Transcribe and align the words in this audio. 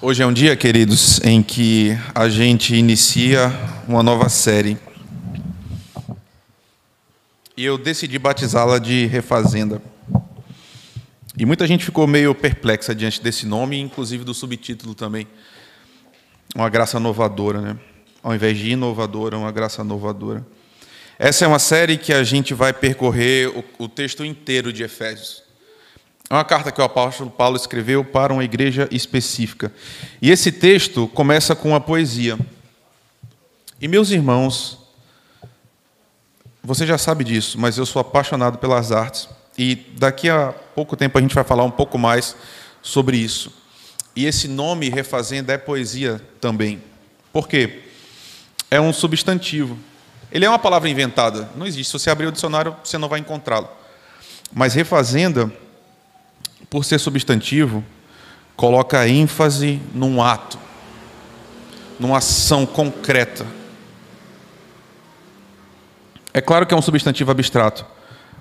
Hoje 0.00 0.22
é 0.22 0.26
um 0.26 0.32
dia, 0.32 0.56
queridos, 0.56 1.20
em 1.24 1.42
que 1.42 1.98
a 2.14 2.28
gente 2.28 2.74
inicia 2.74 3.52
uma 3.88 4.02
nova 4.02 4.28
série. 4.28 4.78
E 7.56 7.64
eu 7.64 7.76
decidi 7.76 8.16
batizá-la 8.18 8.78
de 8.78 9.06
Refazenda. 9.06 9.82
E 11.36 11.44
muita 11.44 11.66
gente 11.66 11.84
ficou 11.84 12.06
meio 12.06 12.32
perplexa 12.32 12.94
diante 12.94 13.20
desse 13.20 13.44
nome, 13.44 13.80
inclusive 13.80 14.22
do 14.22 14.32
subtítulo 14.32 14.94
também. 14.94 15.26
Uma 16.54 16.68
graça 16.68 16.98
inovadora, 16.98 17.60
né? 17.60 17.76
Ao 18.22 18.32
invés 18.34 18.56
de 18.56 18.70
inovadora, 18.70 19.36
uma 19.36 19.50
graça 19.50 19.82
inovadora. 19.82 20.46
Essa 21.18 21.44
é 21.44 21.48
uma 21.48 21.58
série 21.58 21.96
que 21.96 22.12
a 22.12 22.22
gente 22.22 22.54
vai 22.54 22.72
percorrer 22.72 23.48
o, 23.48 23.64
o 23.84 23.88
texto 23.88 24.24
inteiro 24.24 24.72
de 24.72 24.84
Efésios. 24.84 25.41
É 26.32 26.34
uma 26.34 26.46
carta 26.46 26.72
que 26.72 26.80
o 26.80 26.84
apóstolo 26.84 27.28
Paulo 27.28 27.56
escreveu 27.56 28.02
para 28.02 28.32
uma 28.32 28.42
igreja 28.42 28.88
específica. 28.90 29.70
E 30.18 30.30
esse 30.30 30.50
texto 30.50 31.06
começa 31.08 31.54
com 31.54 31.68
uma 31.68 31.80
poesia. 31.80 32.38
E 33.78 33.86
meus 33.86 34.10
irmãos, 34.10 34.78
você 36.64 36.86
já 36.86 36.96
sabe 36.96 37.22
disso, 37.22 37.60
mas 37.60 37.76
eu 37.76 37.84
sou 37.84 38.00
apaixonado 38.00 38.56
pelas 38.56 38.90
artes. 38.90 39.28
E 39.58 39.74
daqui 39.98 40.30
a 40.30 40.54
pouco 40.74 40.96
tempo 40.96 41.18
a 41.18 41.20
gente 41.20 41.34
vai 41.34 41.44
falar 41.44 41.64
um 41.64 41.70
pouco 41.70 41.98
mais 41.98 42.34
sobre 42.80 43.18
isso. 43.18 43.52
E 44.16 44.24
esse 44.24 44.48
nome 44.48 44.88
refazenda 44.88 45.52
é 45.52 45.58
poesia 45.58 46.18
também. 46.40 46.82
Por 47.30 47.46
quê? 47.46 47.82
É 48.70 48.80
um 48.80 48.94
substantivo. 48.94 49.78
Ele 50.30 50.46
é 50.46 50.48
uma 50.48 50.58
palavra 50.58 50.88
inventada, 50.88 51.50
não 51.54 51.66
existe. 51.66 51.90
Se 51.90 51.98
você 51.98 52.08
abrir 52.08 52.28
o 52.28 52.32
dicionário, 52.32 52.74
você 52.82 52.96
não 52.96 53.10
vai 53.10 53.20
encontrá-lo. 53.20 53.68
Mas 54.50 54.72
refazenda, 54.72 55.52
por 56.72 56.86
ser 56.86 56.98
substantivo, 56.98 57.84
coloca 58.56 59.06
ênfase 59.06 59.78
num 59.92 60.22
ato, 60.22 60.58
numa 62.00 62.16
ação 62.16 62.64
concreta. 62.64 63.46
É 66.32 66.40
claro 66.40 66.64
que 66.64 66.72
é 66.72 66.76
um 66.76 66.80
substantivo 66.80 67.30
abstrato, 67.30 67.84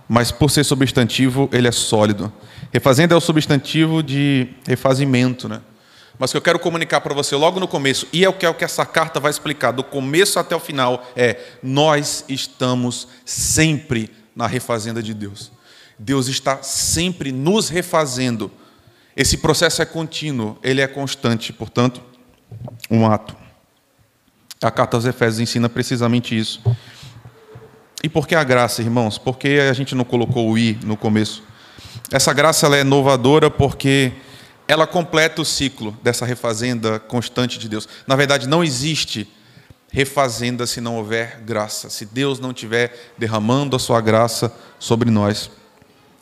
mas 0.08 0.32
por 0.32 0.50
ser 0.50 0.64
substantivo, 0.64 1.50
ele 1.52 1.68
é 1.68 1.74
sólido. 1.74 2.32
Refazenda 2.72 3.14
é 3.14 3.18
o 3.18 3.20
substantivo 3.20 4.02
de 4.02 4.48
refazimento, 4.66 5.50
né? 5.50 5.60
Mas 6.18 6.32
que 6.32 6.38
eu 6.38 6.42
quero 6.42 6.58
comunicar 6.58 7.02
para 7.02 7.14
você 7.14 7.36
logo 7.36 7.60
no 7.60 7.68
começo, 7.68 8.08
e 8.14 8.24
é 8.24 8.30
o 8.30 8.34
que, 8.34 8.46
é 8.46 8.50
o 8.50 8.54
que 8.54 8.64
essa 8.64 8.86
carta 8.86 9.20
vai 9.20 9.30
explicar, 9.30 9.72
do 9.72 9.84
começo 9.84 10.40
até 10.40 10.56
o 10.56 10.60
final, 10.60 11.06
é: 11.18 11.38
nós 11.62 12.24
estamos 12.30 13.10
sempre 13.26 14.10
na 14.34 14.48
refazenda 14.48 15.04
de 15.04 15.14
Deus. 15.14 15.52
Deus 15.98 16.28
está 16.28 16.62
sempre 16.64 17.32
nos 17.32 17.70
refazendo. 17.70 18.52
Esse 19.16 19.38
processo 19.38 19.82
é 19.82 19.86
contínuo, 19.86 20.58
ele 20.64 20.82
é 20.82 20.88
constante, 20.88 21.52
portanto, 21.52 22.02
um 22.90 23.06
ato. 23.06 23.36
A 24.62 24.72
carta 24.72 24.96
aos 24.96 25.06
Efésios 25.06 25.40
ensina 25.40 25.68
precisamente 25.68 26.38
isso. 26.38 26.62
E 28.04 28.10
por 28.10 28.28
que 28.28 28.36
a 28.36 28.44
graça, 28.44 28.82
irmãos? 28.82 29.18
Porque 29.18 29.60
a 29.70 29.74
gente 29.74 29.94
não 29.94 30.04
colocou 30.04 30.50
o 30.50 30.58
i 30.58 30.78
no 30.84 30.98
começo. 30.98 31.44
Essa 32.12 32.34
graça 32.34 32.66
ela 32.66 32.78
é 32.78 32.82
inovadora 32.82 33.50
porque 33.50 34.12
ela 34.68 34.88
completa 34.88 35.42
o 35.42 35.46
ciclo 35.46 35.98
dessa 36.02 36.26
refazenda 36.26 37.00
constante 37.00 37.60
de 37.60 37.68
Deus. 37.68 37.88
Na 38.08 38.16
verdade, 38.16 38.48
não 38.48 38.64
existe 38.64 39.28
refazenda 39.92 40.66
se 40.66 40.80
não 40.80 40.96
houver 40.96 41.42
graça. 41.42 41.90
Se 41.90 42.06
Deus 42.06 42.40
não 42.40 42.52
estiver 42.52 43.14
derramando 43.18 43.76
a 43.76 43.80
sua 43.80 44.00
graça 44.00 44.52
sobre 44.80 45.12
nós. 45.12 45.52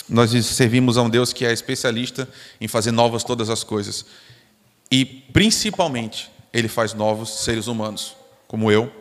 Nós 0.10 0.32
servimos 0.46 0.98
a 0.98 1.04
um 1.04 1.10
Deus 1.10 1.32
que 1.32 1.46
é 1.46 1.54
especialista 1.54 2.28
em 2.60 2.68
fazer 2.68 2.92
novas 2.92 3.24
todas 3.24 3.50
as 3.50 3.64
coisas. 3.64 4.06
E, 4.92 5.06
principalmente, 5.06 6.32
Ele 6.52 6.68
faz 6.68 6.94
novos 6.94 7.44
seres 7.44 7.68
humanos, 7.68 8.16
como 8.48 8.72
eu, 8.72 8.92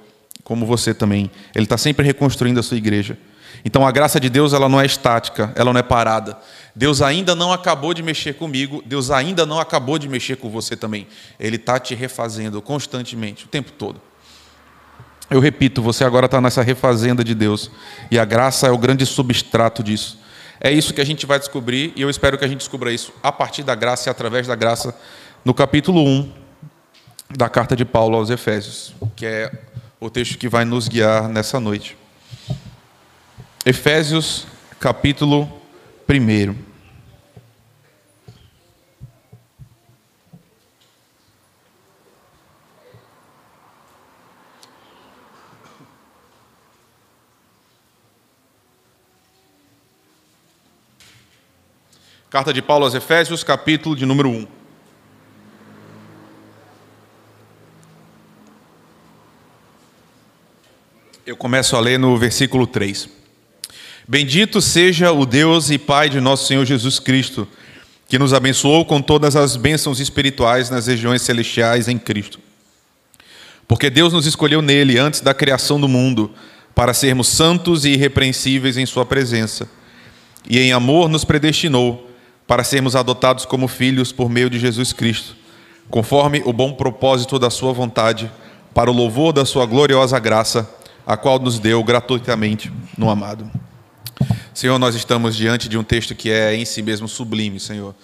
como 0.44 0.66
você 0.66 0.92
também. 0.92 1.30
Ele 1.54 1.64
está 1.64 1.78
sempre 1.78 2.04
reconstruindo 2.04 2.60
a 2.60 2.62
sua 2.62 2.76
igreja. 2.76 3.18
Então 3.64 3.86
a 3.86 3.90
graça 3.90 4.20
de 4.20 4.28
Deus 4.28 4.52
ela 4.52 4.68
não 4.68 4.80
é 4.80 4.86
estática, 4.86 5.52
ela 5.56 5.72
não 5.72 5.80
é 5.80 5.82
parada. 5.82 6.38
Deus 6.74 7.02
ainda 7.02 7.34
não 7.34 7.52
acabou 7.52 7.92
de 7.92 8.02
mexer 8.02 8.34
comigo, 8.34 8.82
Deus 8.86 9.10
ainda 9.10 9.44
não 9.44 9.58
acabou 9.58 9.98
de 9.98 10.08
mexer 10.08 10.36
com 10.36 10.48
você 10.48 10.76
também. 10.76 11.06
Ele 11.40 11.56
está 11.56 11.78
te 11.78 11.94
refazendo 11.94 12.62
constantemente, 12.62 13.46
o 13.46 13.48
tempo 13.48 13.72
todo. 13.72 14.00
Eu 15.30 15.40
repito, 15.40 15.82
você 15.82 16.04
agora 16.04 16.26
está 16.26 16.40
nessa 16.40 16.62
refazenda 16.62 17.22
de 17.22 17.34
Deus 17.34 17.70
e 18.10 18.18
a 18.18 18.24
graça 18.24 18.66
é 18.66 18.70
o 18.70 18.78
grande 18.78 19.04
substrato 19.04 19.82
disso. 19.82 20.18
É 20.60 20.70
isso 20.70 20.92
que 20.92 21.00
a 21.00 21.04
gente 21.04 21.24
vai 21.24 21.38
descobrir 21.38 21.92
e 21.94 22.02
eu 22.02 22.10
espero 22.10 22.36
que 22.36 22.44
a 22.44 22.48
gente 22.48 22.58
descubra 22.58 22.92
isso 22.92 23.12
a 23.22 23.30
partir 23.30 23.62
da 23.62 23.74
graça 23.74 24.08
e 24.08 24.10
através 24.10 24.46
da 24.46 24.54
graça 24.54 24.94
no 25.44 25.54
capítulo 25.54 26.04
1 26.04 26.32
da 27.30 27.48
carta 27.48 27.76
de 27.76 27.84
Paulo 27.84 28.16
aos 28.16 28.30
Efésios, 28.30 28.94
que 29.14 29.26
é 29.26 29.52
o 30.00 30.10
texto 30.10 30.38
que 30.38 30.48
vai 30.48 30.64
nos 30.64 30.88
guiar 30.88 31.28
nessa 31.28 31.60
noite. 31.60 31.96
Efésios, 33.64 34.46
capítulo 34.80 35.50
1. 36.08 36.67
Carta 52.30 52.52
de 52.52 52.60
Paulo 52.60 52.84
aos 52.84 52.92
Efésios, 52.94 53.42
capítulo 53.42 53.96
de 53.96 54.04
número 54.04 54.28
1. 54.28 54.46
Eu 61.24 61.34
começo 61.38 61.74
a 61.74 61.80
ler 61.80 61.98
no 61.98 62.14
versículo 62.18 62.66
3. 62.66 63.08
Bendito 64.06 64.60
seja 64.60 65.10
o 65.10 65.24
Deus 65.24 65.70
e 65.70 65.78
Pai 65.78 66.10
de 66.10 66.20
nosso 66.20 66.46
Senhor 66.46 66.66
Jesus 66.66 66.98
Cristo, 66.98 67.48
que 68.06 68.18
nos 68.18 68.34
abençoou 68.34 68.84
com 68.84 69.00
todas 69.00 69.34
as 69.34 69.56
bênçãos 69.56 69.98
espirituais 69.98 70.68
nas 70.68 70.86
regiões 70.86 71.22
celestiais 71.22 71.88
em 71.88 71.98
Cristo. 71.98 72.38
Porque 73.66 73.88
Deus 73.88 74.12
nos 74.12 74.26
escolheu 74.26 74.60
nele 74.60 74.98
antes 74.98 75.22
da 75.22 75.32
criação 75.32 75.80
do 75.80 75.88
mundo, 75.88 76.30
para 76.74 76.92
sermos 76.92 77.28
santos 77.28 77.86
e 77.86 77.92
irrepreensíveis 77.92 78.76
em 78.76 78.84
Sua 78.84 79.06
presença. 79.06 79.66
E 80.46 80.58
em 80.58 80.72
amor 80.72 81.08
nos 81.08 81.24
predestinou 81.24 82.07
para 82.48 82.64
sermos 82.64 82.96
adotados 82.96 83.44
como 83.44 83.68
filhos 83.68 84.10
por 84.10 84.30
meio 84.30 84.48
de 84.48 84.58
Jesus 84.58 84.94
Cristo, 84.94 85.36
conforme 85.90 86.42
o 86.46 86.52
bom 86.52 86.72
propósito 86.72 87.38
da 87.38 87.50
Sua 87.50 87.74
vontade, 87.74 88.32
para 88.72 88.90
o 88.90 88.94
louvor 88.94 89.34
da 89.34 89.44
Sua 89.44 89.66
gloriosa 89.66 90.18
graça, 90.18 90.68
a 91.06 91.14
qual 91.14 91.38
nos 91.38 91.58
deu 91.58 91.84
gratuitamente 91.84 92.72
no 92.96 93.10
amado. 93.10 93.50
Senhor, 94.54 94.78
nós 94.78 94.94
estamos 94.94 95.36
diante 95.36 95.68
de 95.68 95.76
um 95.76 95.84
texto 95.84 96.14
que 96.14 96.30
é 96.30 96.54
em 96.54 96.64
si 96.64 96.80
mesmo 96.80 97.06
sublime, 97.06 97.60
Senhor. 97.60 97.94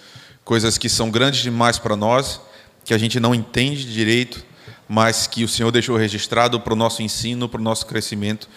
Coisas 0.43 0.77
que 0.77 0.89
são 0.89 1.09
grandes 1.09 1.41
demais 1.41 1.79
para 1.79 1.95
nós, 1.95 2.39
que 2.83 2.93
a 2.93 2.99
gente 2.99 3.19
não 3.19 3.33
entende 3.33 3.91
direito, 3.91 4.45
mas 4.87 5.25
que 5.25 5.43
o 5.43 5.47
Senhor 5.47 5.71
deixou 5.71 5.97
registrado 5.97 6.59
para 6.59 6.73
o 6.73 6.75
nosso 6.75 7.01
ensino, 7.01 7.49
para 7.49 7.59
o 7.59 7.63
nosso 7.63 7.87
crescimento. 7.87 8.47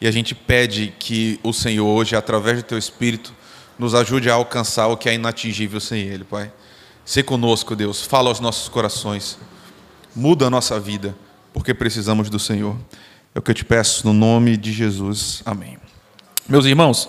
E 0.00 0.06
a 0.06 0.10
gente 0.12 0.36
pede 0.36 0.94
que 1.00 1.40
o 1.42 1.52
Senhor, 1.52 1.84
hoje, 1.84 2.14
através 2.14 2.58
do 2.58 2.62
Teu 2.62 2.78
Espírito, 2.78 3.34
nos 3.82 3.96
ajude 3.96 4.30
a 4.30 4.34
alcançar 4.34 4.86
o 4.86 4.96
que 4.96 5.08
é 5.08 5.14
inatingível 5.14 5.80
sem 5.80 6.02
Ele, 6.02 6.22
Pai. 6.22 6.52
Se 7.04 7.20
conosco, 7.20 7.74
Deus, 7.74 8.00
fala 8.00 8.28
aos 8.28 8.38
nossos 8.38 8.68
corações, 8.68 9.36
muda 10.14 10.46
a 10.46 10.50
nossa 10.50 10.78
vida, 10.78 11.16
porque 11.52 11.74
precisamos 11.74 12.30
do 12.30 12.38
Senhor. 12.38 12.76
É 13.34 13.40
o 13.40 13.42
que 13.42 13.50
eu 13.50 13.54
te 13.54 13.64
peço 13.64 14.06
no 14.06 14.12
nome 14.12 14.56
de 14.56 14.72
Jesus. 14.72 15.42
Amém. 15.44 15.78
Meus 16.48 16.64
irmãos, 16.64 17.08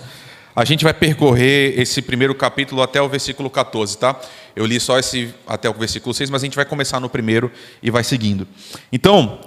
a 0.56 0.66
gente 0.66 0.84
vai 0.84 0.96
percorrer 0.96 1.80
esse 1.80 2.02
primeiro 2.02 2.34
capítulo 2.34 2.82
até 2.82 3.00
o 3.00 3.08
versículo 3.08 3.52
14, 3.52 3.96
tá? 4.00 4.20
Eu 4.56 4.66
li 4.66 4.80
só 4.80 4.98
esse 4.98 5.32
até 5.46 5.70
o 5.70 5.74
versículo 5.74 6.12
6, 6.12 6.32
mas 6.32 6.42
a 6.42 6.46
gente 6.46 6.56
vai 6.56 6.66
começar 6.66 7.00
no 7.00 7.08
primeiro 7.08 7.52
e 7.84 7.92
vai 7.92 8.04
seguindo. 8.04 8.48
Então, 8.92 9.42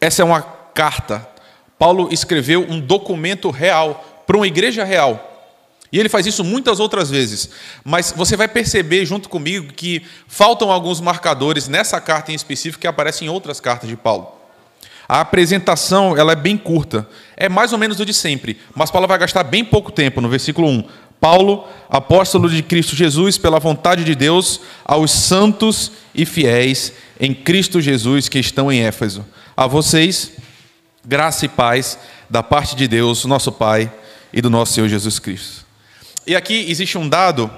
essa 0.00 0.22
é 0.22 0.24
uma 0.24 0.40
carta. 0.40 1.28
Paulo 1.76 2.08
escreveu 2.12 2.64
um 2.68 2.78
documento 2.78 3.50
real 3.50 4.24
para 4.24 4.36
uma 4.36 4.46
igreja 4.46 4.84
real. 4.84 5.29
E 5.92 5.98
ele 5.98 6.08
faz 6.08 6.26
isso 6.26 6.44
muitas 6.44 6.78
outras 6.78 7.10
vezes. 7.10 7.50
Mas 7.84 8.12
você 8.16 8.36
vai 8.36 8.46
perceber 8.46 9.04
junto 9.04 9.28
comigo 9.28 9.72
que 9.72 10.02
faltam 10.28 10.70
alguns 10.70 11.00
marcadores 11.00 11.66
nessa 11.66 12.00
carta 12.00 12.30
em 12.30 12.34
específico 12.34 12.80
que 12.80 12.86
aparecem 12.86 13.26
em 13.26 13.30
outras 13.30 13.60
cartas 13.60 13.88
de 13.88 13.96
Paulo. 13.96 14.40
A 15.08 15.20
apresentação 15.20 16.16
ela 16.16 16.32
é 16.32 16.36
bem 16.36 16.56
curta, 16.56 17.08
é 17.36 17.48
mais 17.48 17.72
ou 17.72 17.78
menos 17.78 17.98
o 17.98 18.04
de 18.04 18.14
sempre, 18.14 18.56
mas 18.76 18.92
Paulo 18.92 19.08
vai 19.08 19.18
gastar 19.18 19.42
bem 19.42 19.64
pouco 19.64 19.90
tempo 19.90 20.20
no 20.20 20.28
versículo 20.28 20.68
1. 20.68 20.84
Paulo, 21.20 21.66
apóstolo 21.88 22.48
de 22.48 22.62
Cristo 22.62 22.94
Jesus, 22.94 23.36
pela 23.36 23.58
vontade 23.58 24.04
de 24.04 24.14
Deus, 24.14 24.60
aos 24.84 25.10
santos 25.10 25.90
e 26.14 26.24
fiéis 26.24 26.92
em 27.18 27.34
Cristo 27.34 27.80
Jesus 27.80 28.28
que 28.28 28.38
estão 28.38 28.70
em 28.70 28.84
Éfeso. 28.84 29.26
A 29.56 29.66
vocês, 29.66 30.30
graça 31.04 31.44
e 31.44 31.48
paz 31.48 31.98
da 32.30 32.42
parte 32.42 32.76
de 32.76 32.86
Deus, 32.86 33.24
nosso 33.24 33.50
Pai, 33.50 33.92
e 34.32 34.40
do 34.40 34.48
nosso 34.48 34.74
Senhor 34.74 34.88
Jesus 34.88 35.18
Cristo. 35.18 35.69
E 36.26 36.36
aqui 36.36 36.66
existe 36.68 36.96
um 36.98 37.08
dado 37.08 37.50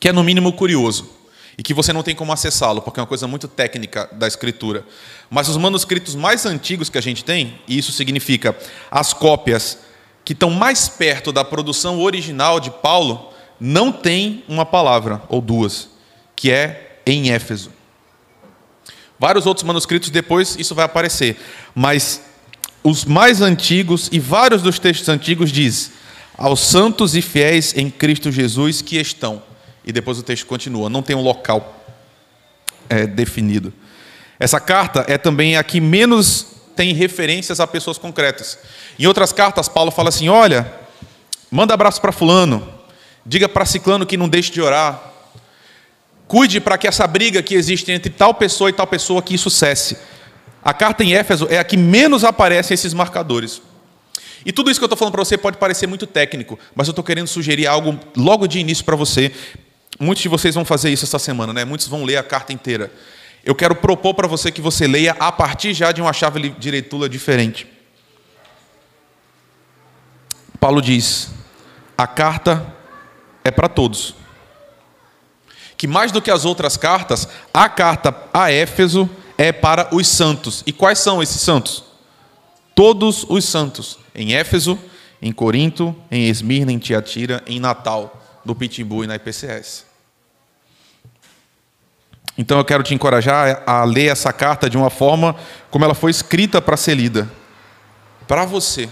que 0.00 0.08
é 0.08 0.12
no 0.12 0.24
mínimo 0.24 0.52
curioso. 0.52 1.16
e 1.58 1.62
que 1.62 1.72
você 1.72 1.92
não 1.92 2.02
tem 2.02 2.14
como 2.14 2.32
acessá-lo, 2.32 2.82
porque 2.82 3.00
é 3.00 3.02
uma 3.02 3.06
coisa 3.06 3.26
muito 3.26 3.48
técnica 3.48 4.08
da 4.12 4.26
escritura. 4.26 4.84
Mas 5.30 5.48
os 5.48 5.56
manuscritos 5.56 6.14
mais 6.14 6.44
antigos 6.44 6.90
que 6.90 6.98
a 6.98 7.00
gente 7.00 7.24
tem, 7.24 7.58
e 7.66 7.78
isso 7.78 7.92
significa 7.92 8.56
as 8.90 9.12
cópias 9.12 9.78
que 10.24 10.32
estão 10.32 10.50
mais 10.50 10.88
perto 10.88 11.32
da 11.32 11.44
produção 11.44 12.00
original 12.00 12.60
de 12.60 12.70
Paulo, 12.70 13.32
não 13.58 13.90
tem 13.90 14.44
uma 14.46 14.66
palavra 14.66 15.22
ou 15.28 15.40
duas, 15.40 15.88
que 16.34 16.50
é 16.50 17.00
em 17.06 17.30
Éfeso. 17.30 17.72
Vários 19.18 19.46
outros 19.46 19.64
manuscritos 19.64 20.10
depois 20.10 20.56
isso 20.58 20.74
vai 20.74 20.84
aparecer, 20.84 21.38
mas 21.74 22.22
os 22.84 23.06
mais 23.06 23.40
antigos 23.40 24.10
e 24.12 24.20
vários 24.20 24.60
dos 24.60 24.78
textos 24.78 25.08
antigos 25.08 25.50
diz 25.50 25.92
aos 26.36 26.60
santos 26.60 27.14
e 27.14 27.22
fiéis 27.22 27.76
em 27.76 27.90
Cristo 27.90 28.30
Jesus 28.30 28.82
que 28.82 28.96
estão. 28.98 29.42
E 29.84 29.92
depois 29.92 30.18
o 30.18 30.22
texto 30.22 30.46
continua, 30.46 30.90
não 30.90 31.02
tem 31.02 31.16
um 31.16 31.22
local 31.22 31.84
é, 32.88 33.06
definido. 33.06 33.72
Essa 34.38 34.60
carta 34.60 35.04
é 35.08 35.16
também 35.16 35.56
a 35.56 35.64
que 35.64 35.80
menos 35.80 36.46
tem 36.74 36.92
referências 36.92 37.58
a 37.58 37.66
pessoas 37.66 37.96
concretas. 37.96 38.58
Em 38.98 39.06
outras 39.06 39.32
cartas, 39.32 39.68
Paulo 39.68 39.90
fala 39.90 40.10
assim: 40.10 40.28
olha, 40.28 40.70
manda 41.50 41.72
abraço 41.72 42.00
para 42.00 42.12
Fulano, 42.12 42.68
diga 43.24 43.48
para 43.48 43.64
Ciclano 43.64 44.04
que 44.04 44.16
não 44.16 44.28
deixe 44.28 44.52
de 44.52 44.60
orar, 44.60 45.00
cuide 46.28 46.60
para 46.60 46.76
que 46.76 46.86
essa 46.86 47.06
briga 47.06 47.42
que 47.42 47.54
existe 47.54 47.90
entre 47.90 48.10
tal 48.10 48.34
pessoa 48.34 48.68
e 48.68 48.72
tal 48.72 48.86
pessoa 48.86 49.22
que 49.22 49.34
isso 49.34 49.48
cesse. 49.48 49.96
A 50.62 50.74
carta 50.74 51.04
em 51.04 51.14
Éfeso 51.14 51.46
é 51.48 51.58
a 51.58 51.64
que 51.64 51.76
menos 51.76 52.24
aparecem 52.24 52.74
esses 52.74 52.92
marcadores. 52.92 53.62
E 54.44 54.52
tudo 54.52 54.70
isso 54.70 54.78
que 54.78 54.84
eu 54.84 54.86
estou 54.86 54.96
falando 54.96 55.12
para 55.12 55.24
você 55.24 55.36
pode 55.36 55.56
parecer 55.56 55.86
muito 55.86 56.06
técnico, 56.06 56.58
mas 56.74 56.86
eu 56.86 56.92
estou 56.92 57.04
querendo 57.04 57.26
sugerir 57.26 57.66
algo 57.66 57.98
logo 58.16 58.46
de 58.46 58.58
início 58.58 58.84
para 58.84 58.96
você. 58.96 59.32
Muitos 59.98 60.22
de 60.22 60.28
vocês 60.28 60.54
vão 60.54 60.64
fazer 60.64 60.90
isso 60.90 61.04
essa 61.04 61.18
semana, 61.18 61.52
né? 61.52 61.64
Muitos 61.64 61.88
vão 61.88 62.04
ler 62.04 62.16
a 62.16 62.22
carta 62.22 62.52
inteira. 62.52 62.92
Eu 63.44 63.54
quero 63.54 63.74
propor 63.74 64.14
para 64.14 64.26
você 64.26 64.50
que 64.50 64.60
você 64.60 64.86
leia 64.86 65.16
a 65.18 65.32
partir 65.32 65.72
já 65.72 65.92
de 65.92 66.00
uma 66.02 66.12
chave 66.12 66.50
de 66.50 66.70
leitura 66.70 67.08
diferente. 67.08 67.66
Paulo 70.60 70.82
diz: 70.82 71.30
a 71.96 72.06
carta 72.06 72.74
é 73.44 73.50
para 73.50 73.68
todos. 73.68 74.14
Que 75.76 75.86
mais 75.86 76.10
do 76.10 76.22
que 76.22 76.30
as 76.30 76.44
outras 76.44 76.76
cartas, 76.76 77.28
a 77.52 77.68
carta 77.68 78.14
a 78.32 78.50
Éfeso 78.50 79.08
é 79.38 79.52
para 79.52 79.94
os 79.94 80.08
santos. 80.08 80.62
E 80.66 80.72
quais 80.72 80.98
são 80.98 81.22
esses 81.22 81.40
santos? 81.40 81.84
Todos 82.74 83.24
os 83.28 83.44
santos 83.44 83.98
em 84.16 84.34
Éfeso, 84.34 84.78
em 85.20 85.32
Corinto, 85.32 85.94
em 86.10 86.28
Esmirna, 86.28 86.72
em 86.72 86.78
Tiatira, 86.78 87.42
em 87.46 87.60
Natal, 87.60 88.22
no 88.44 88.54
Pitimbu 88.54 89.04
e 89.04 89.06
na 89.06 89.16
IPCS. 89.16 89.84
Então 92.38 92.58
eu 92.58 92.64
quero 92.64 92.82
te 92.82 92.94
encorajar 92.94 93.62
a 93.66 93.84
ler 93.84 94.10
essa 94.10 94.32
carta 94.32 94.68
de 94.68 94.76
uma 94.76 94.90
forma 94.90 95.36
como 95.70 95.84
ela 95.84 95.94
foi 95.94 96.10
escrita 96.10 96.60
para 96.60 96.76
ser 96.76 96.94
lida. 96.94 97.30
Para 98.26 98.44
você 98.44 98.88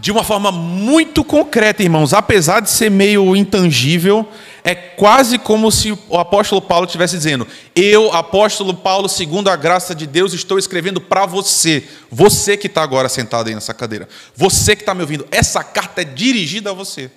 de 0.00 0.12
uma 0.12 0.22
forma 0.22 0.52
muito 0.52 1.24
concreta, 1.24 1.82
irmãos, 1.82 2.12
apesar 2.12 2.60
de 2.60 2.70
ser 2.70 2.90
meio 2.90 3.34
intangível, 3.34 4.28
é 4.62 4.74
quase 4.74 5.38
como 5.38 5.72
se 5.72 5.92
o 6.08 6.16
apóstolo 6.16 6.62
Paulo 6.62 6.86
estivesse 6.86 7.16
dizendo: 7.16 7.46
Eu, 7.74 8.12
apóstolo 8.12 8.74
Paulo, 8.74 9.08
segundo 9.08 9.48
a 9.48 9.56
graça 9.56 9.94
de 9.94 10.06
Deus, 10.06 10.32
estou 10.32 10.58
escrevendo 10.58 11.00
para 11.00 11.26
você, 11.26 11.84
você 12.10 12.56
que 12.56 12.68
está 12.68 12.82
agora 12.82 13.08
sentado 13.08 13.48
aí 13.48 13.54
nessa 13.54 13.74
cadeira, 13.74 14.08
você 14.36 14.76
que 14.76 14.82
está 14.82 14.94
me 14.94 15.00
ouvindo, 15.00 15.26
essa 15.30 15.64
carta 15.64 16.02
é 16.02 16.04
dirigida 16.04 16.70
a 16.70 16.74
você. 16.74 17.10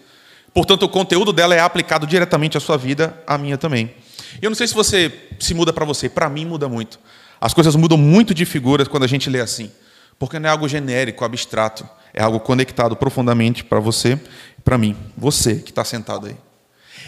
Portanto, 0.54 0.83
o 0.83 0.89
conteúdo 0.89 1.31
dela 1.31 1.54
é 1.54 1.60
aplicado 1.60 2.07
diretamente 2.07 2.57
à 2.57 2.60
sua 2.60 2.78
vida, 2.78 3.16
à 3.28 3.38
minha 3.38 3.57
também. 3.57 3.94
Eu 4.42 4.50
não 4.50 4.56
sei 4.56 4.68
se 4.68 4.74
você 4.74 5.12
se 5.39 5.54
muda 5.54 5.72
para 5.72 5.86
você, 5.86 6.10
para 6.10 6.28
mim 6.30 6.45
muda 6.45 6.68
muito. 6.68 7.00
As 7.39 7.54
coisas 7.54 7.75
mudam 7.75 7.98
muito 7.98 8.33
de 8.33 8.44
figuras 8.44 8.88
quando 8.88 9.04
a 9.04 9.07
gente 9.07 9.30
lê 9.30 9.39
assim, 9.39 9.72
porque 10.18 10.39
não 10.39 10.50
é 10.50 10.51
algo 10.51 10.68
genérico, 10.68 11.24
abstrato 11.24 11.88
é 12.13 12.22
algo 12.22 12.40
conectado 12.40 12.96
profundamente 12.96 13.63
para 13.63 13.80
você 13.80 14.19
e 14.58 14.62
para 14.62 14.78
mim. 14.78 14.96
Você 15.18 15.56
que 15.56 15.72
está 15.72 15.84
sentado 15.84 16.28
aí. 16.28 16.36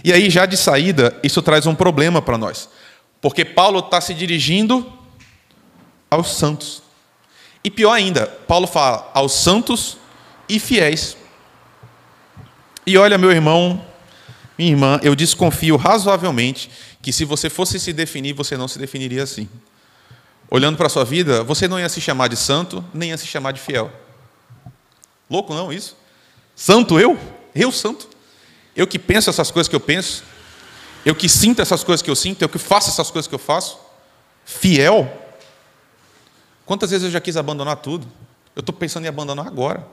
E 0.03 0.11
aí, 0.11 0.29
já 0.29 0.45
de 0.45 0.57
saída, 0.57 1.17
isso 1.23 1.41
traz 1.41 1.65
um 1.65 1.75
problema 1.75 2.21
para 2.21 2.37
nós. 2.37 2.69
Porque 3.21 3.45
Paulo 3.45 3.79
está 3.79 4.01
se 4.01 4.13
dirigindo 4.13 4.91
aos 6.09 6.35
santos. 6.35 6.83
E 7.63 7.71
pior 7.71 7.93
ainda, 7.93 8.27
Paulo 8.27 8.67
fala 8.67 9.09
aos 9.13 9.33
santos 9.33 9.97
e 10.49 10.59
fiéis. 10.59 11.15
E 12.85 12.97
olha, 12.97 13.17
meu 13.17 13.31
irmão, 13.31 13.83
minha 14.57 14.71
irmã, 14.71 14.99
eu 15.01 15.15
desconfio 15.15 15.77
razoavelmente 15.77 16.69
que 17.01 17.13
se 17.13 17.23
você 17.23 17.49
fosse 17.49 17.79
se 17.79 17.93
definir, 17.93 18.33
você 18.33 18.57
não 18.57 18.67
se 18.67 18.77
definiria 18.77 19.23
assim. 19.23 19.47
Olhando 20.49 20.77
para 20.77 20.87
a 20.87 20.89
sua 20.89 21.05
vida, 21.05 21.43
você 21.43 21.67
não 21.67 21.79
ia 21.79 21.89
se 21.89 22.01
chamar 22.01 22.27
de 22.27 22.35
santo, 22.35 22.83
nem 22.93 23.09
ia 23.09 23.17
se 23.17 23.25
chamar 23.25 23.53
de 23.53 23.61
fiel. 23.61 23.91
Louco 25.33 25.51
não 25.51 25.73
isso? 25.73 25.97
Santo 26.55 26.99
eu? 26.99 27.17
Eu 27.55 27.71
santo? 27.71 28.07
Eu 28.75 28.85
que 28.85 28.99
penso 28.99 29.31
essas 29.31 29.49
coisas 29.49 29.67
que 29.67 29.75
eu 29.75 29.79
penso? 29.79 30.23
Eu 31.03 31.15
que 31.15 31.27
sinto 31.27 31.59
essas 31.59 31.83
coisas 31.83 32.03
que 32.03 32.09
eu 32.11 32.15
sinto? 32.15 32.43
Eu 32.43 32.49
que 32.49 32.59
faço 32.59 32.91
essas 32.91 33.09
coisas 33.09 33.27
que 33.27 33.33
eu 33.33 33.39
faço? 33.39 33.79
Fiel? 34.45 35.11
Quantas 36.67 36.91
vezes 36.91 37.05
eu 37.05 37.09
já 37.09 37.19
quis 37.19 37.35
abandonar 37.35 37.77
tudo? 37.77 38.07
Eu 38.55 38.59
estou 38.59 38.75
pensando 38.75 39.05
em 39.05 39.07
abandonar 39.07 39.47
agora. 39.47 39.87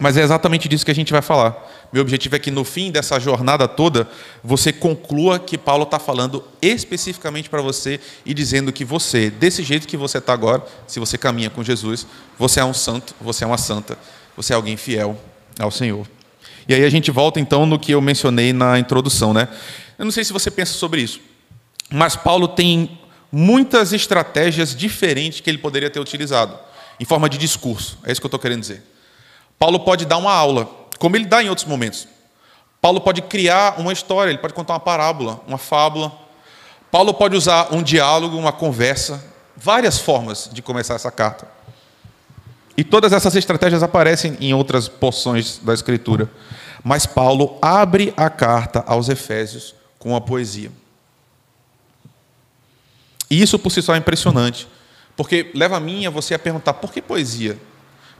Mas 0.00 0.16
é 0.16 0.22
exatamente 0.22 0.66
disso 0.66 0.86
que 0.86 0.90
a 0.90 0.94
gente 0.94 1.12
vai 1.12 1.20
falar. 1.20 1.62
Meu 1.94 2.02
objetivo 2.02 2.34
é 2.34 2.40
que 2.40 2.50
no 2.50 2.64
fim 2.64 2.90
dessa 2.90 3.20
jornada 3.20 3.68
toda, 3.68 4.08
você 4.42 4.72
conclua 4.72 5.38
que 5.38 5.56
Paulo 5.56 5.84
está 5.84 6.00
falando 6.00 6.42
especificamente 6.60 7.48
para 7.48 7.62
você 7.62 8.00
e 8.26 8.34
dizendo 8.34 8.72
que 8.72 8.84
você, 8.84 9.30
desse 9.30 9.62
jeito 9.62 9.86
que 9.86 9.96
você 9.96 10.18
está 10.18 10.32
agora, 10.32 10.60
se 10.88 10.98
você 10.98 11.16
caminha 11.16 11.50
com 11.50 11.62
Jesus, 11.62 12.04
você 12.36 12.58
é 12.58 12.64
um 12.64 12.74
santo, 12.74 13.14
você 13.20 13.44
é 13.44 13.46
uma 13.46 13.56
santa, 13.56 13.96
você 14.36 14.52
é 14.52 14.56
alguém 14.56 14.76
fiel 14.76 15.16
ao 15.56 15.70
Senhor. 15.70 16.04
E 16.68 16.74
aí 16.74 16.84
a 16.84 16.90
gente 16.90 17.12
volta 17.12 17.38
então 17.38 17.64
no 17.64 17.78
que 17.78 17.92
eu 17.92 18.00
mencionei 18.00 18.52
na 18.52 18.76
introdução, 18.76 19.32
né? 19.32 19.46
Eu 19.96 20.04
não 20.04 20.10
sei 20.10 20.24
se 20.24 20.32
você 20.32 20.50
pensa 20.50 20.72
sobre 20.72 21.00
isso, 21.00 21.20
mas 21.88 22.16
Paulo 22.16 22.48
tem 22.48 22.98
muitas 23.30 23.92
estratégias 23.92 24.74
diferentes 24.74 25.38
que 25.38 25.48
ele 25.48 25.58
poderia 25.58 25.88
ter 25.88 26.00
utilizado, 26.00 26.58
em 26.98 27.04
forma 27.04 27.28
de 27.28 27.38
discurso. 27.38 27.96
É 28.02 28.10
isso 28.10 28.20
que 28.20 28.26
eu 28.26 28.28
estou 28.28 28.40
querendo 28.40 28.62
dizer. 28.62 28.82
Paulo 29.56 29.78
pode 29.80 30.04
dar 30.04 30.16
uma 30.16 30.32
aula, 30.32 30.68
como 31.04 31.16
ele 31.16 31.26
dá 31.26 31.42
em 31.42 31.50
outros 31.50 31.68
momentos. 31.68 32.08
Paulo 32.80 32.98
pode 32.98 33.20
criar 33.20 33.78
uma 33.78 33.92
história, 33.92 34.30
ele 34.30 34.38
pode 34.38 34.54
contar 34.54 34.72
uma 34.72 34.80
parábola, 34.80 35.38
uma 35.46 35.58
fábula. 35.58 36.10
Paulo 36.90 37.12
pode 37.12 37.36
usar 37.36 37.74
um 37.74 37.82
diálogo, 37.82 38.38
uma 38.38 38.52
conversa, 38.52 39.22
várias 39.54 39.98
formas 39.98 40.48
de 40.50 40.62
começar 40.62 40.94
essa 40.94 41.10
carta. 41.10 41.46
E 42.74 42.82
todas 42.82 43.12
essas 43.12 43.36
estratégias 43.36 43.82
aparecem 43.82 44.38
em 44.40 44.54
outras 44.54 44.88
porções 44.88 45.58
da 45.58 45.74
Escritura. 45.74 46.30
Mas 46.82 47.04
Paulo 47.04 47.58
abre 47.60 48.14
a 48.16 48.30
carta 48.30 48.82
aos 48.86 49.10
Efésios 49.10 49.74
com 49.98 50.16
a 50.16 50.22
poesia. 50.22 50.72
E 53.30 53.42
isso 53.42 53.58
por 53.58 53.68
si 53.68 53.82
só 53.82 53.94
é 53.94 53.98
impressionante, 53.98 54.66
porque 55.14 55.50
leva 55.54 55.76
a 55.76 55.80
mim 55.80 56.06
a 56.06 56.10
você 56.10 56.32
a 56.32 56.38
perguntar: 56.38 56.72
por 56.72 56.90
que 56.90 57.02
poesia? 57.02 57.58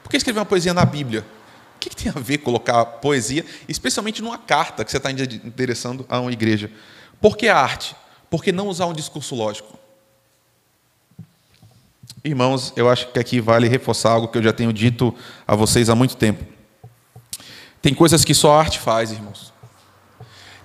Por 0.03 0.11
que 0.11 0.19
escrever 0.19 0.41
uma 0.41 0.45
poesia 0.45 0.75
na 0.75 0.85
Bíblia? 0.85 1.25
O 1.85 1.91
que 1.91 1.95
tem 1.97 2.11
a 2.14 2.19
ver 2.19 2.38
colocar 2.38 2.83
poesia, 2.87 3.45
especialmente 3.69 4.23
numa 4.23 4.38
carta 4.38 4.85
que 4.85 4.91
você 4.91 4.97
está 4.97 5.11
endereçando 5.11 6.07
a 6.09 6.19
uma 6.19 6.33
igreja? 6.33 6.71
Por 7.21 7.37
que 7.37 7.47
a 7.47 7.59
arte? 7.59 7.95
Por 8.31 8.43
que 8.43 8.50
não 8.50 8.69
usar 8.69 8.87
um 8.87 8.95
discurso 8.95 9.35
lógico? 9.35 9.79
Irmãos, 12.25 12.73
eu 12.75 12.88
acho 12.88 13.09
que 13.09 13.19
aqui 13.19 13.38
vale 13.38 13.69
reforçar 13.69 14.12
algo 14.12 14.29
que 14.29 14.38
eu 14.38 14.43
já 14.43 14.53
tenho 14.53 14.73
dito 14.73 15.14
a 15.47 15.55
vocês 15.55 15.91
há 15.91 15.95
muito 15.95 16.17
tempo. 16.17 16.43
Tem 17.83 17.93
coisas 17.93 18.25
que 18.25 18.33
só 18.33 18.55
a 18.55 18.61
arte 18.61 18.79
faz, 18.79 19.12
irmãos. 19.12 19.53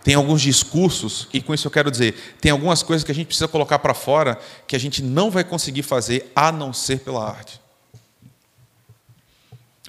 Tem 0.02 0.16
alguns 0.16 0.42
discursos, 0.42 1.28
e 1.34 1.42
com 1.42 1.54
isso 1.54 1.68
eu 1.68 1.72
quero 1.72 1.92
dizer, 1.92 2.38
tem 2.40 2.50
algumas 2.50 2.82
coisas 2.82 3.04
que 3.04 3.12
a 3.12 3.16
gente 3.16 3.28
precisa 3.28 3.50
colocar 3.50 3.80
para 3.80 3.94
fora 3.94 4.40
que 4.66 4.74
a 4.74 4.80
gente 4.80 5.04
não 5.04 5.30
vai 5.30 5.44
conseguir 5.44 5.84
fazer 5.84 6.32
a 6.34 6.50
não 6.50 6.72
ser 6.72 7.02
pela 7.02 7.28
arte. 7.28 7.60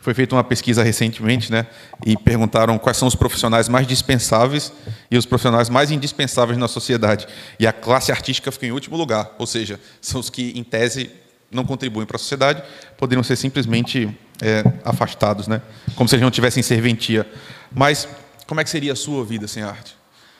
Foi 0.00 0.14
feita 0.14 0.34
uma 0.34 0.42
pesquisa 0.42 0.82
recentemente, 0.82 1.52
né? 1.52 1.66
E 2.06 2.16
perguntaram 2.16 2.78
quais 2.78 2.96
são 2.96 3.06
os 3.06 3.14
profissionais 3.14 3.68
mais 3.68 3.86
dispensáveis 3.86 4.72
e 5.10 5.18
os 5.18 5.26
profissionais 5.26 5.68
mais 5.68 5.90
indispensáveis 5.90 6.58
na 6.58 6.68
sociedade. 6.68 7.26
E 7.58 7.66
a 7.66 7.72
classe 7.72 8.10
artística 8.10 8.50
ficou 8.50 8.66
em 8.66 8.72
último 8.72 8.96
lugar, 8.96 9.34
ou 9.38 9.46
seja, 9.46 9.78
são 10.00 10.20
os 10.20 10.30
que, 10.30 10.52
em 10.56 10.64
tese, 10.64 11.10
não 11.50 11.64
contribuem 11.64 12.06
para 12.06 12.16
a 12.16 12.18
sociedade, 12.18 12.62
poderiam 12.96 13.22
ser 13.22 13.36
simplesmente 13.36 14.08
é, 14.40 14.64
afastados, 14.84 15.46
né? 15.46 15.60
Como 15.94 16.08
se 16.08 16.14
eles 16.14 16.22
não 16.22 16.30
tivessem 16.30 16.62
serventia. 16.62 17.30
Mas 17.70 18.08
como 18.46 18.60
é 18.60 18.64
que 18.64 18.70
seria 18.70 18.94
a 18.94 18.96
sua 18.96 19.24
vida 19.24 19.46
sem 19.46 19.62
arte? 19.62 19.96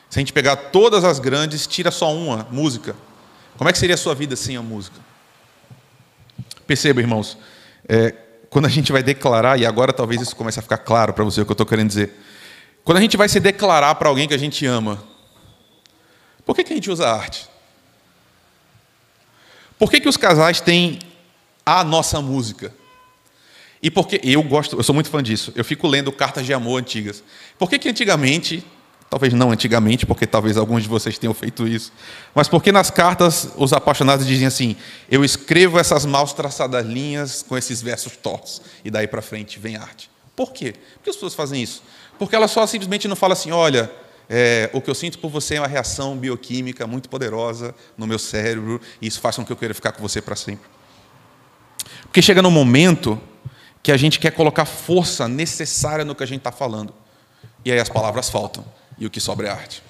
Se 0.09 0.17
a 0.17 0.21
gente 0.21 0.33
pegar 0.33 0.55
todas 0.55 1.03
as 1.03 1.19
grandes, 1.19 1.67
tira 1.67 1.91
só 1.91 2.13
uma, 2.13 2.47
música. 2.51 2.95
Como 3.57 3.69
é 3.69 3.71
que 3.71 3.77
seria 3.77 3.95
a 3.95 3.97
sua 3.97 4.15
vida 4.15 4.35
sem 4.35 4.57
a 4.57 4.61
música? 4.61 4.97
Perceba, 6.65 6.99
irmãos. 6.99 7.37
É, 7.87 8.13
quando 8.51 8.65
a 8.65 8.69
gente 8.69 8.91
vai 8.91 9.01
declarar, 9.01 9.57
e 9.57 9.65
agora 9.65 9.93
talvez 9.93 10.21
isso 10.21 10.35
comece 10.35 10.59
a 10.59 10.61
ficar 10.61 10.79
claro 10.79 11.13
para 11.13 11.23
você 11.23 11.39
o 11.39 11.45
que 11.45 11.51
eu 11.51 11.53
estou 11.53 11.65
querendo 11.65 11.87
dizer. 11.87 12.13
Quando 12.83 12.97
a 12.97 13.01
gente 13.01 13.15
vai 13.15 13.29
se 13.29 13.39
declarar 13.39 13.95
para 13.95 14.09
alguém 14.09 14.27
que 14.27 14.33
a 14.33 14.37
gente 14.37 14.65
ama, 14.65 15.01
Por 16.45 16.53
que, 16.53 16.65
que 16.65 16.73
a 16.73 16.75
gente 16.75 16.91
usa 16.91 17.09
arte? 17.09 17.47
Por 19.79 19.89
que, 19.89 20.01
que 20.01 20.09
os 20.09 20.17
casais 20.17 20.59
têm 20.59 20.99
a 21.65 21.81
nossa 21.81 22.19
música? 22.19 22.73
E 23.81 23.89
porque 23.89 24.19
eu 24.21 24.43
gosto, 24.43 24.75
eu 24.75 24.83
sou 24.83 24.93
muito 24.93 25.09
fã 25.09 25.23
disso. 25.23 25.53
Eu 25.55 25.63
fico 25.63 25.87
lendo 25.87 26.11
cartas 26.11 26.45
de 26.45 26.53
amor 26.53 26.77
antigas. 26.77 27.23
Por 27.57 27.69
que, 27.69 27.79
que 27.79 27.87
antigamente, 27.87 28.65
talvez 29.11 29.33
não 29.33 29.51
antigamente, 29.51 30.05
porque 30.05 30.25
talvez 30.25 30.55
alguns 30.55 30.83
de 30.83 30.89
vocês 30.89 31.17
tenham 31.17 31.33
feito 31.33 31.67
isso, 31.67 31.91
mas 32.33 32.47
porque 32.47 32.71
nas 32.71 32.89
cartas 32.89 33.49
os 33.57 33.73
apaixonados 33.73 34.25
dizem 34.25 34.47
assim: 34.47 34.77
eu 35.09 35.25
escrevo 35.25 35.77
essas 35.77 36.05
mal 36.05 36.25
traçadas 36.29 36.85
linhas 36.85 37.43
com 37.43 37.57
esses 37.57 37.81
versos 37.81 38.15
tortos 38.15 38.61
e 38.85 38.89
daí 38.89 39.07
para 39.07 39.21
frente 39.21 39.59
vem 39.59 39.75
arte. 39.75 40.09
Por 40.33 40.53
quê? 40.53 40.71
Por 40.93 41.03
que 41.03 41.09
as 41.09 41.15
pessoas 41.17 41.35
fazem 41.35 41.61
isso? 41.61 41.83
Porque 42.17 42.33
elas 42.33 42.51
só 42.51 42.65
simplesmente 42.65 43.05
não 43.05 43.17
falam 43.17 43.33
assim: 43.33 43.51
olha, 43.51 43.91
é, 44.29 44.69
o 44.71 44.79
que 44.79 44.89
eu 44.89 44.95
sinto 44.95 45.19
por 45.19 45.29
você 45.29 45.55
é 45.55 45.59
uma 45.59 45.67
reação 45.67 46.15
bioquímica 46.15 46.87
muito 46.87 47.09
poderosa 47.09 47.75
no 47.97 48.07
meu 48.07 48.17
cérebro, 48.17 48.79
e 49.01 49.07
isso 49.07 49.19
faz 49.19 49.35
com 49.35 49.43
que 49.43 49.51
eu 49.51 49.57
queira 49.57 49.73
ficar 49.73 49.91
com 49.91 50.01
você 50.01 50.21
para 50.21 50.37
sempre. 50.37 50.69
Porque 52.03 52.21
chega 52.21 52.41
num 52.41 52.49
momento 52.49 53.21
que 53.83 53.91
a 53.91 53.97
gente 53.97 54.21
quer 54.21 54.31
colocar 54.31 54.63
força 54.63 55.27
necessária 55.27 56.05
no 56.05 56.15
que 56.15 56.23
a 56.23 56.25
gente 56.25 56.37
está 56.37 56.51
falando, 56.51 56.93
e 57.65 57.73
aí 57.73 57.79
as 57.79 57.89
palavras 57.89 58.29
faltam, 58.29 58.63
e 59.01 59.05
o 59.07 59.09
que 59.09 59.19
sobra 59.19 59.47
é 59.47 59.51
arte. 59.51 59.81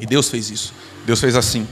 E 0.00 0.06
Deus 0.06 0.28
fez 0.28 0.50
isso, 0.50 0.74
Deus 1.06 1.18
fez 1.18 1.34
assim. 1.34 1.66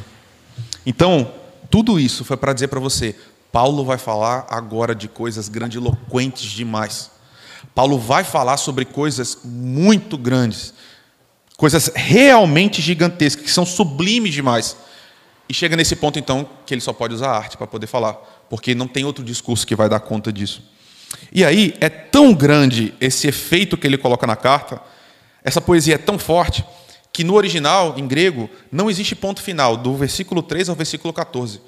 Então, 0.85 1.33
tudo 1.71 2.01
isso 2.01 2.25
foi 2.25 2.37
para 2.37 2.55
dizer 2.55 2.69
para 2.69 2.81
você: 2.81 3.15
Paulo 3.53 3.85
vai 3.85 3.99
falar 3.99 4.47
agora 4.49 4.95
de 4.95 5.07
coisas 5.07 5.49
grandiloquentes 5.49 6.51
demais. 6.51 7.11
Paulo 7.75 7.99
vai 7.99 8.25
falar 8.25 8.57
sobre 8.57 8.87
coisas 8.87 9.39
muito 9.45 10.17
grandes, 10.17 10.73
coisas 11.59 11.93
realmente 11.95 12.81
gigantescas, 12.81 13.45
que 13.45 13.53
são 13.53 13.67
sublimes 13.67 14.33
demais. 14.33 14.77
E 15.47 15.53
chega 15.53 15.77
nesse 15.77 15.95
ponto, 15.95 16.19
então, 16.19 16.49
que 16.65 16.73
ele 16.73 16.81
só 16.81 16.93
pode 16.93 17.13
usar 17.13 17.33
arte 17.33 17.57
para 17.57 17.67
poder 17.67 17.87
falar, 17.87 18.15
porque 18.49 18.75
não 18.75 18.89
tem 18.89 19.05
outro 19.05 19.23
discurso 19.23 19.67
que 19.67 19.77
vai 19.77 19.89
dar 19.89 20.01
conta 20.01 20.33
disso. 20.33 20.63
E 21.33 21.45
aí, 21.45 21.75
é 21.81 21.89
tão 21.89 22.33
grande 22.33 22.95
esse 23.01 23.27
efeito 23.29 23.77
que 23.77 23.87
ele 23.87 23.99
coloca 23.99 24.27
na 24.27 24.37
carta, 24.37 24.81
essa 25.43 25.61
poesia 25.61 25.95
é 25.95 25.99
tão 25.99 26.19
forte, 26.19 26.65
que 27.13 27.25
no 27.25 27.35
original, 27.35 27.95
em 27.97 28.07
grego, 28.07 28.49
não 28.71 28.91
existe 28.91 29.15
ponto 29.15 29.43
final, 29.43 29.77
do 29.77 29.95
versículo 29.97 30.43
3 30.43 30.69
ao 30.69 30.77
versículo 30.77 31.13
14. 31.13 31.61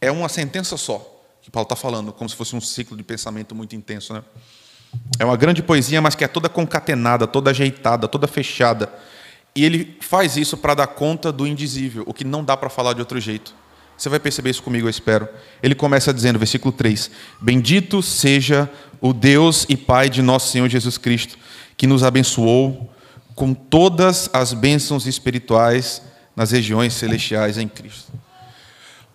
É 0.00 0.10
uma 0.10 0.28
sentença 0.28 0.76
só 0.76 1.20
que 1.42 1.50
Paulo 1.50 1.64
está 1.64 1.76
falando, 1.76 2.12
como 2.12 2.28
se 2.28 2.36
fosse 2.36 2.54
um 2.54 2.60
ciclo 2.60 2.96
de 2.96 3.02
pensamento 3.02 3.54
muito 3.54 3.74
intenso. 3.74 4.12
Né? 4.12 4.22
É 5.18 5.24
uma 5.24 5.36
grande 5.36 5.62
poesia, 5.62 6.00
mas 6.00 6.14
que 6.14 6.24
é 6.24 6.28
toda 6.28 6.48
concatenada, 6.48 7.26
toda 7.26 7.50
ajeitada, 7.50 8.06
toda 8.06 8.26
fechada. 8.26 8.92
E 9.54 9.64
ele 9.64 9.96
faz 10.00 10.36
isso 10.36 10.56
para 10.56 10.74
dar 10.74 10.86
conta 10.86 11.32
do 11.32 11.46
indizível, 11.46 12.04
o 12.06 12.14
que 12.14 12.24
não 12.24 12.44
dá 12.44 12.56
para 12.56 12.68
falar 12.68 12.92
de 12.92 13.00
outro 13.00 13.18
jeito. 13.18 13.54
Você 13.96 14.08
vai 14.08 14.20
perceber 14.20 14.50
isso 14.50 14.62
comigo, 14.62 14.86
eu 14.86 14.90
espero. 14.90 15.28
Ele 15.62 15.74
começa 15.74 16.12
dizendo, 16.12 16.38
versículo 16.38 16.72
3: 16.72 17.10
Bendito 17.40 18.02
seja 18.02 18.70
o 19.00 19.12
Deus 19.12 19.66
e 19.68 19.76
Pai 19.76 20.08
de 20.08 20.22
nosso 20.22 20.50
Senhor 20.50 20.68
Jesus 20.68 20.96
Cristo, 20.96 21.38
que 21.76 21.86
nos 21.86 22.02
abençoou 22.02 22.90
com 23.40 23.54
todas 23.54 24.28
as 24.34 24.52
bênçãos 24.52 25.06
espirituais 25.06 26.02
nas 26.36 26.50
regiões 26.50 26.92
celestiais 26.92 27.56
em 27.56 27.66
Cristo. 27.66 28.12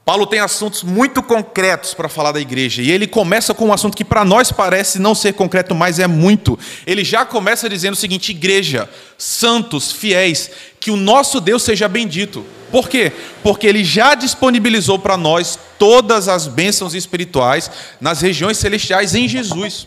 Paulo 0.03 0.25
tem 0.25 0.39
assuntos 0.39 0.81
muito 0.81 1.21
concretos 1.21 1.93
para 1.93 2.09
falar 2.09 2.31
da 2.31 2.39
igreja, 2.39 2.81
e 2.81 2.89
ele 2.89 3.05
começa 3.05 3.53
com 3.53 3.67
um 3.67 3.73
assunto 3.73 3.95
que 3.95 4.03
para 4.03 4.25
nós 4.25 4.51
parece 4.51 4.97
não 4.97 5.13
ser 5.13 5.33
concreto, 5.33 5.75
mas 5.75 5.99
é 5.99 6.07
muito. 6.07 6.57
Ele 6.87 7.03
já 7.03 7.23
começa 7.23 7.69
dizendo 7.69 7.93
o 7.93 7.97
seguinte: 7.97 8.31
igreja, 8.31 8.89
santos, 9.15 9.91
fiéis, 9.91 10.49
que 10.79 10.89
o 10.89 10.97
nosso 10.97 11.39
Deus 11.39 11.61
seja 11.61 11.87
bendito. 11.87 12.43
Por 12.71 12.89
quê? 12.89 13.11
Porque 13.43 13.67
ele 13.67 13.83
já 13.83 14.15
disponibilizou 14.15 14.97
para 14.97 15.15
nós 15.15 15.59
todas 15.77 16.27
as 16.27 16.47
bênçãos 16.47 16.95
espirituais 16.95 17.69
nas 18.01 18.21
regiões 18.21 18.57
celestiais 18.57 19.13
em 19.13 19.27
Jesus. 19.27 19.85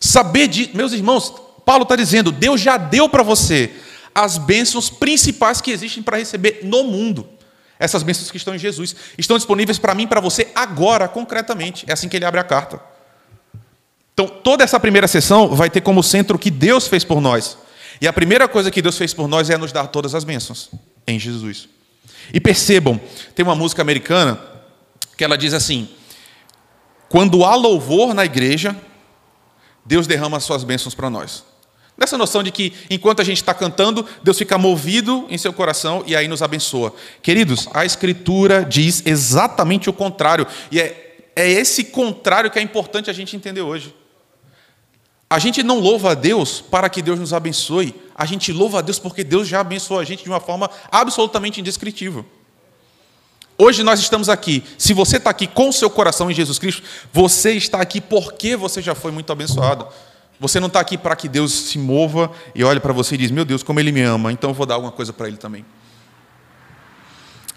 Saber 0.00 0.48
de, 0.48 0.68
meus 0.74 0.92
irmãos, 0.92 1.32
Paulo 1.64 1.84
está 1.84 1.96
dizendo, 1.96 2.32
Deus 2.32 2.60
já 2.60 2.76
deu 2.76 3.08
para 3.08 3.22
você 3.22 3.70
as 4.14 4.38
bênçãos 4.38 4.90
principais 4.90 5.60
que 5.60 5.70
existem 5.70 6.02
para 6.02 6.18
receber 6.18 6.60
no 6.62 6.84
mundo. 6.84 7.28
Essas 7.78 8.02
bênçãos 8.02 8.30
que 8.30 8.36
estão 8.36 8.54
em 8.54 8.58
Jesus 8.58 8.94
estão 9.18 9.36
disponíveis 9.36 9.78
para 9.78 9.94
mim 9.94 10.04
e 10.04 10.06
para 10.06 10.20
você 10.20 10.48
agora, 10.54 11.08
concretamente. 11.08 11.84
É 11.88 11.92
assim 11.92 12.08
que 12.08 12.16
ele 12.16 12.24
abre 12.24 12.38
a 12.38 12.44
carta. 12.44 12.80
Então, 14.14 14.26
toda 14.26 14.62
essa 14.62 14.78
primeira 14.78 15.08
sessão 15.08 15.48
vai 15.48 15.70
ter 15.70 15.80
como 15.80 16.02
centro 16.02 16.36
o 16.36 16.38
que 16.38 16.50
Deus 16.50 16.86
fez 16.86 17.02
por 17.02 17.20
nós. 17.20 17.56
E 18.00 18.06
a 18.06 18.12
primeira 18.12 18.46
coisa 18.46 18.70
que 18.70 18.82
Deus 18.82 18.96
fez 18.98 19.14
por 19.14 19.26
nós 19.26 19.48
é 19.50 19.56
nos 19.56 19.72
dar 19.72 19.86
todas 19.86 20.14
as 20.14 20.22
bênçãos 20.24 20.70
em 21.06 21.18
Jesus. 21.18 21.68
E 22.32 22.40
percebam, 22.40 23.00
tem 23.34 23.44
uma 23.44 23.54
música 23.54 23.82
americana 23.82 24.38
que 25.16 25.24
ela 25.24 25.36
diz 25.36 25.54
assim: 25.54 25.88
quando 27.08 27.44
há 27.44 27.54
louvor 27.54 28.14
na 28.14 28.24
igreja, 28.24 28.76
Deus 29.84 30.06
derrama 30.06 30.36
as 30.36 30.44
suas 30.44 30.64
bênçãos 30.64 30.94
para 30.94 31.10
nós. 31.10 31.44
Nessa 31.96 32.16
noção 32.16 32.42
de 32.42 32.50
que, 32.50 32.72
enquanto 32.90 33.20
a 33.20 33.24
gente 33.24 33.36
está 33.36 33.52
cantando, 33.52 34.06
Deus 34.22 34.38
fica 34.38 34.56
movido 34.56 35.26
em 35.28 35.36
seu 35.36 35.52
coração 35.52 36.02
e 36.06 36.16
aí 36.16 36.26
nos 36.26 36.42
abençoa. 36.42 36.94
Queridos, 37.22 37.68
a 37.72 37.84
Escritura 37.84 38.64
diz 38.64 39.02
exatamente 39.04 39.90
o 39.90 39.92
contrário. 39.92 40.46
E 40.70 40.80
é, 40.80 41.16
é 41.36 41.48
esse 41.50 41.84
contrário 41.84 42.50
que 42.50 42.58
é 42.58 42.62
importante 42.62 43.10
a 43.10 43.12
gente 43.12 43.36
entender 43.36 43.60
hoje. 43.60 43.94
A 45.28 45.38
gente 45.38 45.62
não 45.62 45.78
louva 45.78 46.10
a 46.12 46.14
Deus 46.14 46.60
para 46.60 46.90
que 46.90 47.00
Deus 47.00 47.18
nos 47.18 47.32
abençoe. 47.32 47.94
A 48.14 48.26
gente 48.26 48.52
louva 48.52 48.80
a 48.80 48.82
Deus 48.82 48.98
porque 48.98 49.22
Deus 49.24 49.48
já 49.48 49.60
abençoou 49.60 50.00
a 50.00 50.04
gente 50.04 50.24
de 50.24 50.28
uma 50.28 50.40
forma 50.40 50.70
absolutamente 50.90 51.60
indescritível. 51.60 52.24
Hoje 53.56 53.82
nós 53.82 54.00
estamos 54.00 54.28
aqui. 54.28 54.64
Se 54.76 54.92
você 54.92 55.18
está 55.18 55.30
aqui 55.30 55.46
com 55.46 55.68
o 55.68 55.72
seu 55.72 55.88
coração 55.88 56.30
em 56.30 56.34
Jesus 56.34 56.58
Cristo, 56.58 56.82
você 57.12 57.52
está 57.52 57.80
aqui 57.80 58.00
porque 58.00 58.56
você 58.56 58.82
já 58.82 58.94
foi 58.94 59.12
muito 59.12 59.30
abençoado. 59.30 59.86
Você 60.42 60.58
não 60.58 60.66
está 60.66 60.80
aqui 60.80 60.98
para 60.98 61.14
que 61.14 61.28
Deus 61.28 61.52
se 61.52 61.78
mova 61.78 62.28
e 62.52 62.64
olhe 62.64 62.80
para 62.80 62.92
você 62.92 63.14
e 63.14 63.18
diz: 63.18 63.30
Meu 63.30 63.44
Deus, 63.44 63.62
como 63.62 63.78
Ele 63.78 63.92
me 63.92 64.02
ama, 64.02 64.32
então 64.32 64.50
eu 64.50 64.54
vou 64.54 64.66
dar 64.66 64.74
alguma 64.74 64.90
coisa 64.90 65.12
para 65.12 65.28
Ele 65.28 65.36
também. 65.36 65.64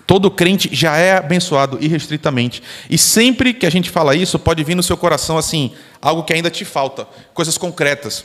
Todo 0.06 0.30
crente 0.30 0.70
já 0.72 0.96
é 0.96 1.18
abençoado 1.18 1.80
irrestritamente. 1.82 2.62
E 2.88 2.96
sempre 2.96 3.56
que 3.56 3.66
a 3.66 3.72
gente 3.72 3.90
fala 3.90 4.16
isso, 4.16 4.38
pode 4.38 4.64
vir 4.64 4.76
no 4.76 4.84
seu 4.84 4.96
coração 4.96 5.36
assim, 5.36 5.74
algo 6.00 6.22
que 6.24 6.32
ainda 6.32 6.52
te 6.52 6.64
falta, 6.64 7.08
coisas 7.34 7.58
concretas. 7.58 8.24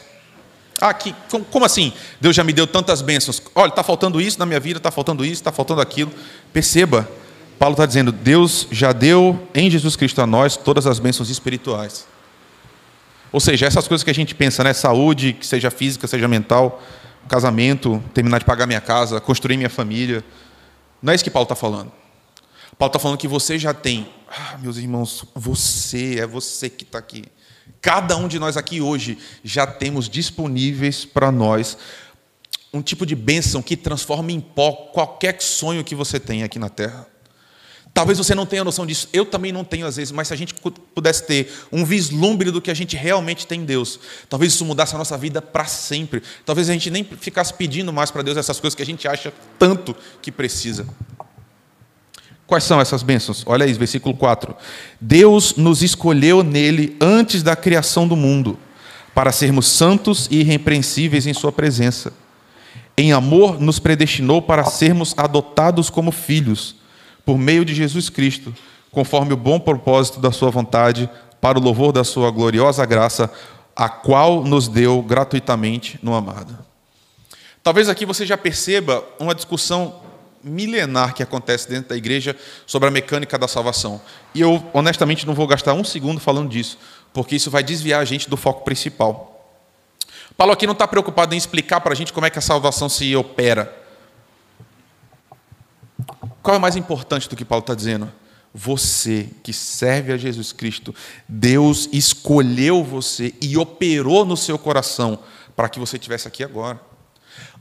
Ah, 0.79 0.93
que, 0.93 1.15
como 1.51 1.65
assim? 1.65 1.95
Deus 2.21 2.37
já 2.37 2.45
me 2.45 2.53
deu 2.53 2.67
tantas 2.67 3.01
bênçãos. 3.01 3.41
Olha, 3.55 3.71
está 3.71 3.83
faltando 3.83 4.21
isso 4.21 4.39
na 4.39 4.45
minha 4.45 4.61
vida, 4.61 4.77
está 4.77 4.91
faltando 4.91 5.25
isso, 5.25 5.37
está 5.37 5.51
faltando 5.51 5.81
aquilo. 5.81 6.13
Perceba, 6.53 7.09
Paulo 7.59 7.73
está 7.73 7.87
dizendo: 7.87 8.13
Deus 8.13 8.67
já 8.71 8.93
deu 8.93 9.49
em 9.55 9.71
Jesus 9.71 9.97
Cristo 9.97 10.21
a 10.21 10.27
nós 10.27 10.55
todas 10.55 10.87
as 10.87 10.99
bênçãos 10.99 11.31
espirituais. 11.31 12.10
Ou 13.33 13.41
seja, 13.41 13.67
essas 13.67 13.87
coisas 13.87 14.03
que 14.03 14.11
a 14.11 14.15
gente 14.15 14.35
pensa, 14.35 14.65
né? 14.65 14.73
Saúde, 14.73 15.35
que 15.35 15.47
seja 15.47 15.71
física, 15.71 16.07
seja 16.07 16.27
mental, 16.27 16.83
casamento, 17.29 18.03
terminar 18.13 18.39
de 18.39 18.45
pagar 18.45 18.67
minha 18.67 18.81
casa, 18.81 19.21
construir 19.21 19.57
minha 19.57 19.71
família. 19.71 20.25
Não 21.01 21.13
é 21.13 21.17
isso 21.17 21.25
que 21.25 21.31
Paulo 21.31 21.45
está 21.45 21.55
falando. 21.55 21.93
Paulo 22.77 22.91
está 22.91 22.99
falando 22.99 23.19
que 23.19 23.29
você 23.29 23.59
já 23.59 23.75
tem. 23.75 24.09
Ah, 24.29 24.59
meus 24.59 24.77
irmãos, 24.77 25.25
você, 25.35 26.19
é 26.19 26.27
você 26.27 26.69
que 26.69 26.85
está 26.85 26.99
aqui. 26.99 27.25
Cada 27.81 28.17
um 28.17 28.27
de 28.27 28.39
nós 28.39 28.57
aqui 28.57 28.81
hoje 28.81 29.19
já 29.45 29.67
temos 29.67 30.09
disponíveis 30.09 31.05
para 31.05 31.31
nós 31.31 31.79
um 32.73 32.83
tipo 32.83 33.05
de 33.05 33.15
bênção 33.15 33.63
que 33.63 33.77
transforma 33.77 34.31
em 34.31 34.41
pó 34.41 34.73
qualquer 34.93 35.41
sonho 35.41 35.83
que 35.85 35.95
você 35.95 36.21
tenha 36.21 36.47
aqui 36.47 36.59
na 36.59 36.69
terra. 36.69 37.07
Talvez 37.93 38.19
você 38.19 38.35
não 38.35 38.47
tenha 38.47 38.63
noção 38.63 38.87
disso, 38.87 39.09
eu 39.13 39.27
também 39.27 39.51
não 39.51 39.65
tenho 39.65 39.87
às 39.87 39.97
vezes, 39.97 40.13
mas 40.13 40.29
se 40.29 40.35
a 40.35 40.37
gente 40.37 40.55
pudesse 40.95 41.27
ter 41.27 41.53
um 41.73 41.85
vislumbre 41.85 42.51
do 42.51 42.61
que 42.61 42.71
a 42.71 42.75
gente 42.75 42.97
realmente 42.97 43.47
tem 43.47 43.61
em 43.61 43.65
Deus, 43.65 43.99
talvez 44.29 44.53
isso 44.53 44.65
mudasse 44.65 44.95
a 44.95 44.99
nossa 44.99 45.19
vida 45.19 45.43
para 45.43 45.65
sempre. 45.65 46.23
Talvez 46.47 46.71
a 46.71 46.73
gente 46.73 46.91
nem 46.91 47.05
ficasse 47.05 47.53
pedindo 47.53 47.93
mais 47.93 48.11
para 48.11 48.23
Deus 48.23 48.37
essas 48.37 48.61
coisas 48.61 48.75
que 48.75 48.83
a 48.83 48.87
gente 48.87 49.09
acha 49.09 49.33
tanto 49.59 49.95
que 50.23 50.31
precisa. 50.31 50.87
Quais 52.47 52.65
são 52.65 52.81
essas 52.81 53.03
bênçãos? 53.03 53.43
Olha 53.47 53.65
aí, 53.65 53.73
versículo 53.73 54.15
4. 54.17 54.57
Deus 55.01 55.57
nos 55.57 55.83
escolheu 55.83 56.43
nele 56.43 56.97
antes 57.01 57.43
da 57.43 57.55
criação 57.55 58.09
do 58.09 58.17
mundo, 58.17 58.59
para 59.15 59.33
sermos 59.33 59.67
santos 59.67 60.29
e 60.31 60.41
irrepreensíveis 60.41 61.27
em 61.27 61.35
Sua 61.35 61.53
presença. 61.53 62.13
Em 62.97 63.13
amor, 63.13 63.61
nos 63.61 63.79
predestinou 63.79 64.43
para 64.43 64.65
sermos 64.65 65.13
adotados 65.17 65.91
como 65.91 66.11
filhos 66.13 66.80
por 67.25 67.39
meio 67.39 67.65
de 67.65 67.75
Jesus 67.75 68.09
Cristo, 68.09 68.55
conforme 68.91 69.33
o 69.33 69.37
bom 69.37 69.59
propósito 69.59 70.21
da 70.21 70.33
Sua 70.33 70.51
vontade, 70.51 71.09
para 71.41 71.59
o 71.59 71.63
louvor 71.63 71.93
da 71.93 72.05
Sua 72.05 72.31
gloriosa 72.31 72.85
graça, 72.85 73.31
a 73.75 73.89
qual 73.89 74.45
nos 74.45 74.69
deu 74.69 75.03
gratuitamente 75.03 75.99
no 76.03 76.15
amado. 76.15 76.59
Talvez 77.63 77.89
aqui 77.89 78.05
você 78.05 78.25
já 78.27 78.37
perceba 78.37 79.05
uma 79.19 79.35
discussão 79.35 80.01
milenar 80.43 81.15
que 81.15 81.23
acontece 81.23 81.69
dentro 81.69 81.91
da 81.91 81.97
igreja 81.97 82.35
sobre 82.67 82.89
a 82.89 82.91
mecânica 82.91 83.39
da 83.39 83.47
salvação. 83.47 84.01
E 84.35 84.41
eu, 84.41 84.63
honestamente, 84.73 85.27
não 85.27 85.35
vou 85.35 85.47
gastar 85.47 85.75
um 85.75 85.85
segundo 85.85 86.21
falando 86.21 86.49
disso, 86.49 86.79
porque 87.13 87.37
isso 87.37 87.51
vai 87.51 87.63
desviar 87.63 88.01
a 88.01 88.05
gente 88.05 88.29
do 88.29 88.37
foco 88.37 88.65
principal. 88.65 89.31
Paulo 90.37 90.53
aqui 90.53 90.67
não 90.67 90.73
está 90.73 90.89
preocupado 90.89 91.35
em 91.35 91.39
explicar 91.39 91.81
para 91.81 91.93
a 91.93 91.97
gente 91.97 92.13
como 92.13 92.27
é 92.27 92.31
que 92.31 92.39
a 92.39 92.43
salvação 92.43 92.89
se 92.89 93.15
opera. 93.15 93.80
Qual 96.43 96.57
é 96.57 96.59
mais 96.59 96.77
importante 96.77 97.29
do 97.29 97.37
que 97.37 97.45
Paulo 97.45 97.63
está 97.63 97.75
dizendo? 97.75 98.11
Você 98.53 99.29
que 99.43 99.53
serve 99.53 100.13
a 100.13 100.17
Jesus 100.17 100.53
Cristo, 100.53 100.95
Deus 101.29 101.89
escolheu 101.93 102.83
você 102.83 103.35
e 103.41 103.57
operou 103.57 104.25
no 104.25 104.37
seu 104.37 104.59
coração 104.59 105.21
para 105.55 105.69
que 105.69 105.79
você 105.79 105.97
estivesse 105.97 106.27
aqui 106.27 106.43
agora. 106.43 106.81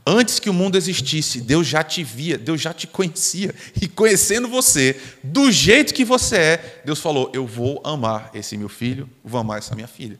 Antes 0.06 0.38
que 0.38 0.48
o 0.48 0.54
mundo 0.54 0.76
existisse, 0.76 1.40
Deus 1.40 1.66
já 1.66 1.84
te 1.84 2.02
via, 2.02 2.38
Deus 2.38 2.60
já 2.60 2.72
te 2.72 2.86
conhecia. 2.86 3.54
E 3.80 3.86
conhecendo 3.86 4.48
você, 4.48 4.98
do 5.22 5.52
jeito 5.52 5.92
que 5.92 6.04
você 6.04 6.36
é, 6.36 6.82
Deus 6.84 6.98
falou: 6.98 7.30
Eu 7.34 7.46
vou 7.46 7.80
amar 7.84 8.30
esse 8.34 8.56
meu 8.56 8.68
filho, 8.68 9.08
vou 9.22 9.40
amar 9.40 9.58
essa 9.58 9.74
minha 9.74 9.86
filha. 9.86 10.18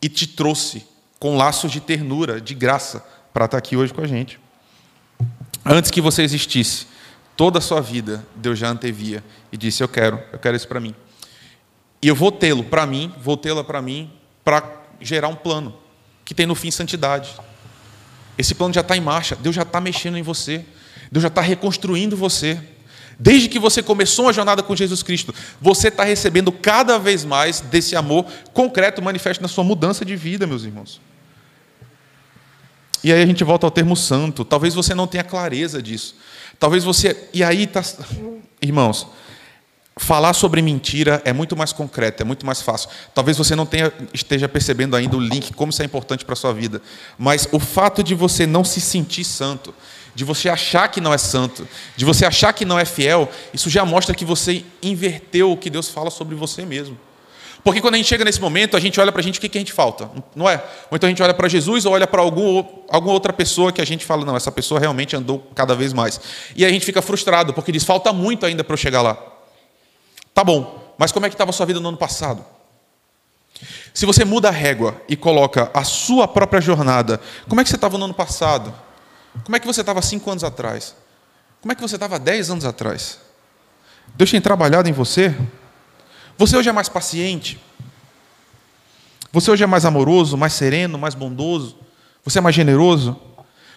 E 0.00 0.08
te 0.08 0.26
trouxe 0.26 0.84
com 1.18 1.36
laços 1.36 1.72
de 1.72 1.80
ternura, 1.80 2.40
de 2.40 2.54
graça, 2.54 3.04
para 3.32 3.46
estar 3.46 3.58
aqui 3.58 3.76
hoje 3.76 3.94
com 3.94 4.02
a 4.02 4.06
gente. 4.06 4.38
Antes 5.64 5.90
que 5.90 6.00
você 6.00 6.22
existisse, 6.22 6.86
toda 7.36 7.58
a 7.58 7.62
sua 7.62 7.80
vida, 7.80 8.24
Deus 8.34 8.58
já 8.58 8.68
antevia 8.68 9.22
e 9.50 9.56
disse: 9.56 9.82
Eu 9.82 9.88
quero, 9.88 10.20
eu 10.32 10.38
quero 10.38 10.56
isso 10.56 10.68
para 10.68 10.80
mim. 10.80 10.94
E 12.00 12.08
eu 12.08 12.14
vou 12.14 12.32
tê-lo 12.32 12.64
para 12.64 12.84
mim, 12.84 13.12
vou 13.20 13.36
tê-la 13.36 13.62
para 13.62 13.80
mim, 13.80 14.10
para 14.44 14.62
gerar 15.00 15.28
um 15.28 15.36
plano 15.36 15.74
que 16.24 16.34
tem 16.34 16.46
no 16.46 16.54
fim 16.54 16.70
santidade. 16.70 17.30
Esse 18.36 18.54
plano 18.54 18.74
já 18.74 18.80
está 18.80 18.96
em 18.96 19.00
marcha, 19.00 19.36
Deus 19.36 19.54
já 19.54 19.62
está 19.62 19.80
mexendo 19.80 20.16
em 20.16 20.22
você, 20.22 20.64
Deus 21.10 21.22
já 21.22 21.28
está 21.28 21.40
reconstruindo 21.40 22.16
você. 22.16 22.60
Desde 23.18 23.48
que 23.48 23.58
você 23.58 23.82
começou 23.82 24.28
a 24.28 24.32
jornada 24.32 24.62
com 24.62 24.74
Jesus 24.74 25.02
Cristo, 25.02 25.34
você 25.60 25.88
está 25.88 26.02
recebendo 26.02 26.50
cada 26.50 26.98
vez 26.98 27.24
mais 27.24 27.60
desse 27.60 27.94
amor 27.94 28.26
concreto 28.52 29.00
manifesto 29.02 29.42
na 29.42 29.48
sua 29.48 29.62
mudança 29.62 30.04
de 30.04 30.16
vida, 30.16 30.46
meus 30.46 30.64
irmãos. 30.64 31.00
E 33.02 33.12
aí 33.12 33.22
a 33.22 33.26
gente 33.26 33.42
volta 33.44 33.66
ao 33.66 33.70
termo 33.70 33.96
santo. 33.96 34.44
Talvez 34.44 34.74
você 34.74 34.94
não 34.94 35.06
tenha 35.06 35.24
clareza 35.24 35.82
disso. 35.82 36.14
Talvez 36.58 36.84
você. 36.84 37.28
E 37.32 37.42
aí 37.42 37.64
está. 37.64 37.82
Irmãos, 38.60 39.06
Falar 39.96 40.32
sobre 40.32 40.62
mentira 40.62 41.20
é 41.22 41.34
muito 41.34 41.54
mais 41.54 41.70
concreto, 41.70 42.22
é 42.22 42.24
muito 42.24 42.46
mais 42.46 42.62
fácil. 42.62 42.88
Talvez 43.14 43.36
você 43.36 43.54
não 43.54 43.66
tenha, 43.66 43.92
esteja 44.14 44.48
percebendo 44.48 44.96
ainda 44.96 45.16
o 45.18 45.20
link, 45.20 45.52
como 45.52 45.70
isso 45.70 45.82
é 45.82 45.84
importante 45.84 46.24
para 46.24 46.32
a 46.32 46.36
sua 46.36 46.52
vida. 46.52 46.80
Mas 47.18 47.46
o 47.52 47.58
fato 47.58 48.02
de 48.02 48.14
você 48.14 48.46
não 48.46 48.64
se 48.64 48.80
sentir 48.80 49.22
santo, 49.22 49.74
de 50.14 50.24
você 50.24 50.48
achar 50.48 50.88
que 50.88 50.98
não 50.98 51.12
é 51.12 51.18
santo, 51.18 51.68
de 51.94 52.06
você 52.06 52.24
achar 52.24 52.54
que 52.54 52.64
não 52.64 52.78
é 52.78 52.86
fiel, 52.86 53.30
isso 53.52 53.68
já 53.68 53.84
mostra 53.84 54.14
que 54.14 54.24
você 54.24 54.64
inverteu 54.82 55.52
o 55.52 55.58
que 55.58 55.68
Deus 55.68 55.90
fala 55.90 56.10
sobre 56.10 56.34
você 56.34 56.64
mesmo. 56.64 56.98
Porque 57.64 57.80
quando 57.80 57.94
a 57.94 57.96
gente 57.96 58.06
chega 58.06 58.24
nesse 58.24 58.40
momento, 58.40 58.76
a 58.76 58.80
gente 58.80 59.00
olha 59.00 59.12
para 59.12 59.20
a 59.20 59.22
gente, 59.22 59.38
o 59.38 59.40
que, 59.40 59.48
que 59.48 59.56
a 59.56 59.60
gente 59.60 59.72
falta? 59.72 60.10
Não 60.34 60.50
é? 60.50 60.56
Ou 60.90 60.96
então 60.96 61.06
a 61.06 61.10
gente 61.10 61.22
olha 61.22 61.32
para 61.32 61.48
Jesus 61.48 61.84
ou 61.84 61.92
olha 61.92 62.08
para 62.08 62.20
algum, 62.20 62.64
alguma 62.88 63.12
outra 63.12 63.32
pessoa 63.32 63.70
que 63.70 63.80
a 63.80 63.84
gente 63.84 64.04
fala, 64.04 64.24
não, 64.24 64.36
essa 64.36 64.50
pessoa 64.50 64.80
realmente 64.80 65.14
andou 65.14 65.38
cada 65.54 65.74
vez 65.74 65.92
mais. 65.92 66.20
E 66.56 66.64
a 66.64 66.68
gente 66.68 66.84
fica 66.84 67.00
frustrado, 67.00 67.54
porque 67.54 67.70
diz, 67.70 67.84
falta 67.84 68.12
muito 68.12 68.44
ainda 68.44 68.64
para 68.64 68.74
eu 68.74 68.78
chegar 68.78 69.00
lá. 69.00 69.16
Tá 70.34 70.42
bom, 70.42 70.92
mas 70.98 71.12
como 71.12 71.24
é 71.24 71.28
que 71.28 71.34
estava 71.34 71.50
a 71.50 71.52
sua 71.52 71.66
vida 71.66 71.78
no 71.78 71.88
ano 71.88 71.98
passado? 71.98 72.44
Se 73.94 74.06
você 74.06 74.24
muda 74.24 74.48
a 74.48 74.52
régua 74.52 75.00
e 75.08 75.14
coloca 75.14 75.70
a 75.72 75.84
sua 75.84 76.26
própria 76.26 76.60
jornada, 76.60 77.20
como 77.48 77.60
é 77.60 77.64
que 77.64 77.70
você 77.70 77.76
estava 77.76 77.96
no 77.96 78.06
ano 78.06 78.14
passado? 78.14 78.74
Como 79.44 79.54
é 79.54 79.60
que 79.60 79.66
você 79.66 79.82
estava 79.82 80.02
cinco 80.02 80.30
anos 80.30 80.42
atrás? 80.42 80.96
Como 81.60 81.70
é 81.70 81.76
que 81.76 81.80
você 81.80 81.94
estava 81.94 82.18
dez 82.18 82.50
anos 82.50 82.64
atrás? 82.64 83.20
Deus 84.16 84.30
tem 84.30 84.40
trabalhado 84.40 84.88
em 84.88 84.92
você? 84.92 85.34
Você 86.42 86.56
hoje 86.56 86.68
é 86.68 86.72
mais 86.72 86.88
paciente? 86.88 87.56
Você 89.32 89.48
hoje 89.48 89.62
é 89.62 89.66
mais 89.66 89.84
amoroso, 89.84 90.36
mais 90.36 90.54
sereno, 90.54 90.98
mais 90.98 91.14
bondoso? 91.14 91.78
Você 92.24 92.38
é 92.38 92.40
mais 92.40 92.52
generoso? 92.52 93.16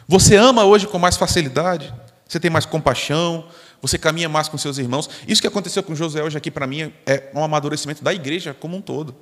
Você 0.08 0.36
ama 0.36 0.64
hoje 0.64 0.88
com 0.88 0.98
mais 0.98 1.16
facilidade? 1.16 1.94
Você 2.28 2.40
tem 2.40 2.50
mais 2.50 2.66
compaixão? 2.66 3.46
você 3.80 4.00
caminha 4.00 4.28
mais 4.28 4.50
com 4.50 4.58
seus 4.58 4.80
irmãos. 4.80 5.08
Isso 5.28 5.42
que 5.42 5.48
aconteceu 5.48 5.84
com 5.84 5.94
José 5.94 6.24
hoje 6.24 6.36
aqui, 6.36 6.50
para 6.50 6.66
mim, 6.66 6.92
é 7.06 7.30
um 7.36 7.44
amadurecimento 7.44 8.04
da 8.04 8.12
igreja 8.12 8.52
como 8.52 8.76
um 8.76 8.82
todo. 8.82 9.16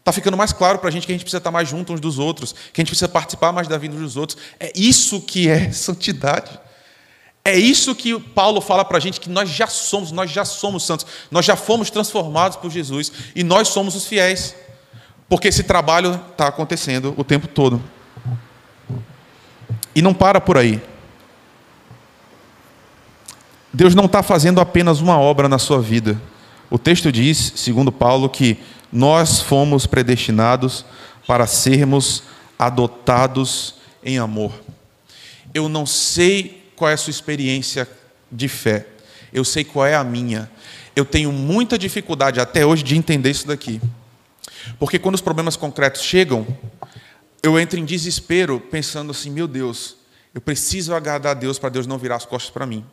Está 0.00 0.10
ficando 0.10 0.36
mais 0.36 0.52
claro 0.52 0.80
para 0.80 0.88
a 0.88 0.90
gente 0.90 1.06
que 1.06 1.12
a 1.12 1.14
gente 1.14 1.22
precisa 1.22 1.38
estar 1.38 1.52
mais 1.52 1.68
junto 1.68 1.92
uns 1.92 2.00
dos 2.00 2.18
outros, 2.18 2.52
que 2.72 2.80
a 2.80 2.82
gente 2.82 2.88
precisa 2.88 3.08
participar 3.08 3.52
mais 3.52 3.68
da 3.68 3.78
vida 3.78 3.96
dos 3.96 4.16
outros. 4.16 4.36
É 4.58 4.72
isso 4.74 5.20
que 5.20 5.48
é 5.48 5.70
santidade. 5.70 6.58
É 7.46 7.56
isso 7.56 7.94
que 7.94 8.18
Paulo 8.18 8.60
fala 8.60 8.84
para 8.84 8.96
a 8.96 9.00
gente, 9.00 9.20
que 9.20 9.30
nós 9.30 9.48
já 9.48 9.68
somos, 9.68 10.10
nós 10.10 10.28
já 10.32 10.44
somos 10.44 10.82
santos, 10.84 11.06
nós 11.30 11.44
já 11.44 11.54
fomos 11.54 11.90
transformados 11.90 12.56
por 12.56 12.72
Jesus 12.72 13.12
e 13.36 13.44
nós 13.44 13.68
somos 13.68 13.94
os 13.94 14.04
fiéis. 14.04 14.52
Porque 15.28 15.46
esse 15.46 15.62
trabalho 15.62 16.20
está 16.32 16.48
acontecendo 16.48 17.14
o 17.16 17.22
tempo 17.22 17.46
todo. 17.46 17.80
E 19.94 20.02
não 20.02 20.12
para 20.12 20.40
por 20.40 20.58
aí. 20.58 20.82
Deus 23.72 23.94
não 23.94 24.06
está 24.06 24.24
fazendo 24.24 24.60
apenas 24.60 25.00
uma 25.00 25.16
obra 25.16 25.48
na 25.48 25.60
sua 25.60 25.80
vida. 25.80 26.20
O 26.68 26.80
texto 26.80 27.12
diz, 27.12 27.52
segundo 27.54 27.92
Paulo, 27.92 28.28
que 28.28 28.58
nós 28.90 29.40
fomos 29.40 29.86
predestinados 29.86 30.84
para 31.28 31.46
sermos 31.46 32.24
adotados 32.58 33.76
em 34.02 34.18
amor. 34.18 34.52
Eu 35.54 35.68
não 35.68 35.86
sei 35.86 36.65
qual 36.76 36.90
é 36.90 36.94
a 36.94 36.96
sua 36.96 37.10
experiência 37.10 37.88
de 38.30 38.48
fé, 38.48 38.86
eu 39.32 39.44
sei 39.44 39.64
qual 39.64 39.86
é 39.86 39.94
a 39.94 40.04
minha. 40.04 40.50
Eu 40.94 41.04
tenho 41.04 41.32
muita 41.32 41.78
dificuldade 41.78 42.40
até 42.40 42.64
hoje 42.64 42.82
de 42.82 42.96
entender 42.96 43.30
isso 43.30 43.46
daqui. 43.46 43.80
Porque 44.78 44.98
quando 44.98 45.14
os 45.14 45.20
problemas 45.20 45.56
concretos 45.56 46.02
chegam, 46.02 46.46
eu 47.42 47.58
entro 47.58 47.78
em 47.78 47.84
desespero 47.84 48.60
pensando 48.60 49.10
assim: 49.10 49.30
meu 49.30 49.46
Deus, 49.46 49.96
eu 50.34 50.40
preciso 50.40 50.94
agradar 50.94 51.32
a 51.32 51.38
Deus 51.38 51.58
para 51.58 51.68
Deus 51.68 51.86
não 51.86 51.98
virar 51.98 52.16
as 52.16 52.26
costas 52.26 52.50
para 52.50 52.66
mim. 52.66 52.84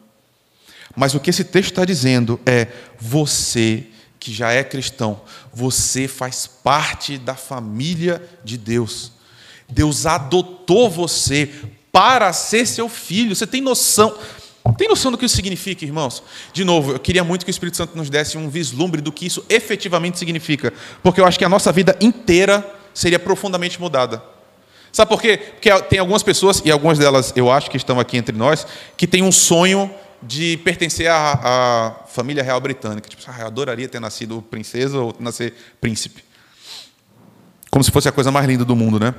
Mas 0.96 1.14
o 1.14 1.20
que 1.20 1.30
esse 1.30 1.44
texto 1.44 1.72
está 1.72 1.86
dizendo 1.86 2.40
é: 2.46 2.68
você 3.00 3.88
que 4.20 4.34
já 4.34 4.52
é 4.52 4.64
cristão, 4.64 5.22
você 5.54 6.08
faz 6.08 6.48
parte 6.48 7.18
da 7.18 7.36
família 7.36 8.22
de 8.44 8.58
Deus. 8.58 9.12
Deus 9.68 10.06
adotou 10.06 10.90
você 10.90 11.52
para 11.94 12.34
ser 12.34 12.66
seu 12.66 12.90
filho. 12.90 13.36
Você 13.36 13.46
tem 13.46 13.62
noção? 13.62 14.18
Tem 14.78 14.90
noção 14.90 15.12
do 15.12 15.18
que 15.18 15.26
isso 15.26 15.36
significa, 15.36 15.86
irmãos? 15.86 16.24
De 16.52 16.66
novo, 16.66 16.94
eu 16.94 17.00
queria 17.00 17.24
muito 17.24 17.46
que 17.46 17.50
o 17.50 17.52
Espírito 17.52 17.78
Santo 17.78 17.96
nos 17.96 18.10
desse 18.10 18.36
um 18.36 18.50
vislumbre 18.50 19.00
do 19.00 19.12
que 19.12 19.28
isso 19.28 19.46
efetivamente 19.48 20.18
significa, 20.18 20.74
porque 21.04 21.22
eu 21.22 21.26
acho 21.26 21.38
que 21.38 21.46
a 21.46 21.50
nossa 21.50 21.72
vida 21.72 21.96
inteira 22.02 22.68
seria 22.94 23.20
profundamente 23.20 23.80
mudada. 23.80 24.24
Sabe 24.92 25.10
por 25.10 25.22
quê? 25.22 25.38
Porque 25.38 25.82
tem 25.84 26.00
algumas 26.00 26.24
pessoas, 26.24 26.62
e 26.66 26.72
algumas 26.72 26.98
delas 26.98 27.32
eu 27.36 27.52
acho 27.52 27.70
que 27.70 27.78
estão 27.78 28.00
aqui 28.00 28.18
entre 28.18 28.36
nós, 28.36 28.66
que 28.98 29.06
têm 29.06 29.22
um 29.22 29.32
sonho 29.32 29.94
de 30.22 30.58
pertencer 30.58 31.08
à, 31.08 31.40
à, 31.44 32.08
família 32.08 32.42
real 32.42 32.60
britânica. 32.60 33.10
Tipo, 33.10 33.22
ah, 33.28 33.42
eu 33.42 33.48
adoraria 33.48 33.88
ter 33.88 34.00
nascido 34.00 34.42
princesa 34.42 34.98
ou 34.98 35.16
nascer 35.20 35.54
príncipe. 35.82 36.24
Como 37.70 37.84
se 37.84 37.92
fosse 37.92 38.08
a 38.08 38.12
coisa 38.12 38.32
mais 38.32 38.48
linda 38.48 38.64
do 38.64 38.76
mundo, 38.76 39.00
né? 39.00 39.14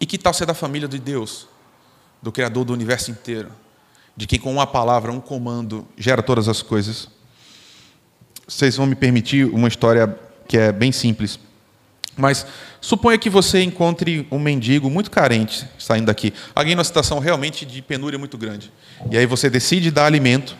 E 0.00 0.06
que 0.06 0.18
tal 0.18 0.34
ser 0.34 0.46
da 0.46 0.54
família 0.54 0.88
de 0.88 0.98
Deus, 0.98 1.46
do 2.22 2.30
Criador 2.30 2.64
do 2.64 2.72
universo 2.72 3.10
inteiro, 3.10 3.50
de 4.16 4.26
quem 4.26 4.38
com 4.38 4.52
uma 4.52 4.66
palavra, 4.66 5.10
um 5.10 5.20
comando, 5.20 5.86
gera 5.98 6.22
todas 6.22 6.48
as 6.48 6.62
coisas? 6.62 7.08
Vocês 8.46 8.76
vão 8.76 8.86
me 8.86 8.94
permitir 8.94 9.46
uma 9.46 9.68
história 9.68 10.16
que 10.46 10.56
é 10.56 10.70
bem 10.70 10.92
simples. 10.92 11.38
Mas 12.16 12.46
suponha 12.80 13.16
que 13.16 13.30
você 13.30 13.62
encontre 13.62 14.26
um 14.30 14.38
mendigo 14.38 14.90
muito 14.90 15.10
carente 15.10 15.66
saindo 15.78 16.06
daqui, 16.06 16.32
alguém 16.54 16.74
numa 16.74 16.84
situação 16.84 17.18
realmente 17.18 17.64
de 17.64 17.80
penúria 17.80 18.18
muito 18.18 18.36
grande. 18.36 18.70
E 19.10 19.16
aí 19.16 19.24
você 19.24 19.48
decide 19.48 19.90
dar 19.90 20.04
alimento, 20.04 20.56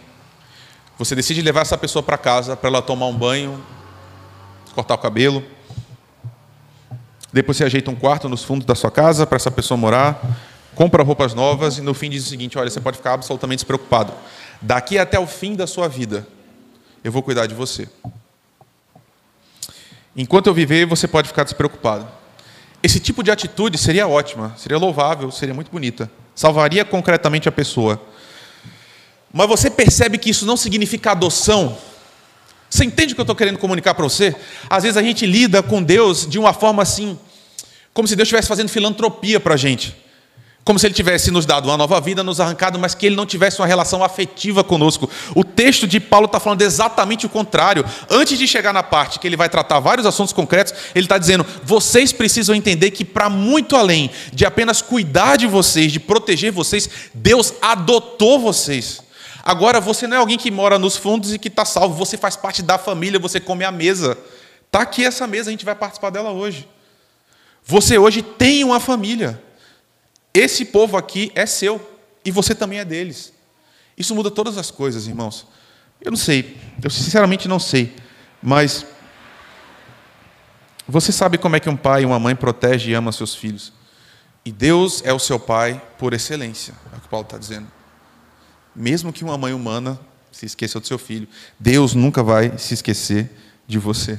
você 0.99 1.15
decide 1.15 1.43
levar 1.43 1.61
essa 1.61 1.77
pessoa 1.77 2.03
para 2.03 2.17
casa 2.17 2.57
para 2.57 2.69
ela 2.69 2.81
tomar 2.81 3.07
um 3.07 3.17
banho, 3.17 3.63
cortar 4.75 4.95
o 4.95 4.99
cabelo. 4.99 5.45
Depois 7.33 7.57
você 7.57 7.65
ajeita 7.65 7.91
um 7.91 7.95
quarto 7.95 8.29
nos 8.29 8.43
fundos 8.43 8.65
da 8.65 8.75
sua 8.75 8.91
casa 8.91 9.27
para 9.27 9.37
essa 9.37 9.51
pessoa 9.51 9.77
morar, 9.77 10.21
compra 10.75 11.03
roupas 11.03 11.35
novas 11.35 11.79
e 11.79 11.81
no 11.81 11.95
fim 11.95 12.11
diz 12.11 12.27
o 12.27 12.29
seguinte: 12.29 12.59
olha, 12.59 12.71
você 12.71 12.81
pode 12.81 12.97
ficar 12.97 13.15
absolutamente 13.15 13.59
despreocupado. 13.59 14.13
Daqui 14.61 14.99
até 14.99 15.19
o 15.19 15.27
fim 15.27 15.55
da 15.55 15.67
sua 15.67 15.89
vida, 15.89 16.27
eu 17.03 17.11
vou 17.11 17.23
cuidar 17.23 17.47
de 17.47 17.55
você. 17.55 17.89
Enquanto 20.17 20.47
eu 20.47 20.55
viver, 20.55 20.87
você 20.87 21.09
pode 21.09 21.29
ficar 21.29 21.45
despreocupado. 21.45 22.07
Esse 22.83 23.01
tipo 23.01 23.23
de 23.23 23.31
atitude 23.31 23.79
seria 23.79 24.07
ótima, 24.07 24.55
seria 24.59 24.77
louvável, 24.77 25.31
seria 25.31 25.55
muito 25.55 25.71
bonita. 25.71 26.11
Salvaria 26.35 26.85
concretamente 26.85 27.49
a 27.49 27.53
pessoa. 27.53 28.01
Mas 29.33 29.49
você 29.49 29.71
percebe 29.71 30.19
que 30.19 30.31
isso 30.31 30.45
não 30.45 30.57
significa 30.57 31.13
adoção? 31.13 31.79
Você 32.69 32.85
entende 32.85 33.13
o 33.13 33.15
que 33.15 33.21
eu 33.21 33.25
estou 33.25 33.37
querendo 33.37 33.59
comunicar 33.59 33.95
para 33.95 34.05
você? 34.05 34.35
Às 34.69 34.83
vezes 34.83 34.97
a 34.97 35.03
gente 35.03 35.25
lida 35.25 35.63
com 35.63 35.83
Deus 35.83 36.27
de 36.27 36.39
uma 36.39 36.53
forma 36.53 36.83
assim, 36.83 37.19
como 37.95 38.07
se 38.09 38.17
Deus 38.17 38.27
estivesse 38.27 38.49
fazendo 38.49 38.69
filantropia 38.69 39.41
para 39.41 39.55
a 39.55 39.57
gente 39.57 39.95
como 40.65 40.79
se 40.79 40.87
ele 40.87 40.95
tivesse 40.95 41.31
nos 41.31 41.45
dado 41.45 41.69
uma 41.69 41.77
nova 41.77 42.01
vida, 42.01 42.23
nos 42.23 42.41
arrancado, 42.41 42.79
mas 42.79 42.95
que 42.95 43.07
ele 43.07 43.17
não 43.17 43.27
tivesse 43.27 43.61
uma 43.61 43.67
relação 43.67 44.05
afetiva 44.05 44.63
conosco. 44.63 45.11
O 45.35 45.43
texto 45.43 45.89
de 45.89 45.99
Paulo 45.99 46.27
está 46.27 46.39
falando 46.39 46.63
exatamente 46.63 47.27
o 47.27 47.29
contrário. 47.29 47.85
Antes 48.09 48.39
de 48.39 48.47
chegar 48.47 48.73
na 48.73 48.83
parte 48.83 49.19
que 49.19 49.27
ele 49.27 49.37
vai 49.37 49.49
tratar 49.49 49.81
vários 49.81 50.07
assuntos 50.07 50.33
concretos, 50.33 50.73
ele 50.95 51.07
está 51.07 51.19
dizendo: 51.19 51.45
vocês 51.65 52.13
precisam 52.13 52.55
entender 52.55 52.93
que, 52.93 53.05
para 53.05 53.29
muito 53.29 53.77
além 53.77 54.11
de 54.33 54.45
apenas 54.45 54.81
cuidar 54.81 55.37
de 55.37 55.49
vocês, 55.49 55.91
de 55.91 55.99
proteger 55.99 56.53
vocês, 56.53 56.89
Deus 57.13 57.55
adotou 57.61 58.39
vocês. 58.39 59.03
Agora 59.43 59.81
você 59.81 60.07
não 60.07 60.17
é 60.17 60.21
alguém 60.21 60.39
que 60.39 60.53
mora 60.53 60.79
nos 60.79 60.97
fundos 60.97 61.35
e 61.35 61.39
que 61.39 61.49
está 61.49 61.65
salvo, 61.65 61.97
você 61.97 62.17
faz 62.17 62.37
parte 62.37 62.63
da 62.63 62.79
família, 62.79 63.19
você 63.19 63.41
come 63.41 63.65
a 63.65 63.73
mesa. 63.73 64.17
Está 64.67 64.83
aqui 64.83 65.05
essa 65.05 65.27
mesa, 65.27 65.51
a 65.51 65.53
gente 65.53 65.65
vai 65.65 65.75
participar 65.75 66.11
dela 66.11 66.31
hoje. 66.31 66.69
Você 67.65 67.99
hoje 67.99 68.23
tem 68.23 68.63
uma 68.63 68.79
família. 68.79 69.43
Esse 70.35 70.65
povo 70.65 70.97
aqui 70.97 71.31
é 71.35 71.45
seu 71.47 71.81
e 72.25 72.31
você 72.31 72.55
também 72.55 72.79
é 72.79 72.85
deles. 72.85 73.33
Isso 73.97 74.15
muda 74.15 74.31
todas 74.31 74.57
as 74.57 74.71
coisas, 74.71 75.07
irmãos. 75.07 75.47
Eu 76.01 76.11
não 76.11 76.19
sei, 76.19 76.57
eu 76.83 76.91
sinceramente 76.91 77.47
não 77.47 77.61
sei, 77.61 77.95
mas 78.43 78.85
você 80.89 81.13
sabe 81.13 81.39
como 81.39 81.55
é 81.55 81.61
que 81.61 81.69
um 81.69 81.77
pai 81.77 82.03
e 82.03 82.07
uma 82.07 82.19
mãe 82.19 82.35
protege 82.35 82.91
e 82.91 82.95
ama 82.95 83.13
seus 83.13 83.35
filhos. 83.35 83.73
E 84.45 84.51
Deus 84.51 85.01
é 85.05 85.13
o 85.13 85.19
seu 85.19 85.39
pai 85.39 85.81
por 85.99 86.13
excelência, 86.13 86.75
é 86.93 86.97
o 86.97 87.01
que 87.01 87.09
Paulo 87.09 87.25
está 87.25 87.39
dizendo. 87.39 87.69
Mesmo 88.75 89.13
que 89.13 89.23
uma 89.23 89.39
mãe 89.39 89.53
humana 89.53 89.99
se 90.33 90.47
esqueça 90.47 90.81
do 90.81 90.87
seu 90.87 90.99
filho, 90.99 91.29
Deus 91.59 91.95
nunca 91.95 92.23
vai 92.23 92.59
se 92.59 92.75
esquecer 92.75 93.31
de 93.67 93.79
você. 93.79 94.19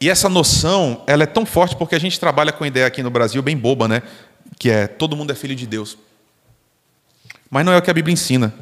E 0.00 0.08
essa 0.08 0.28
noção, 0.28 1.02
ela 1.08 1.24
é 1.24 1.26
tão 1.26 1.44
forte 1.44 1.74
porque 1.74 1.96
a 1.96 1.98
gente 1.98 2.20
trabalha 2.20 2.52
com 2.52 2.62
a 2.62 2.68
ideia 2.68 2.86
aqui 2.86 3.02
no 3.02 3.10
Brasil 3.10 3.42
bem 3.42 3.56
boba, 3.56 3.88
né? 3.88 4.02
Que 4.56 4.70
é 4.70 4.86
todo 4.86 5.16
mundo 5.16 5.32
é 5.32 5.34
filho 5.34 5.56
de 5.56 5.66
Deus. 5.66 5.98
Mas 7.50 7.64
não 7.64 7.72
é 7.72 7.78
o 7.78 7.82
que 7.82 7.90
a 7.90 7.94
Bíblia 7.94 8.12
ensina. 8.12 8.54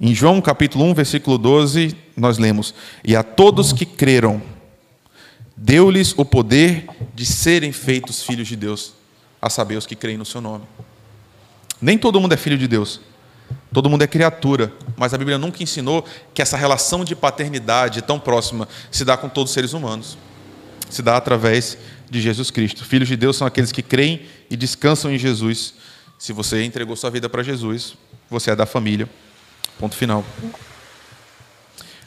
Em 0.00 0.14
João 0.14 0.40
capítulo 0.40 0.84
1, 0.86 0.94
versículo 0.94 1.36
12, 1.36 1.94
nós 2.16 2.38
lemos: 2.38 2.74
E 3.04 3.14
a 3.14 3.22
todos 3.22 3.70
que 3.72 3.84
creram, 3.84 4.40
deu-lhes 5.56 6.14
o 6.16 6.24
poder 6.24 6.86
de 7.14 7.26
serem 7.26 7.70
feitos 7.70 8.22
filhos 8.22 8.48
de 8.48 8.56
Deus, 8.56 8.94
a 9.42 9.50
saber, 9.50 9.76
os 9.76 9.86
que 9.86 9.94
creem 9.94 10.16
no 10.16 10.24
seu 10.24 10.40
nome. 10.40 10.64
Nem 11.82 11.98
todo 11.98 12.18
mundo 12.18 12.32
é 12.32 12.36
filho 12.36 12.56
de 12.56 12.66
Deus, 12.66 13.00
todo 13.72 13.90
mundo 13.90 14.02
é 14.02 14.06
criatura, 14.06 14.72
mas 14.96 15.12
a 15.12 15.18
Bíblia 15.18 15.36
nunca 15.36 15.62
ensinou 15.62 16.04
que 16.32 16.40
essa 16.40 16.56
relação 16.56 17.04
de 17.04 17.14
paternidade 17.14 18.00
tão 18.00 18.18
próxima 18.18 18.66
se 18.90 19.04
dá 19.04 19.18
com 19.18 19.28
todos 19.28 19.50
os 19.50 19.54
seres 19.54 19.74
humanos, 19.74 20.16
se 20.88 21.02
dá 21.02 21.16
através 21.16 21.76
de 22.10 22.20
Jesus 22.20 22.50
Cristo. 22.50 22.84
Filhos 22.84 23.08
de 23.08 23.16
Deus 23.16 23.36
são 23.36 23.46
aqueles 23.46 23.70
que 23.70 23.82
creem 23.82 24.26
e 24.50 24.56
descansam 24.56 25.10
em 25.10 25.18
Jesus. 25.18 25.74
Se 26.18 26.32
você 26.32 26.64
entregou 26.64 26.96
sua 26.96 27.10
vida 27.10 27.28
para 27.28 27.42
Jesus, 27.42 27.94
você 28.28 28.50
é 28.50 28.56
da 28.56 28.66
família. 28.66 29.08
Ponto 29.78 29.94
final. 29.94 30.24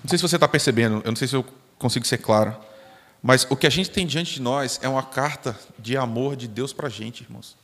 Não 0.03 0.09
sei 0.09 0.17
se 0.17 0.21
você 0.21 0.35
está 0.35 0.47
percebendo, 0.47 1.01
eu 1.05 1.11
não 1.11 1.15
sei 1.15 1.27
se 1.27 1.35
eu 1.35 1.45
consigo 1.79 2.05
ser 2.05 2.17
claro, 2.17 2.55
mas 3.21 3.47
o 3.49 3.55
que 3.55 3.65
a 3.65 3.69
gente 3.69 3.89
tem 3.89 4.05
diante 4.05 4.33
de 4.33 4.41
nós 4.41 4.79
é 4.83 4.89
uma 4.89 5.01
carta 5.01 5.57
de 5.79 5.95
amor 5.95 6.35
de 6.35 6.47
Deus 6.47 6.73
para 6.73 6.87
a 6.87 6.89
gente, 6.89 7.23
irmãos. 7.23 7.55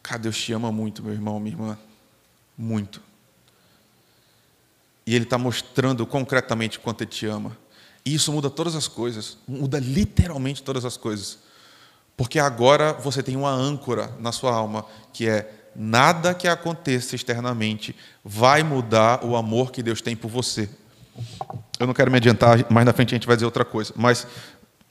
Cara, 0.00 0.20
Deus 0.20 0.38
te 0.38 0.52
ama 0.52 0.70
muito, 0.70 1.02
meu 1.02 1.12
irmão, 1.12 1.40
minha 1.40 1.52
irmã. 1.52 1.78
Muito. 2.56 3.02
E 5.04 5.14
Ele 5.14 5.24
está 5.24 5.36
mostrando 5.36 6.06
concretamente 6.06 6.78
quanto 6.78 7.02
Ele 7.02 7.10
te 7.10 7.26
ama. 7.26 7.56
E 8.06 8.14
isso 8.14 8.32
muda 8.32 8.48
todas 8.48 8.76
as 8.76 8.86
coisas, 8.86 9.36
muda 9.48 9.80
literalmente 9.80 10.62
todas 10.62 10.84
as 10.84 10.96
coisas. 10.96 11.38
Porque 12.16 12.38
agora 12.38 12.92
você 12.92 13.20
tem 13.20 13.34
uma 13.34 13.50
âncora 13.50 14.12
na 14.20 14.30
sua 14.30 14.54
alma, 14.54 14.86
que 15.12 15.28
é 15.28 15.52
nada 15.74 16.32
que 16.32 16.46
aconteça 16.46 17.16
externamente 17.16 17.94
vai 18.24 18.62
mudar 18.62 19.24
o 19.24 19.36
amor 19.36 19.72
que 19.72 19.82
Deus 19.82 20.00
tem 20.00 20.14
por 20.14 20.28
você. 20.28 20.70
Eu 21.80 21.86
não 21.86 21.92
quero 21.92 22.10
me 22.10 22.16
adiantar, 22.16 22.64
mais 22.70 22.86
na 22.86 22.92
frente 22.92 23.12
a 23.12 23.16
gente 23.16 23.26
vai 23.26 23.36
dizer 23.36 23.44
outra 23.44 23.64
coisa, 23.64 23.92
mas 23.96 24.24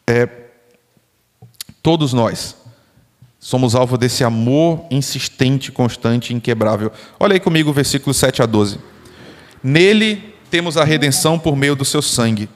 é, 0.06 0.28
todos 1.82 2.12
nós 2.12 2.56
somos 3.40 3.76
alvo 3.76 3.98
desse 3.98 4.24
amor 4.24 4.86
insistente, 4.92 5.72
constante, 5.72 6.34
inquebrável. 6.34 6.92
Olha 7.20 7.34
aí 7.34 7.40
comigo 7.40 7.70
o 7.70 7.74
versículo 7.74 8.14
7 8.14 8.42
a 8.42 8.46
12. 8.46 8.78
Nele 9.64 10.36
temos 10.52 10.78
a 10.78 10.84
redenção 10.84 11.40
por 11.40 11.56
meio 11.56 11.76
do 11.76 11.86
seu 11.86 12.02
sangue, 12.02 12.50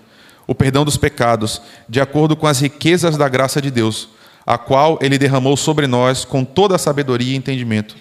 o 0.50 0.56
perdão 0.56 0.84
dos 0.84 0.98
pecados, 0.98 1.62
de 1.88 2.02
acordo 2.02 2.36
com 2.36 2.48
as 2.48 2.60
riquezas 2.60 3.16
da 3.16 3.30
graça 3.30 3.62
de 3.62 3.70
Deus 3.70 4.10
a 4.50 4.58
qual 4.58 4.98
ele 5.00 5.20
derramou 5.20 5.56
sobre 5.56 5.86
nós 5.86 6.26
com 6.26 6.44
toda 6.44 6.76
a 6.76 6.80
sabedoria 6.80 7.34
e 7.34 7.36
entendimento, 7.36 7.96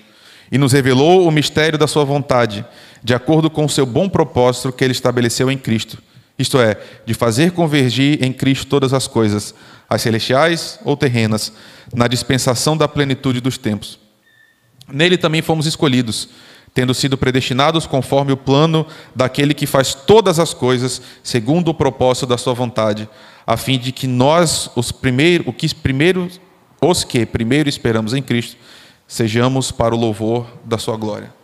e 0.50 0.56
nos 0.56 0.72
revelou 0.72 1.28
o 1.28 1.30
mistério 1.30 1.78
da 1.78 1.86
sua 1.86 2.06
vontade, 2.06 2.64
de 3.04 3.12
acordo 3.12 3.50
com 3.50 3.66
o 3.66 3.68
seu 3.68 3.84
bom 3.84 4.08
propósito 4.08 4.72
que 4.72 4.82
ele 4.82 4.92
estabeleceu 4.92 5.50
em 5.50 5.58
Cristo, 5.58 5.98
isto 6.38 6.58
é, 6.58 6.80
de 7.04 7.12
fazer 7.12 7.50
convergir 7.50 8.24
em 8.24 8.32
Cristo 8.32 8.66
todas 8.66 8.94
as 8.94 9.06
coisas, 9.06 9.54
as 9.86 10.00
celestiais 10.00 10.80
ou 10.86 10.96
terrenas, 10.96 11.52
na 11.92 12.08
dispensação 12.08 12.78
da 12.78 12.88
plenitude 12.88 13.42
dos 13.42 13.58
tempos. 13.58 13.98
Nele 14.90 15.18
também 15.18 15.42
fomos 15.42 15.66
escolhidos, 15.66 16.30
tendo 16.78 16.94
sido 16.94 17.18
predestinados 17.18 17.88
conforme 17.88 18.30
o 18.30 18.36
plano 18.36 18.86
daquele 19.12 19.52
que 19.52 19.66
faz 19.66 19.94
todas 19.94 20.38
as 20.38 20.54
coisas 20.54 21.02
segundo 21.24 21.72
o 21.72 21.74
propósito 21.74 22.24
da 22.24 22.38
sua 22.38 22.54
vontade, 22.54 23.08
a 23.44 23.56
fim 23.56 23.76
de 23.76 23.90
que 23.90 24.06
nós, 24.06 24.70
os 24.76 24.92
primeiros, 24.92 25.44
o 25.48 25.52
que 25.52 25.74
primeiro, 25.74 26.30
os 26.80 27.02
que 27.02 27.26
primeiro 27.26 27.68
esperamos 27.68 28.14
em 28.14 28.22
Cristo, 28.22 28.56
sejamos 29.08 29.72
para 29.72 29.92
o 29.92 29.98
louvor 29.98 30.46
da 30.64 30.78
sua 30.78 30.96
glória. 30.96 31.34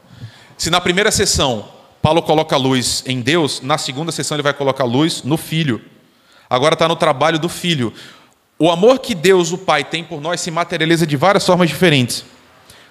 Se 0.57 0.71
na 0.71 0.81
primeira 0.81 1.11
sessão 1.11 1.65
Paulo 2.01 2.23
coloca 2.23 2.57
luz 2.57 3.03
em 3.05 3.21
Deus, 3.21 3.61
na 3.61 3.77
segunda 3.77 4.13
sessão 4.13 4.37
ele 4.37 4.43
vai 4.45 4.55
colocar 4.55 4.85
luz 4.85 5.25
no 5.25 5.37
Filho. 5.37 5.83
Agora 6.49 6.75
está 6.75 6.87
no 6.87 6.95
trabalho 6.95 7.41
do 7.41 7.49
Filho. 7.49 7.93
O 8.57 8.71
amor 8.71 9.01
que 9.01 9.17
Deus, 9.17 9.51
o 9.51 9.59
Pai, 9.59 9.83
tem 9.83 10.05
por 10.05 10.21
nós 10.21 10.41
se 10.41 10.53
materializa 10.53 11.05
de 11.05 11.17
várias 11.17 11.45
formas 11.45 11.69
diferentes. 11.69 12.25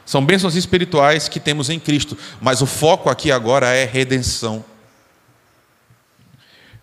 São 0.06 0.26
bênçãos 0.26 0.56
espirituais 0.56 1.28
que 1.28 1.40
temos 1.40 1.70
em 1.70 1.80
Cristo, 1.80 2.18
mas 2.42 2.62
o 2.62 2.66
foco 2.66 3.10
aqui 3.10 3.32
agora 3.32 3.68
é 3.70 3.86
redenção. 3.86 4.64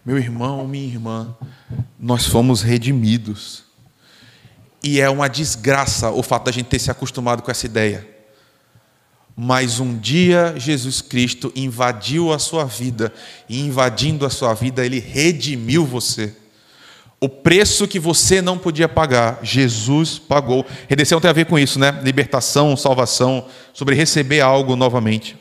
Meu 0.05 0.17
irmão, 0.17 0.67
minha 0.67 0.87
irmã, 0.87 1.37
nós 1.99 2.27
fomos 2.27 2.63
redimidos. 2.63 3.65
E 4.83 4.99
é 4.99 5.11
uma 5.11 5.29
desgraça 5.29 6.11
o 6.11 6.23
fato 6.23 6.45
da 6.45 6.53
gente 6.53 6.67
ter 6.67 6.79
se 6.79 6.91
acostumado 6.91 7.43
com 7.43 7.51
essa 7.51 7.67
ideia. 7.67 8.09
Mas 9.37 9.79
um 9.79 9.97
dia 9.97 10.55
Jesus 10.57 11.03
Cristo 11.03 11.53
invadiu 11.55 12.33
a 12.33 12.39
sua 12.39 12.65
vida, 12.65 13.13
e 13.49 13.61
invadindo 13.61 14.25
a 14.25 14.31
sua 14.31 14.55
vida, 14.55 14.85
ele 14.85 14.99
redimiu 14.99 15.85
você. 15.85 16.35
O 17.21 17.29
preço 17.29 17.87
que 17.87 17.99
você 17.99 18.41
não 18.41 18.57
podia 18.57 18.89
pagar, 18.89 19.41
Jesus 19.43 20.19
pagou. 20.19 20.65
Redenção 20.89 21.21
tem 21.21 21.29
a 21.29 21.35
ver 21.35 21.45
com 21.45 21.59
isso, 21.59 21.79
né? 21.79 22.01
Libertação, 22.03 22.75
salvação, 22.79 23.47
sobre 23.75 23.95
receber 23.95 24.41
algo 24.41 24.75
novamente. 24.75 25.37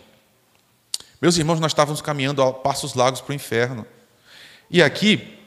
Meus 1.21 1.37
irmãos, 1.37 1.59
nós 1.61 1.71
estávamos 1.71 2.01
caminhando 2.01 2.41
a 2.41 2.51
passos 2.51 2.95
largos 2.95 3.21
para 3.21 3.31
o 3.31 3.35
inferno. 3.35 3.85
E 4.69 4.83
aqui 4.83 5.39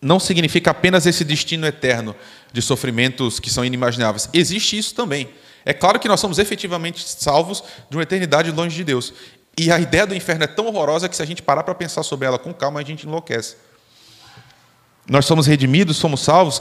não 0.00 0.20
significa 0.20 0.72
apenas 0.72 1.06
esse 1.06 1.24
destino 1.24 1.66
eterno 1.66 2.14
de 2.52 2.60
sofrimentos 2.60 3.40
que 3.40 3.50
são 3.50 3.64
inimagináveis. 3.64 4.28
Existe 4.34 4.76
isso 4.76 4.94
também. 4.94 5.30
É 5.64 5.72
claro 5.72 5.98
que 5.98 6.08
nós 6.08 6.20
somos 6.20 6.38
efetivamente 6.38 7.02
salvos 7.08 7.64
de 7.88 7.96
uma 7.96 8.02
eternidade 8.02 8.50
longe 8.50 8.76
de 8.76 8.84
Deus. 8.84 9.14
E 9.58 9.72
a 9.72 9.80
ideia 9.80 10.06
do 10.06 10.14
inferno 10.14 10.44
é 10.44 10.46
tão 10.46 10.66
horrorosa 10.66 11.08
que 11.08 11.16
se 11.16 11.22
a 11.22 11.26
gente 11.26 11.42
parar 11.42 11.62
para 11.62 11.74
pensar 11.74 12.02
sobre 12.02 12.26
ela 12.26 12.38
com 12.38 12.52
calma, 12.52 12.78
a 12.78 12.84
gente 12.84 13.06
enlouquece. 13.06 13.56
Nós 15.08 15.24
somos 15.24 15.46
redimidos, 15.46 15.96
somos 15.96 16.20
salvos, 16.20 16.60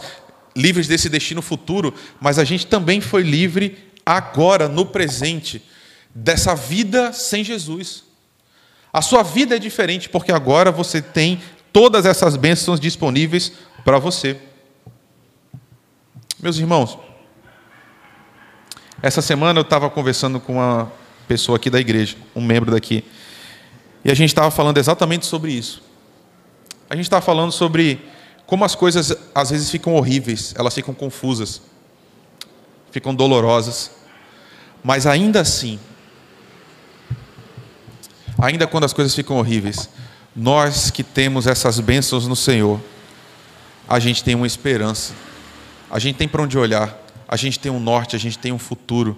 livres 0.55 0.87
desse 0.87 1.09
destino 1.09 1.41
futuro, 1.41 1.93
mas 2.19 2.39
a 2.39 2.43
gente 2.43 2.65
também 2.65 3.01
foi 3.01 3.21
livre 3.21 3.77
agora, 4.05 4.67
no 4.67 4.85
presente, 4.85 5.61
dessa 6.15 6.55
vida 6.55 7.11
sem 7.11 7.43
Jesus. 7.43 8.03
A 8.91 9.01
sua 9.01 9.21
vida 9.21 9.55
é 9.55 9.59
diferente 9.59 10.09
porque 10.09 10.31
agora 10.31 10.71
você 10.71 11.01
tem 11.01 11.41
todas 11.73 12.05
essas 12.05 12.35
bênçãos 12.35 12.79
disponíveis 12.79 13.51
para 13.83 13.99
você. 13.99 14.37
Meus 16.39 16.57
irmãos, 16.57 16.97
essa 19.01 19.21
semana 19.21 19.59
eu 19.59 19.63
estava 19.63 19.89
conversando 19.89 20.39
com 20.39 20.53
uma 20.53 20.91
pessoa 21.27 21.57
aqui 21.57 21.69
da 21.69 21.79
igreja, 21.79 22.15
um 22.35 22.41
membro 22.41 22.71
daqui, 22.71 23.03
e 24.03 24.09
a 24.09 24.13
gente 24.13 24.29
estava 24.29 24.49
falando 24.49 24.77
exatamente 24.77 25.25
sobre 25.25 25.51
isso. 25.51 25.83
A 26.89 26.95
gente 26.95 27.05
estava 27.05 27.23
falando 27.23 27.51
sobre 27.51 27.99
como 28.47 28.63
as 28.63 28.73
coisas 28.73 29.15
às 29.35 29.51
vezes 29.51 29.69
ficam 29.69 29.93
horríveis, 29.93 30.55
elas 30.57 30.73
ficam 30.73 30.93
confusas, 30.93 31.61
ficam 32.91 33.13
dolorosas, 33.13 33.91
mas 34.81 35.05
ainda 35.05 35.41
assim, 35.41 35.77
ainda 38.39 38.65
quando 38.65 38.85
as 38.85 38.93
coisas 38.93 39.13
ficam 39.13 39.37
horríveis, 39.37 39.89
nós 40.33 40.89
que 40.89 41.03
temos 41.03 41.45
essas 41.45 41.79
bênçãos 41.81 42.25
no 42.25 42.35
Senhor, 42.35 42.79
a 43.87 43.99
gente 43.99 44.23
tem 44.23 44.33
uma 44.33 44.47
esperança, 44.47 45.13
a 45.91 45.99
gente 45.99 46.15
tem 46.15 46.27
para 46.27 46.41
onde 46.41 46.57
olhar, 46.57 46.97
a 47.27 47.35
gente 47.35 47.59
tem 47.59 47.71
um 47.71 47.79
norte, 47.79 48.15
a 48.15 48.19
gente 48.19 48.39
tem 48.39 48.53
um 48.53 48.59
futuro. 48.59 49.17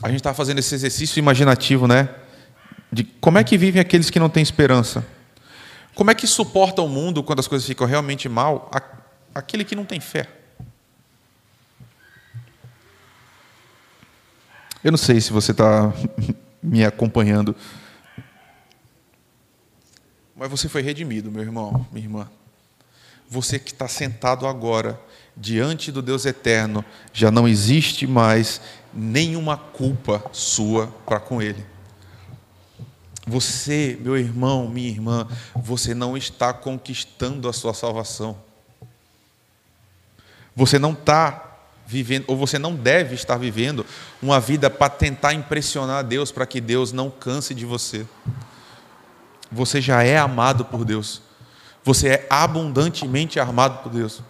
A 0.00 0.08
gente 0.08 0.18
está 0.18 0.32
fazendo 0.32 0.60
esse 0.60 0.74
exercício 0.74 1.18
imaginativo, 1.18 1.88
né? 1.88 2.08
De 2.90 3.04
como 3.04 3.38
é 3.38 3.44
que 3.44 3.58
vivem 3.58 3.80
aqueles 3.80 4.10
que 4.10 4.20
não 4.20 4.28
têm 4.28 4.42
esperança? 4.42 5.04
Como 5.94 6.10
é 6.10 6.14
que 6.14 6.26
suporta 6.26 6.80
o 6.80 6.88
mundo 6.88 7.22
quando 7.22 7.40
as 7.40 7.48
coisas 7.48 7.66
ficam 7.66 7.86
realmente 7.86 8.28
mal? 8.28 8.70
Aquele 9.34 9.64
que 9.64 9.76
não 9.76 9.84
tem 9.84 10.00
fé. 10.00 10.28
Eu 14.82 14.90
não 14.90 14.98
sei 14.98 15.20
se 15.20 15.32
você 15.32 15.52
está 15.52 15.92
me 16.62 16.84
acompanhando. 16.84 17.54
Mas 20.34 20.50
você 20.50 20.68
foi 20.68 20.82
redimido, 20.82 21.30
meu 21.30 21.42
irmão, 21.42 21.86
minha 21.92 22.04
irmã. 22.04 22.30
Você 23.28 23.58
que 23.58 23.72
está 23.72 23.86
sentado 23.86 24.46
agora 24.46 25.00
diante 25.36 25.92
do 25.92 26.02
Deus 26.02 26.26
eterno, 26.26 26.84
já 27.12 27.30
não 27.30 27.46
existe 27.46 28.06
mais 28.06 28.60
nenhuma 28.92 29.56
culpa 29.56 30.24
sua 30.32 30.88
para 31.06 31.20
com 31.20 31.40
Ele. 31.40 31.64
Você, 33.26 33.96
meu 34.00 34.16
irmão, 34.16 34.68
minha 34.68 34.88
irmã, 34.88 35.28
você 35.54 35.94
não 35.94 36.16
está 36.16 36.52
conquistando 36.52 37.48
a 37.48 37.52
sua 37.52 37.72
salvação. 37.72 38.36
Você 40.56 40.78
não 40.78 40.92
está 40.92 41.50
vivendo, 41.86 42.24
ou 42.26 42.36
você 42.36 42.58
não 42.58 42.74
deve 42.74 43.14
estar 43.14 43.36
vivendo 43.36 43.86
uma 44.20 44.40
vida 44.40 44.68
para 44.68 44.90
tentar 44.90 45.34
impressionar 45.34 46.04
Deus, 46.04 46.32
para 46.32 46.46
que 46.46 46.60
Deus 46.60 46.92
não 46.92 47.10
canse 47.10 47.54
de 47.54 47.64
você. 47.64 48.04
Você 49.50 49.80
já 49.80 50.02
é 50.02 50.18
amado 50.18 50.64
por 50.64 50.84
Deus. 50.84 51.22
Você 51.84 52.08
é 52.08 52.26
abundantemente 52.28 53.38
amado 53.38 53.82
por 53.82 53.92
Deus. 53.92 54.20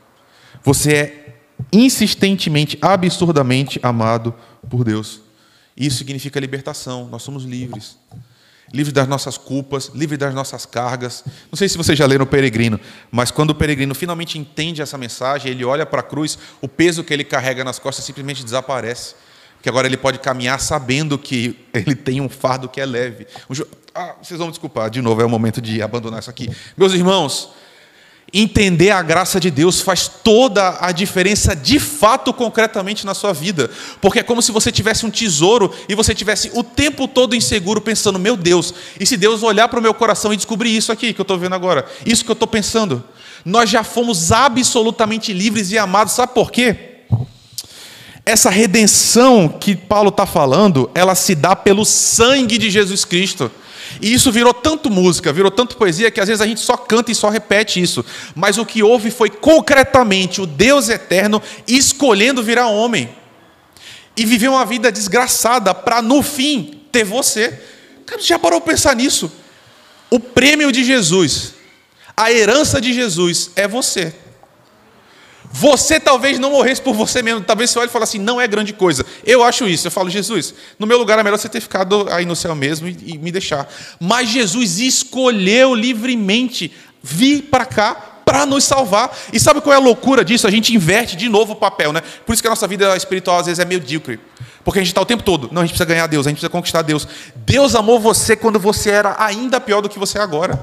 Você 0.63 0.95
é 0.95 1.43
insistentemente, 1.73 2.79
absurdamente 2.83 3.81
amado 3.83 4.35
por 4.69 4.85
Deus. 4.85 5.23
Isso 5.75 5.97
significa 5.97 6.39
libertação. 6.39 7.09
Nós 7.09 7.23
somos 7.23 7.45
livres 7.45 7.97
livre 8.73 8.93
das 8.93 9.09
nossas 9.09 9.39
culpas, 9.39 9.91
livre 9.95 10.17
das 10.17 10.35
nossas 10.35 10.67
cargas. 10.67 11.25
Não 11.51 11.57
sei 11.57 11.69
se 11.69 11.77
você 11.77 11.95
já 11.95 12.07
leu 12.07 12.19
no 12.19 12.27
Peregrino, 12.27 12.79
mas 13.11 13.31
quando 13.31 13.51
o 13.51 13.55
peregrino 13.55 13.95
finalmente 13.95 14.39
entende 14.39 14.83
essa 14.83 14.99
mensagem, 14.99 15.51
ele 15.51 15.65
olha 15.65 15.87
para 15.87 16.01
a 16.01 16.03
cruz, 16.03 16.39
o 16.61 16.69
peso 16.69 17.05
que 17.05 17.13
ele 17.13 17.25
carrega 17.25 17.65
nas 17.65 17.79
costas 17.79 18.05
simplesmente 18.05 18.45
desaparece. 18.45 19.15
Que 19.63 19.69
agora 19.69 19.87
ele 19.87 19.97
pode 19.97 20.19
caminhar 20.19 20.59
sabendo 20.59 21.17
que 21.17 21.57
ele 21.73 21.95
tem 21.95 22.21
um 22.21 22.29
fardo 22.29 22.69
que 22.69 22.81
é 22.81 22.87
leve. 22.87 23.27
Ah, 23.95 24.17
vocês 24.21 24.37
vão 24.37 24.49
me 24.49 24.53
desculpar, 24.53 24.91
de 24.91 25.01
novo, 25.01 25.23
é 25.23 25.25
o 25.25 25.29
momento 25.29 25.61
de 25.61 25.81
abandonar 25.81 26.21
isso 26.21 26.31
aqui. 26.31 26.51
Meus 26.77 26.93
irmãos, 26.93 27.51
Entender 28.35 28.91
a 28.91 29.03
graça 29.03 29.39
de 29.39 29.51
Deus 29.51 29.83
faz 29.83 30.09
toda 30.09 30.79
a 30.81 30.91
diferença 30.91 31.55
de 31.55 31.79
fato, 31.79 32.33
concretamente 32.33 33.05
na 33.05 33.13
sua 33.13 33.35
vida. 33.35 33.71
Porque 34.01 34.21
é 34.21 34.23
como 34.23 34.41
se 34.41 34.51
você 34.51 34.73
tivesse 34.73 35.05
um 35.05 35.11
tesouro 35.11 35.71
e 35.87 35.95
você 35.95 36.15
tivesse 36.15 36.51
o 36.55 36.65
tempo 36.65 37.07
todo 37.07 37.37
inseguro, 37.37 37.81
pensando: 37.81 38.19
meu 38.19 38.35
Deus, 38.35 38.73
e 38.99 39.05
se 39.05 39.19
Deus 39.19 39.43
olhar 39.43 39.69
para 39.69 39.79
o 39.79 39.83
meu 39.83 39.93
coração 39.93 40.33
e 40.33 40.37
descobrir 40.37 40.75
isso 40.75 40.91
aqui 40.91 41.13
que 41.13 41.21
eu 41.21 41.25
estou 41.25 41.37
vendo 41.37 41.55
agora, 41.55 41.85
isso 42.07 42.25
que 42.25 42.31
eu 42.31 42.35
estou 42.35 42.49
pensando? 42.49 43.05
Nós 43.45 43.69
já 43.69 43.85
fomos 43.85 44.33
absolutamente 44.33 45.31
livres 45.33 45.71
e 45.71 45.77
amados, 45.77 46.15
sabe 46.15 46.33
por 46.33 46.51
quê? 46.51 46.93
Essa 48.25 48.49
redenção 48.49 49.49
que 49.49 49.75
Paulo 49.75 50.09
está 50.09 50.25
falando, 50.25 50.89
ela 50.95 51.15
se 51.15 51.35
dá 51.35 51.55
pelo 51.57 51.85
sangue 51.85 52.57
de 52.57 52.71
Jesus 52.71 53.05
Cristo. 53.05 53.51
E 54.01 54.13
isso 54.13 54.33
virou 54.33 54.55
tanto 54.55 54.91
música, 54.91 55.33
virou 55.33 55.51
tanto 55.51 55.77
poesia, 55.77 56.11
que 56.11 56.21
às 56.21 56.29
vezes 56.29 56.41
a 56.41 56.47
gente 56.47 56.61
só 56.61 56.77
canta 56.77 57.11
e 57.11 57.15
só 57.15 57.29
repete 57.29 57.81
isso. 57.81 58.05
Mas 58.35 58.59
o 58.59 58.67
que 58.67 58.83
houve 58.83 59.11
foi 59.11 59.31
concretamente 59.31 60.41
o 60.41 60.47
Deus 60.47 60.89
eterno 60.89 61.43
escolhendo 61.67 62.43
virar 62.43 62.69
homem. 62.69 63.09
E 64.17 64.27
viver 64.27 64.49
uma 64.49 64.65
vida 64.65 64.93
desgraçada 64.93 65.75
para 65.75 66.03
no 66.03 66.23
fim 66.23 66.83
ter 66.93 67.05
você. 67.05 67.59
Cara, 68.05 68.21
já 68.21 68.39
parou 68.39 68.61
para 68.61 68.73
pensar 68.73 68.95
nisso? 68.95 69.33
O 70.11 70.21
prêmio 70.21 70.71
de 70.71 70.85
Jesus, 70.85 71.55
a 72.17 72.31
herança 72.31 72.81
de 72.81 72.93
Jesus 72.93 73.51
é 73.57 73.67
você. 73.67 74.15
Você 75.53 76.01
talvez 76.01 76.39
não 76.39 76.51
morresse 76.51 76.81
por 76.81 76.95
você 76.95 77.23
mesmo. 77.23 77.43
Talvez 77.43 77.71
você 77.71 77.79
olhe 77.79 77.89
e 77.89 77.93
fale 77.93 78.05
assim, 78.05 78.19
não 78.19 78.41
é 78.41 78.47
grande 78.47 78.73
coisa. 78.73 79.05
Eu 79.25 79.45
acho 79.45 79.67
isso. 79.69 79.87
Eu 79.87 79.91
falo, 79.91 80.09
Jesus, 80.09 80.55
no 80.79 80.87
meu 80.87 80.99
lugar 80.99 81.19
é 81.19 81.23
melhor 81.23 81.39
você 81.39 81.49
ter 81.49 81.61
ficado 81.61 82.07
aí 82.11 82.25
no 82.25 82.35
céu 82.35 82.55
mesmo 82.55 82.89
e, 82.89 82.97
e 83.07 83.19
me 83.19 83.31
deixar. 83.31 83.69
Mas 84.01 84.31
Jesus 84.31 84.79
escolheu 84.79 85.75
livremente 85.75 86.73
vir 87.03 87.43
para 87.43 87.67
cá 87.67 88.13
para 88.25 88.47
nos 88.47 88.65
salvar. 88.65 89.15
E 89.33 89.39
sabe 89.39 89.61
qual 89.61 89.75
é 89.75 89.77
a 89.77 89.81
loucura 89.81 90.25
disso? 90.25 90.47
A 90.47 90.51
gente 90.51 90.75
inverte 90.75 91.17
de 91.17 91.29
novo 91.29 91.53
o 91.53 91.57
papel, 91.57 91.93
né? 91.93 92.03
Por 92.25 92.33
isso 92.33 92.43
que 92.43 92.49
a 92.49 92.51
nossa 92.51 92.67
vida 92.67 92.97
espiritual 92.97 93.39
às 93.39 93.47
vezes 93.47 93.59
é 93.59 93.65
medíocre. 93.65 94.19
Porque 94.65 94.79
a 94.79 94.83
gente 94.83 94.93
está 94.93 95.01
o 95.01 95.07
tempo 95.07 95.23
todo, 95.23 95.49
não, 95.51 95.61
a 95.61 95.65
gente 95.65 95.73
precisa 95.73 95.85
ganhar 95.85 96.07
Deus, 96.07 96.27
a 96.27 96.31
gente 96.31 96.37
precisa 96.37 96.51
conquistar 96.51 96.83
Deus. 96.83 97.07
Deus 97.35 97.75
amou 97.75 97.99
você 97.99 98.37
quando 98.37 98.61
você 98.61 98.91
era 98.91 99.17
ainda 99.19 99.61
pior 99.61 99.81
do 99.81 99.89
que 99.89 99.99
você 99.99 100.19
é 100.19 100.21
agora. 100.21 100.59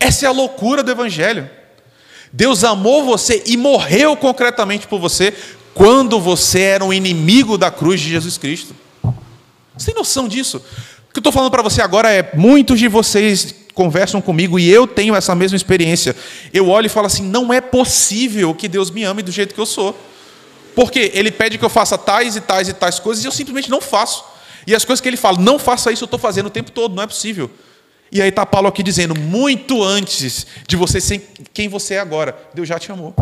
Essa 0.00 0.24
é 0.24 0.28
a 0.28 0.32
loucura 0.32 0.82
do 0.82 0.90
Evangelho. 0.90 1.48
Deus 2.36 2.64
amou 2.64 3.02
você 3.02 3.42
e 3.46 3.56
morreu 3.56 4.14
concretamente 4.14 4.86
por 4.86 5.00
você 5.00 5.32
quando 5.72 6.20
você 6.20 6.60
era 6.60 6.84
um 6.84 6.92
inimigo 6.92 7.56
da 7.56 7.70
cruz 7.70 7.98
de 7.98 8.10
Jesus 8.10 8.36
Cristo. 8.36 8.76
Você 9.74 9.86
tem 9.86 9.94
noção 9.94 10.28
disso? 10.28 10.58
O 10.58 11.12
que 11.14 11.18
eu 11.18 11.20
estou 11.20 11.32
falando 11.32 11.50
para 11.50 11.62
você 11.62 11.80
agora 11.80 12.12
é: 12.12 12.30
muitos 12.34 12.78
de 12.78 12.88
vocês 12.88 13.54
conversam 13.72 14.20
comigo 14.20 14.58
e 14.58 14.68
eu 14.68 14.86
tenho 14.86 15.14
essa 15.14 15.34
mesma 15.34 15.56
experiência. 15.56 16.14
Eu 16.52 16.68
olho 16.68 16.84
e 16.84 16.90
falo 16.90 17.06
assim: 17.06 17.22
não 17.22 17.50
é 17.50 17.60
possível 17.62 18.54
que 18.54 18.68
Deus 18.68 18.90
me 18.90 19.02
ame 19.02 19.22
do 19.22 19.32
jeito 19.32 19.54
que 19.54 19.60
eu 19.60 19.66
sou. 19.66 19.98
Porque 20.74 21.10
Ele 21.14 21.30
pede 21.30 21.56
que 21.56 21.64
eu 21.64 21.70
faça 21.70 21.96
tais 21.96 22.36
e 22.36 22.42
tais 22.42 22.68
e 22.68 22.74
tais 22.74 22.98
coisas 22.98 23.24
e 23.24 23.26
eu 23.26 23.32
simplesmente 23.32 23.70
não 23.70 23.80
faço. 23.80 24.22
E 24.66 24.74
as 24.74 24.84
coisas 24.84 25.00
que 25.00 25.08
Ele 25.08 25.16
fala, 25.16 25.38
não 25.38 25.58
faça 25.58 25.90
isso, 25.90 26.04
eu 26.04 26.06
estou 26.06 26.20
fazendo 26.20 26.48
o 26.48 26.50
tempo 26.50 26.70
todo, 26.70 26.94
não 26.94 27.02
é 27.02 27.06
possível. 27.06 27.50
E 28.10 28.22
aí 28.22 28.28
está 28.28 28.46
Paulo 28.46 28.68
aqui 28.68 28.82
dizendo: 28.82 29.18
muito 29.18 29.82
antes 29.82 30.46
de 30.66 30.76
você 30.76 31.00
ser 31.00 31.18
quem 31.52 31.68
você 31.68 31.94
é 31.94 31.98
agora, 31.98 32.36
Deus 32.54 32.68
já 32.68 32.78
te 32.78 32.90
amou. 32.92 33.14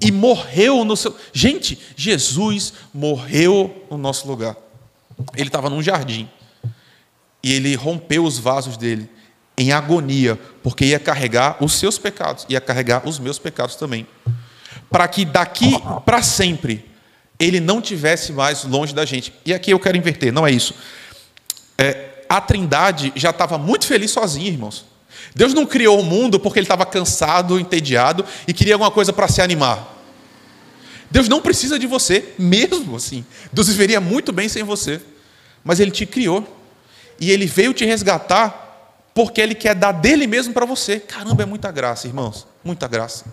E 0.00 0.12
morreu 0.12 0.84
no 0.84 0.96
seu. 0.96 1.16
Gente, 1.32 1.78
Jesus 1.96 2.72
morreu 2.94 3.86
no 3.90 3.98
nosso 3.98 4.28
lugar. 4.28 4.56
Ele 5.34 5.48
estava 5.48 5.68
num 5.68 5.82
jardim. 5.82 6.28
E 7.42 7.52
ele 7.52 7.74
rompeu 7.74 8.24
os 8.24 8.38
vasos 8.38 8.76
dele 8.76 9.08
em 9.58 9.72
agonia, 9.72 10.38
porque 10.62 10.84
ia 10.84 11.00
carregar 11.00 11.56
os 11.60 11.72
seus 11.72 11.98
pecados, 11.98 12.46
ia 12.48 12.60
carregar 12.60 13.08
os 13.08 13.18
meus 13.18 13.38
pecados 13.40 13.74
também. 13.74 14.06
Para 14.88 15.08
que 15.08 15.24
daqui 15.24 15.74
para 16.04 16.22
sempre 16.22 16.88
ele 17.38 17.58
não 17.58 17.80
tivesse 17.80 18.32
mais 18.32 18.64
longe 18.64 18.94
da 18.94 19.04
gente. 19.04 19.32
E 19.44 19.52
aqui 19.52 19.72
eu 19.72 19.80
quero 19.80 19.96
inverter, 19.96 20.32
não 20.32 20.46
é 20.46 20.52
isso. 20.52 20.74
A 22.28 22.40
Trindade 22.40 23.12
já 23.16 23.30
estava 23.30 23.56
muito 23.56 23.86
feliz 23.86 24.10
sozinha, 24.10 24.48
irmãos. 24.48 24.84
Deus 25.34 25.54
não 25.54 25.66
criou 25.66 26.00
o 26.00 26.04
mundo 26.04 26.38
porque 26.38 26.58
ele 26.58 26.64
estava 26.64 26.84
cansado, 26.84 27.58
entediado 27.58 28.24
e 28.46 28.52
queria 28.52 28.74
alguma 28.74 28.90
coisa 28.90 29.12
para 29.12 29.28
se 29.28 29.40
animar. 29.40 29.96
Deus 31.10 31.28
não 31.28 31.40
precisa 31.40 31.78
de 31.78 31.86
você, 31.86 32.34
mesmo 32.38 32.96
assim. 32.96 33.24
Deus 33.52 33.68
viveria 33.68 34.00
muito 34.00 34.32
bem 34.32 34.48
sem 34.48 34.62
você. 34.62 35.00
Mas 35.64 35.80
Ele 35.80 35.90
te 35.90 36.04
criou. 36.04 36.56
E 37.20 37.30
Ele 37.30 37.46
veio 37.46 37.72
te 37.72 37.84
resgatar 37.84 38.66
porque 39.14 39.40
Ele 39.40 39.54
quer 39.54 39.74
dar 39.74 39.92
dele 39.92 40.26
mesmo 40.26 40.52
para 40.52 40.66
você. 40.66 41.00
Caramba, 41.00 41.42
é 41.42 41.46
muita 41.46 41.72
graça, 41.72 42.06
irmãos. 42.06 42.46
Muita 42.62 42.86
graça. 42.86 43.24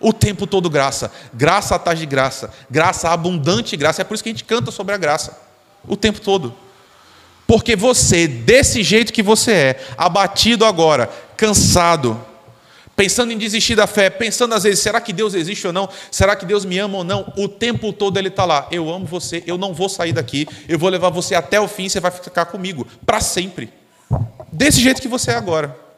O 0.00 0.12
tempo 0.12 0.46
todo 0.46 0.68
graça. 0.68 1.10
Graça 1.32 1.76
atrás 1.76 1.98
de 1.98 2.06
graça. 2.06 2.52
Graça 2.68 3.08
abundante 3.10 3.76
graça. 3.76 4.02
É 4.02 4.04
por 4.04 4.14
isso 4.14 4.22
que 4.22 4.30
a 4.30 4.32
gente 4.32 4.44
canta 4.44 4.70
sobre 4.70 4.94
a 4.94 4.98
graça. 4.98 5.38
O 5.86 5.96
tempo 5.96 6.20
todo. 6.20 6.54
Porque 7.50 7.74
você, 7.74 8.28
desse 8.28 8.80
jeito 8.84 9.12
que 9.12 9.24
você 9.24 9.52
é, 9.52 9.80
abatido 9.98 10.64
agora, 10.64 11.10
cansado, 11.36 12.24
pensando 12.94 13.32
em 13.32 13.36
desistir 13.36 13.74
da 13.74 13.88
fé, 13.88 14.08
pensando 14.08 14.54
às 14.54 14.62
vezes, 14.62 14.78
será 14.78 15.00
que 15.00 15.12
Deus 15.12 15.34
existe 15.34 15.66
ou 15.66 15.72
não? 15.72 15.88
Será 16.12 16.36
que 16.36 16.46
Deus 16.46 16.64
me 16.64 16.78
ama 16.78 16.98
ou 16.98 17.02
não? 17.02 17.32
O 17.36 17.48
tempo 17.48 17.92
todo 17.92 18.16
ele 18.18 18.28
está 18.28 18.44
lá. 18.44 18.68
Eu 18.70 18.88
amo 18.88 19.04
você, 19.04 19.42
eu 19.48 19.58
não 19.58 19.74
vou 19.74 19.88
sair 19.88 20.12
daqui, 20.12 20.46
eu 20.68 20.78
vou 20.78 20.88
levar 20.88 21.10
você 21.10 21.34
até 21.34 21.60
o 21.60 21.66
fim, 21.66 21.88
você 21.88 21.98
vai 21.98 22.12
ficar 22.12 22.44
comigo, 22.44 22.86
para 23.04 23.20
sempre. 23.20 23.72
Desse 24.52 24.80
jeito 24.80 25.02
que 25.02 25.08
você 25.08 25.32
é 25.32 25.34
agora. 25.34 25.89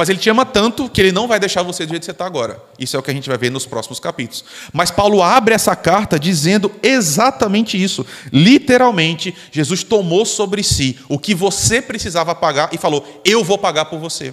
Mas 0.00 0.08
ele 0.08 0.18
te 0.18 0.30
ama 0.30 0.46
tanto 0.46 0.88
que 0.88 0.98
ele 0.98 1.12
não 1.12 1.28
vai 1.28 1.38
deixar 1.38 1.62
você 1.62 1.84
do 1.84 1.90
jeito 1.90 2.00
que 2.00 2.06
você 2.06 2.12
está 2.12 2.24
agora. 2.24 2.58
Isso 2.78 2.96
é 2.96 2.98
o 2.98 3.02
que 3.02 3.10
a 3.10 3.12
gente 3.12 3.28
vai 3.28 3.36
ver 3.36 3.50
nos 3.50 3.66
próximos 3.66 4.00
capítulos. 4.00 4.42
Mas 4.72 4.90
Paulo 4.90 5.22
abre 5.22 5.52
essa 5.52 5.76
carta 5.76 6.18
dizendo 6.18 6.72
exatamente 6.82 7.76
isso. 7.76 8.06
Literalmente, 8.32 9.34
Jesus 9.52 9.84
tomou 9.84 10.24
sobre 10.24 10.62
si 10.62 10.98
o 11.06 11.18
que 11.18 11.34
você 11.34 11.82
precisava 11.82 12.34
pagar 12.34 12.70
e 12.72 12.78
falou: 12.78 13.20
Eu 13.26 13.44
vou 13.44 13.58
pagar 13.58 13.84
por 13.84 13.98
você. 13.98 14.32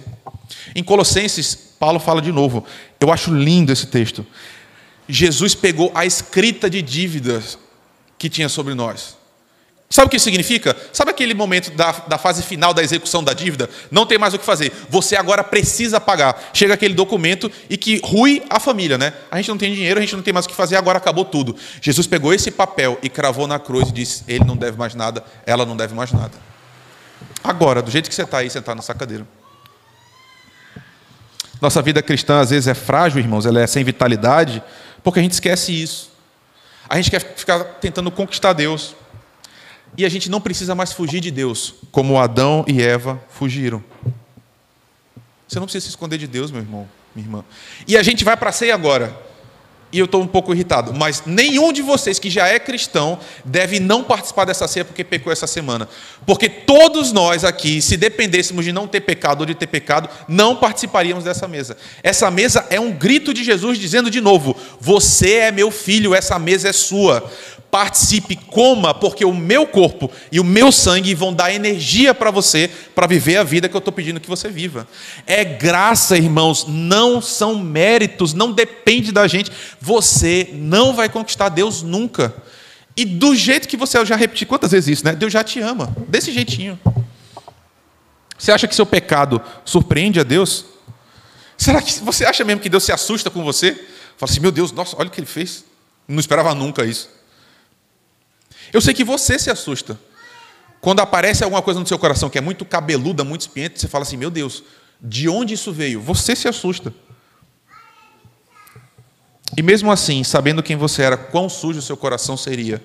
Em 0.74 0.82
Colossenses, 0.82 1.54
Paulo 1.78 2.00
fala 2.00 2.22
de 2.22 2.32
novo. 2.32 2.64
Eu 2.98 3.12
acho 3.12 3.30
lindo 3.30 3.70
esse 3.70 3.88
texto. 3.88 4.24
Jesus 5.06 5.54
pegou 5.54 5.92
a 5.94 6.06
escrita 6.06 6.70
de 6.70 6.80
dívidas 6.80 7.58
que 8.16 8.30
tinha 8.30 8.48
sobre 8.48 8.72
nós 8.72 9.17
Sabe 9.90 10.08
o 10.08 10.10
que 10.10 10.16
isso 10.16 10.24
significa? 10.24 10.76
Sabe 10.92 11.10
aquele 11.12 11.32
momento 11.32 11.70
da, 11.70 11.92
da 11.92 12.18
fase 12.18 12.42
final 12.42 12.74
da 12.74 12.82
execução 12.82 13.24
da 13.24 13.32
dívida? 13.32 13.70
Não 13.90 14.04
tem 14.04 14.18
mais 14.18 14.34
o 14.34 14.38
que 14.38 14.44
fazer. 14.44 14.70
Você 14.90 15.16
agora 15.16 15.42
precisa 15.42 15.98
pagar. 15.98 16.50
Chega 16.52 16.74
aquele 16.74 16.92
documento 16.92 17.50
e 17.70 17.76
que 17.78 17.98
rui 18.04 18.42
a 18.50 18.60
família, 18.60 18.98
né? 18.98 19.14
A 19.30 19.38
gente 19.38 19.48
não 19.48 19.56
tem 19.56 19.72
dinheiro, 19.72 19.98
a 19.98 20.02
gente 20.02 20.14
não 20.14 20.22
tem 20.22 20.34
mais 20.34 20.44
o 20.44 20.48
que 20.48 20.54
fazer, 20.54 20.76
agora 20.76 20.98
acabou 20.98 21.24
tudo. 21.24 21.56
Jesus 21.80 22.06
pegou 22.06 22.34
esse 22.34 22.50
papel 22.50 22.98
e 23.02 23.08
cravou 23.08 23.46
na 23.46 23.58
cruz 23.58 23.88
e 23.88 23.92
disse: 23.92 24.24
Ele 24.28 24.44
não 24.44 24.56
deve 24.56 24.76
mais 24.76 24.94
nada, 24.94 25.24
ela 25.46 25.64
não 25.64 25.76
deve 25.76 25.94
mais 25.94 26.12
nada. 26.12 26.32
Agora, 27.42 27.80
do 27.80 27.90
jeito 27.90 28.10
que 28.10 28.14
você 28.14 28.22
está 28.24 28.38
aí, 28.38 28.50
sentado 28.50 28.76
nessa 28.76 28.94
cadeira. 28.94 29.26
Nossa 31.62 31.80
vida 31.80 32.02
cristã 32.02 32.40
às 32.40 32.50
vezes 32.50 32.68
é 32.68 32.74
frágil, 32.74 33.18
irmãos, 33.18 33.46
ela 33.46 33.60
é 33.60 33.66
sem 33.66 33.82
vitalidade, 33.82 34.62
porque 35.02 35.18
a 35.18 35.22
gente 35.22 35.32
esquece 35.32 35.72
isso. 35.72 36.10
A 36.88 36.96
gente 36.96 37.10
quer 37.10 37.20
ficar 37.34 37.64
tentando 37.80 38.10
conquistar 38.10 38.52
Deus. 38.52 38.94
E 39.96 40.04
a 40.04 40.08
gente 40.08 40.30
não 40.30 40.40
precisa 40.40 40.74
mais 40.74 40.92
fugir 40.92 41.20
de 41.20 41.30
Deus, 41.30 41.74
como 41.90 42.18
Adão 42.18 42.64
e 42.68 42.82
Eva 42.82 43.20
fugiram. 43.28 43.82
Você 45.46 45.58
não 45.58 45.66
precisa 45.66 45.84
se 45.84 45.90
esconder 45.90 46.18
de 46.18 46.26
Deus, 46.26 46.50
meu 46.50 46.60
irmão, 46.60 46.88
minha 47.14 47.26
irmã. 47.26 47.44
E 47.86 47.96
a 47.96 48.02
gente 48.02 48.24
vai 48.24 48.36
para 48.36 48.50
a 48.50 48.52
ceia 48.52 48.74
agora 48.74 49.28
e 49.90 49.98
eu 49.98 50.04
estou 50.04 50.22
um 50.22 50.26
pouco 50.26 50.52
irritado, 50.52 50.92
mas 50.92 51.22
nenhum 51.24 51.72
de 51.72 51.80
vocês 51.80 52.18
que 52.18 52.28
já 52.28 52.46
é 52.46 52.58
cristão 52.58 53.18
deve 53.42 53.80
não 53.80 54.04
participar 54.04 54.44
dessa 54.44 54.68
ceia 54.68 54.84
porque 54.84 55.02
pecou 55.02 55.32
essa 55.32 55.46
semana. 55.46 55.88
Porque 56.26 56.48
todos 56.48 57.10
nós 57.10 57.42
aqui, 57.42 57.80
se 57.80 57.96
dependêssemos 57.96 58.64
de 58.64 58.72
não 58.72 58.86
ter 58.86 59.00
pecado 59.00 59.40
ou 59.40 59.46
de 59.46 59.54
ter 59.54 59.66
pecado, 59.66 60.08
não 60.28 60.56
participaríamos 60.56 61.24
dessa 61.24 61.48
mesa. 61.48 61.76
Essa 62.02 62.30
mesa 62.30 62.66
é 62.68 62.78
um 62.78 62.92
grito 62.92 63.32
de 63.32 63.42
Jesus 63.42 63.78
dizendo 63.78 64.10
de 64.10 64.20
novo: 64.20 64.54
Você 64.78 65.36
é 65.36 65.52
meu 65.52 65.70
filho, 65.70 66.14
essa 66.14 66.38
mesa 66.38 66.68
é 66.68 66.72
sua 66.72 67.30
participe, 67.70 68.34
coma, 68.34 68.94
porque 68.94 69.24
o 69.24 69.34
meu 69.34 69.66
corpo 69.66 70.10
e 70.32 70.40
o 70.40 70.44
meu 70.44 70.72
sangue 70.72 71.14
vão 71.14 71.32
dar 71.32 71.52
energia 71.52 72.14
para 72.14 72.30
você 72.30 72.70
para 72.94 73.06
viver 73.06 73.36
a 73.36 73.44
vida 73.44 73.68
que 73.68 73.76
eu 73.76 73.78
estou 73.78 73.92
pedindo 73.92 74.20
que 74.20 74.28
você 74.28 74.48
viva. 74.48 74.88
É 75.26 75.44
graça, 75.44 76.16
irmãos, 76.16 76.66
não 76.66 77.20
são 77.20 77.58
méritos, 77.58 78.32
não 78.32 78.52
depende 78.52 79.12
da 79.12 79.26
gente. 79.26 79.52
Você 79.80 80.50
não 80.54 80.94
vai 80.94 81.08
conquistar 81.08 81.50
Deus 81.50 81.82
nunca. 81.82 82.34
E 82.96 83.04
do 83.04 83.34
jeito 83.34 83.68
que 83.68 83.76
você, 83.76 83.98
eu 83.98 84.06
já 84.06 84.16
repeti 84.16 84.46
quantas 84.46 84.72
vezes 84.72 84.98
isso, 84.98 85.04
né? 85.04 85.14
Deus 85.14 85.32
já 85.32 85.44
te 85.44 85.60
ama, 85.60 85.94
desse 86.08 86.32
jeitinho. 86.32 86.78
Você 88.36 88.50
acha 88.50 88.66
que 88.66 88.74
seu 88.74 88.86
pecado 88.86 89.42
surpreende 89.64 90.18
a 90.18 90.22
Deus? 90.22 90.64
Será 91.56 91.82
que 91.82 91.92
você 92.00 92.24
acha 92.24 92.44
mesmo 92.44 92.60
que 92.62 92.68
Deus 92.68 92.84
se 92.84 92.92
assusta 92.92 93.30
com 93.30 93.44
você? 93.44 93.72
Fala 94.16 94.30
assim, 94.30 94.40
meu 94.40 94.50
Deus, 94.50 94.72
nossa, 94.72 94.96
olha 94.96 95.08
o 95.08 95.10
que 95.10 95.20
ele 95.20 95.26
fez. 95.26 95.64
Não 96.06 96.18
esperava 96.18 96.54
nunca 96.54 96.84
isso. 96.84 97.17
Eu 98.72 98.80
sei 98.80 98.94
que 98.94 99.04
você 99.04 99.38
se 99.38 99.50
assusta. 99.50 99.98
Quando 100.80 101.00
aparece 101.00 101.42
alguma 101.42 101.62
coisa 101.62 101.80
no 101.80 101.86
seu 101.86 101.98
coração 101.98 102.30
que 102.30 102.38
é 102.38 102.40
muito 102.40 102.64
cabeluda, 102.64 103.24
muito 103.24 103.42
espinhenta, 103.42 103.78
você 103.78 103.88
fala 103.88 104.02
assim: 104.02 104.16
meu 104.16 104.30
Deus, 104.30 104.62
de 105.00 105.28
onde 105.28 105.54
isso 105.54 105.72
veio? 105.72 106.00
Você 106.00 106.36
se 106.36 106.48
assusta. 106.48 106.94
E 109.56 109.62
mesmo 109.62 109.90
assim, 109.90 110.22
sabendo 110.22 110.62
quem 110.62 110.76
você 110.76 111.02
era, 111.02 111.16
quão 111.16 111.48
sujo 111.48 111.78
o 111.78 111.82
seu 111.82 111.96
coração 111.96 112.36
seria, 112.36 112.82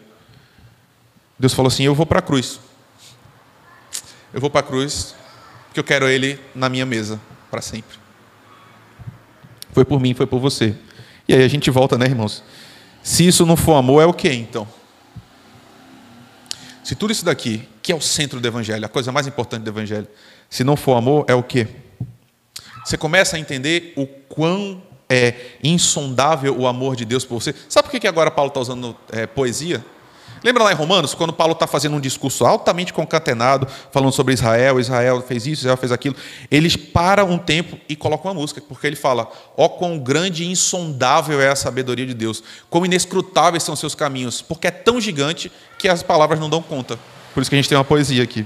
Deus 1.38 1.54
falou 1.54 1.68
assim: 1.68 1.84
eu 1.84 1.94
vou 1.94 2.06
para 2.06 2.20
a 2.20 2.22
cruz. 2.22 2.60
Eu 4.34 4.42
vou 4.42 4.50
para 4.50 4.62
a 4.62 4.64
cruz, 4.64 5.14
porque 5.68 5.80
eu 5.80 5.84
quero 5.84 6.08
Ele 6.08 6.40
na 6.56 6.68
minha 6.68 6.86
mesa 6.86 7.22
para 7.52 7.62
sempre. 7.62 7.98
Foi 9.72 9.86
por 9.86 10.00
mim, 10.00 10.14
foi 10.14 10.26
por 10.26 10.40
você. 10.40 10.76
E 11.28 11.34
aí 11.34 11.44
a 11.44 11.48
gente 11.48 11.70
volta, 11.70 11.98
né, 11.98 12.06
irmãos? 12.06 12.44
Se 13.04 13.28
isso 13.28 13.46
não 13.46 13.56
for 13.56 13.76
amor, 13.76 14.02
é 14.02 14.06
o 14.06 14.14
que 14.14 14.30
então? 14.32 14.68
Se 16.84 16.96
tudo 16.96 17.12
isso 17.12 17.24
daqui, 17.24 17.68
que 17.82 17.92
é 17.92 17.96
o 17.96 18.02
centro 18.02 18.40
do 18.40 18.48
Evangelho, 18.48 18.86
a 18.86 18.90
coisa 18.90 19.12
mais 19.12 19.26
importante 19.26 19.64
do 19.64 19.70
Evangelho, 19.70 20.08
se 20.50 20.64
não 20.64 20.76
for 20.76 20.96
amor, 20.96 21.26
é 21.28 21.34
o 21.34 21.42
quê? 21.42 21.68
Você 22.86 22.98
começa 22.98 23.38
a 23.38 23.40
entender 23.40 23.94
o 23.96 24.06
quão 24.06 24.84
é 25.10 25.36
insondável 25.64 26.58
o 26.58 26.68
amor 26.68 26.96
de 26.96 27.06
Deus 27.06 27.24
por 27.24 27.42
você. 27.42 27.56
Sabe 27.70 27.90
por 27.90 28.00
que 28.00 28.08
agora 28.08 28.30
Paulo 28.30 28.50
está 28.50 28.60
usando 28.60 28.96
é, 29.12 29.26
poesia? 29.26 29.84
Lembra 30.44 30.64
lá 30.64 30.74
em 30.74 30.76
Romanos, 30.76 31.14
quando 31.14 31.32
Paulo 31.32 31.54
está 31.54 31.66
fazendo 31.66 31.96
um 31.96 32.02
discurso 32.02 32.46
altamente 32.46 32.92
concatenado, 32.92 33.66
falando 33.92 34.12
sobre 34.12 34.34
Israel, 34.34 34.78
Israel 34.78 35.22
fez 35.22 35.48
isso, 35.48 35.62
Israel 35.62 35.78
fez 35.78 35.92
aquilo, 35.92 36.16
eles 36.52 36.76
param 36.76 37.30
um 37.32 37.38
tempo 37.38 37.80
e 37.88 37.96
colocam 37.96 38.30
uma 38.30 38.42
música, 38.42 38.60
porque 38.60 38.86
ele 38.86 38.98
fala: 38.98 39.32
ó, 39.56 39.66
oh, 39.66 39.70
quão 39.70 39.98
grande 39.98 40.44
e 40.44 40.52
insondável 40.52 41.40
é 41.40 41.48
a 41.48 41.56
sabedoria 41.56 42.06
de 42.06 42.14
Deus, 42.14 42.44
quão 42.70 42.86
inescrutáveis 42.86 43.64
são 43.64 43.76
seus 43.76 43.96
caminhos, 43.96 44.42
porque 44.42 44.68
é 44.68 44.72
tão 44.72 45.00
gigante 45.00 45.50
que 45.80 45.88
as 45.88 46.04
palavras 46.04 46.40
não 46.40 46.50
dão 46.50 46.62
conta. 46.62 47.00
Por 47.34 47.42
isso 47.42 47.50
que 47.50 47.56
a 47.56 47.60
gente 47.60 47.70
tem 47.70 47.78
uma 47.78 47.86
poesia 47.86 48.22
aqui. 48.22 48.46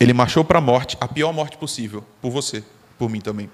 Ele 0.00 0.12
marchou 0.12 0.44
para 0.44 0.58
a 0.58 0.62
morte, 0.62 0.96
a 1.00 1.06
pior 1.06 1.32
morte 1.32 1.58
possível, 1.58 2.02
por 2.22 2.30
você, 2.30 2.64
por 2.98 3.10
mim 3.10 3.20
também. 3.20 3.50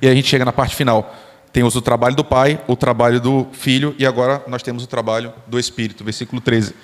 E 0.00 0.06
aí 0.06 0.12
a 0.12 0.16
gente 0.16 0.28
chega 0.28 0.44
na 0.44 0.52
parte 0.52 0.74
final. 0.76 1.14
Temos 1.54 1.76
o 1.76 1.80
trabalho 1.80 2.16
do 2.16 2.24
Pai, 2.24 2.60
o 2.66 2.74
trabalho 2.74 3.20
do 3.20 3.46
Filho 3.52 3.94
e 3.96 4.04
agora 4.04 4.42
nós 4.48 4.60
temos 4.60 4.82
o 4.82 4.88
trabalho 4.88 5.32
do 5.46 5.56
Espírito. 5.56 6.02
Versículo 6.02 6.40
13. 6.40 6.74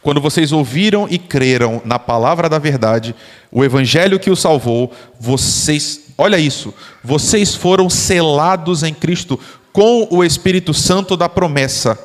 Quando 0.00 0.20
vocês 0.20 0.52
ouviram 0.52 1.08
e 1.10 1.18
creram 1.18 1.82
na 1.84 1.98
palavra 1.98 2.48
da 2.48 2.56
verdade, 2.56 3.12
o 3.50 3.64
evangelho 3.64 4.20
que 4.20 4.30
o 4.30 4.36
salvou, 4.36 4.92
vocês, 5.18 6.12
olha 6.16 6.38
isso, 6.38 6.72
vocês 7.02 7.56
foram 7.56 7.90
selados 7.90 8.84
em 8.84 8.94
Cristo 8.94 9.36
com 9.72 10.06
o 10.08 10.22
Espírito 10.22 10.72
Santo 10.72 11.16
da 11.16 11.28
promessa, 11.28 11.98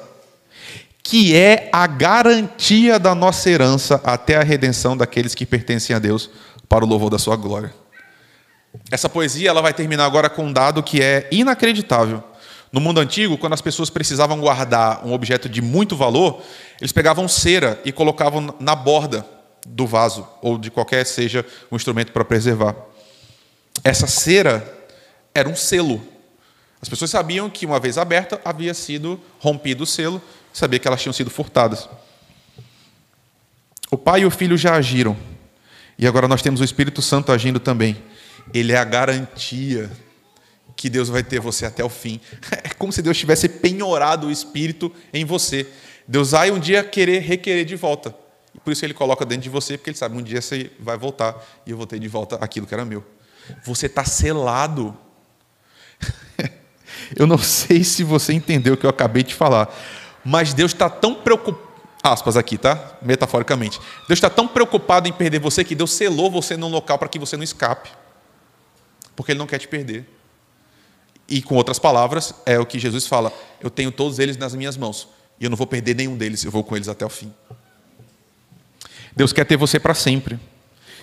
que 1.04 1.36
é 1.36 1.70
a 1.72 1.86
garantia 1.86 2.98
da 2.98 3.14
nossa 3.14 3.52
herança 3.52 4.02
até 4.04 4.36
a 4.36 4.44
redenção 4.44 4.98
daqueles 4.98 5.36
que 5.36 5.46
pertencem 5.46 5.96
a 5.96 6.00
Deus, 6.00 6.32
para 6.68 6.84
o 6.84 6.88
louvor 6.88 7.12
da 7.12 7.20
sua 7.20 7.36
glória. 7.36 7.85
Essa 8.92 9.10
poesia 9.10 9.50
ela 9.50 9.62
vai 9.62 9.74
terminar 9.74 10.06
agora 10.06 10.30
com 10.30 10.46
um 10.46 10.54
dado 10.54 10.84
que 10.84 11.02
é 11.02 11.28
inacreditável. 11.32 12.24
No 12.72 12.82
mundo 12.82 13.00
antigo, 13.00 13.38
quando 13.38 13.54
as 13.54 13.62
pessoas 13.62 13.90
precisavam 13.90 14.40
guardar 14.40 15.06
um 15.06 15.14
objeto 15.14 15.48
de 15.48 15.62
muito 15.62 15.96
valor, 15.96 16.42
eles 16.80 16.92
pegavam 16.92 17.28
cera 17.28 17.80
e 17.86 17.92
colocavam 17.92 18.54
na 18.60 18.76
borda 18.76 19.26
do 19.66 19.88
vaso, 19.88 20.28
ou 20.42 20.58
de 20.58 20.70
qualquer 20.70 21.06
seja 21.06 21.46
um 21.72 21.76
instrumento 21.76 22.12
para 22.12 22.26
preservar. 22.26 22.76
Essa 23.84 24.08
cera 24.08 24.78
era 25.34 25.48
um 25.48 25.56
selo. 25.56 26.06
As 26.82 26.90
pessoas 26.90 27.10
sabiam 27.10 27.50
que, 27.50 27.66
uma 27.66 27.80
vez 27.80 27.98
aberta, 27.98 28.40
havia 28.44 28.74
sido 28.74 29.20
rompido 29.40 29.84
o 29.84 29.88
selo, 29.88 30.22
sabia 30.54 30.78
que 30.78 30.88
elas 30.88 31.02
tinham 31.02 31.14
sido 31.14 31.30
furtadas. 31.30 31.90
O 33.90 33.98
Pai 33.98 34.22
e 34.22 34.26
o 34.26 34.32
Filho 34.32 34.58
já 34.58 34.76
agiram, 34.76 35.16
e 35.98 36.06
agora 36.06 36.28
nós 36.28 36.42
temos 36.42 36.60
o 36.60 36.64
Espírito 36.64 37.02
Santo 37.02 37.32
agindo 37.32 37.60
também 37.60 38.04
ele 38.54 38.72
é 38.74 38.78
a 38.78 38.84
garantia 38.84 39.90
que 40.76 40.90
Deus 40.90 41.10
vai 41.10 41.24
ter 41.24 41.40
você 41.40 41.66
até 41.66 41.84
o 41.84 41.90
fim. 41.90 42.20
É 42.64 42.70
como 42.70 42.92
se 42.92 43.02
Deus 43.02 43.18
tivesse 43.18 43.48
penhorado 43.48 44.28
o 44.28 44.32
Espírito 44.32 44.92
em 45.14 45.24
você. 45.24 45.68
Deus 46.08 46.32
vai 46.32 46.52
um 46.52 46.60
dia 46.60 46.84
querer 46.84 47.20
requerer 47.20 47.66
de 47.66 47.76
volta. 47.76 48.14
Por 48.64 48.72
isso 48.72 48.86
ele 48.86 48.94
coloca 48.94 49.26
dentro 49.26 49.44
de 49.44 49.50
você, 49.50 49.78
porque 49.78 49.90
ele 49.90 49.98
sabe, 49.98 50.18
um 50.18 50.22
dia 50.22 50.42
você 50.42 50.72
vai 50.80 50.98
voltar 50.98 51.36
e 51.66 51.72
eu 51.72 51.78
vou 51.78 51.86
ter 51.86 52.00
de 52.00 52.08
volta 52.08 52.36
aquilo 52.38 52.68
que 52.68 52.74
era 52.74 52.86
meu. 52.86 53.04
Você 53.64 53.86
está 53.86 54.04
selado. 54.04 54.96
eu 57.16 57.26
não 57.28 57.38
sei 57.38 57.84
se 57.84 58.04
você 58.04 58.34
entendeu 58.34 58.74
o 58.74 58.78
que 58.78 58.86
eu 58.86 58.90
acabei 58.90 59.24
de 59.24 59.34
falar, 59.34 59.74
mas 60.24 60.54
Deus 60.54 60.72
está 60.72 60.90
tão 60.90 61.16
preocupado 61.16 61.66
aspas 62.04 62.38
aqui, 62.38 62.56
tá? 62.56 63.00
Metaforicamente. 63.02 63.80
Deus 64.08 64.18
está 64.18 64.30
tão 64.30 64.48
preocupado 64.48 65.08
em 65.08 65.12
perder 65.12 65.40
você 65.40 65.64
que 65.64 65.74
Deus 65.74 65.92
selou 65.92 66.30
você 66.30 66.56
num 66.56 66.70
local 66.70 67.00
para 67.00 67.10
que 67.10 67.18
você 67.18 67.36
não 67.36 67.44
escape 67.44 67.90
porque 69.16 69.32
ele 69.32 69.40
não 69.40 69.48
quer 69.48 69.58
te 69.58 69.68
perder. 69.68 70.06
E 71.28 71.42
com 71.42 71.56
outras 71.56 71.80
palavras, 71.80 72.34
é 72.46 72.60
o 72.60 72.66
que 72.66 72.78
Jesus 72.78 73.08
fala: 73.08 73.34
eu 73.62 73.70
tenho 73.70 73.92
todos 73.92 74.20
eles 74.20 74.38
nas 74.38 74.54
minhas 74.54 74.78
mãos, 74.78 75.08
e 75.40 75.44
eu 75.46 75.50
não 75.50 75.58
vou 75.58 75.68
perder 75.68 75.96
nenhum 75.96 76.18
deles, 76.18 76.44
eu 76.44 76.52
vou 76.52 76.64
com 76.64 76.76
eles 76.76 76.88
até 76.88 77.06
o 77.06 77.10
fim. 77.10 77.34
Deus 79.16 79.32
quer 79.32 79.46
ter 79.46 79.58
você 79.58 79.80
para 79.80 79.94
sempre. 79.94 80.40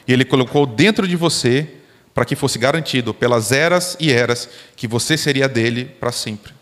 E 0.06 0.12
ele 0.12 0.24
colocou 0.24 0.66
dentro 0.66 1.06
de 1.08 1.16
você 1.16 1.68
para 2.12 2.24
que 2.24 2.36
fosse 2.36 2.58
garantido 2.58 3.14
pelas 3.14 3.52
eras 3.52 3.96
e 3.98 4.12
eras 4.12 4.48
que 4.76 4.86
você 4.86 5.16
seria 5.16 5.48
dele 5.48 5.84
para 5.84 6.12
sempre. 6.12 6.52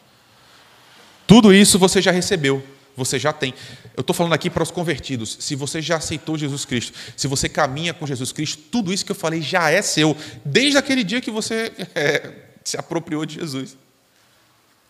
Tudo 1.26 1.52
isso 1.52 1.78
você 1.78 2.00
já 2.00 2.10
recebeu 2.10 2.62
você 2.96 3.18
já 3.18 3.32
tem. 3.32 3.54
Eu 3.96 4.00
estou 4.00 4.14
falando 4.14 4.32
aqui 4.32 4.50
para 4.50 4.62
os 4.62 4.70
convertidos. 4.70 5.36
Se 5.40 5.54
você 5.54 5.80
já 5.80 5.96
aceitou 5.96 6.36
Jesus 6.36 6.64
Cristo, 6.64 6.96
se 7.16 7.26
você 7.26 7.48
caminha 7.48 7.94
com 7.94 8.06
Jesus 8.06 8.32
Cristo, 8.32 8.62
tudo 8.70 8.92
isso 8.92 9.04
que 9.04 9.12
eu 9.12 9.16
falei 9.16 9.40
já 9.42 9.70
é 9.70 9.82
seu, 9.82 10.16
desde 10.44 10.78
aquele 10.78 11.04
dia 11.04 11.20
que 11.20 11.30
você 11.30 11.72
é, 11.94 12.32
se 12.64 12.76
apropriou 12.76 13.24
de 13.24 13.36
Jesus. 13.36 13.76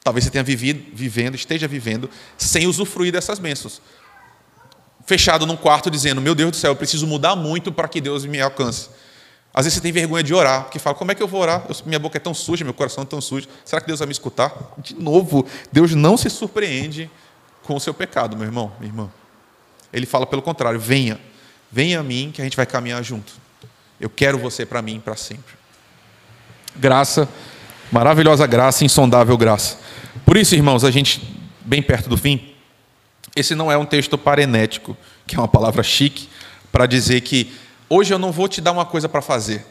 Talvez 0.02 0.24
você 0.24 0.30
tenha 0.30 0.44
vivido, 0.44 0.82
vivendo, 0.94 1.34
esteja 1.34 1.68
vivendo, 1.68 2.08
sem 2.38 2.66
usufruir 2.66 3.12
dessas 3.12 3.38
bênçãos. 3.38 3.82
Fechado 5.06 5.46
num 5.46 5.56
quarto 5.56 5.90
dizendo: 5.90 6.20
Meu 6.20 6.34
Deus 6.34 6.52
do 6.52 6.56
céu, 6.56 6.72
eu 6.72 6.76
preciso 6.76 7.06
mudar 7.06 7.36
muito 7.36 7.70
para 7.70 7.88
que 7.88 8.00
Deus 8.00 8.24
me 8.24 8.40
alcance. 8.40 8.88
Às 9.52 9.64
vezes 9.64 9.74
você 9.74 9.80
tem 9.82 9.90
vergonha 9.90 10.22
de 10.22 10.32
orar, 10.32 10.64
porque 10.64 10.78
fala: 10.78 10.94
Como 10.94 11.10
é 11.10 11.14
que 11.14 11.22
eu 11.22 11.28
vou 11.28 11.40
orar? 11.40 11.66
Eu, 11.68 11.74
minha 11.84 11.98
boca 11.98 12.16
é 12.16 12.20
tão 12.20 12.32
suja, 12.32 12.64
meu 12.64 12.72
coração 12.72 13.02
é 13.02 13.06
tão 13.06 13.20
sujo. 13.20 13.48
Será 13.64 13.80
que 13.80 13.86
Deus 13.86 13.98
vai 13.98 14.06
me 14.06 14.12
escutar? 14.12 14.74
De 14.78 14.94
novo, 14.94 15.44
Deus 15.72 15.94
não 15.94 16.16
se 16.16 16.30
surpreende 16.30 17.10
com 17.62 17.74
o 17.74 17.80
seu 17.80 17.94
pecado, 17.94 18.36
meu 18.36 18.46
irmão, 18.46 18.72
minha 18.78 18.90
irmã. 18.90 19.10
Ele 19.92 20.06
fala 20.06 20.26
pelo 20.26 20.42
contrário: 20.42 20.78
venha, 20.78 21.20
venha 21.70 22.00
a 22.00 22.02
mim 22.02 22.30
que 22.32 22.40
a 22.40 22.44
gente 22.44 22.56
vai 22.56 22.66
caminhar 22.66 23.02
junto. 23.02 23.32
Eu 24.00 24.08
quero 24.08 24.38
você 24.38 24.64
para 24.64 24.80
mim 24.80 25.00
para 25.00 25.16
sempre. 25.16 25.54
Graça, 26.76 27.28
maravilhosa 27.92 28.46
graça, 28.46 28.84
insondável 28.84 29.36
graça. 29.36 29.78
Por 30.24 30.36
isso, 30.36 30.54
irmãos, 30.54 30.84
a 30.84 30.90
gente, 30.90 31.22
bem 31.60 31.82
perto 31.82 32.08
do 32.08 32.16
fim, 32.16 32.54
esse 33.36 33.54
não 33.54 33.70
é 33.70 33.76
um 33.76 33.84
texto 33.84 34.16
parenético, 34.16 34.96
que 35.26 35.36
é 35.36 35.38
uma 35.38 35.48
palavra 35.48 35.82
chique, 35.82 36.28
para 36.72 36.86
dizer 36.86 37.20
que 37.20 37.52
hoje 37.88 38.12
eu 38.12 38.18
não 38.18 38.32
vou 38.32 38.48
te 38.48 38.60
dar 38.60 38.72
uma 38.72 38.84
coisa 38.84 39.08
para 39.08 39.20
fazer. 39.20 39.64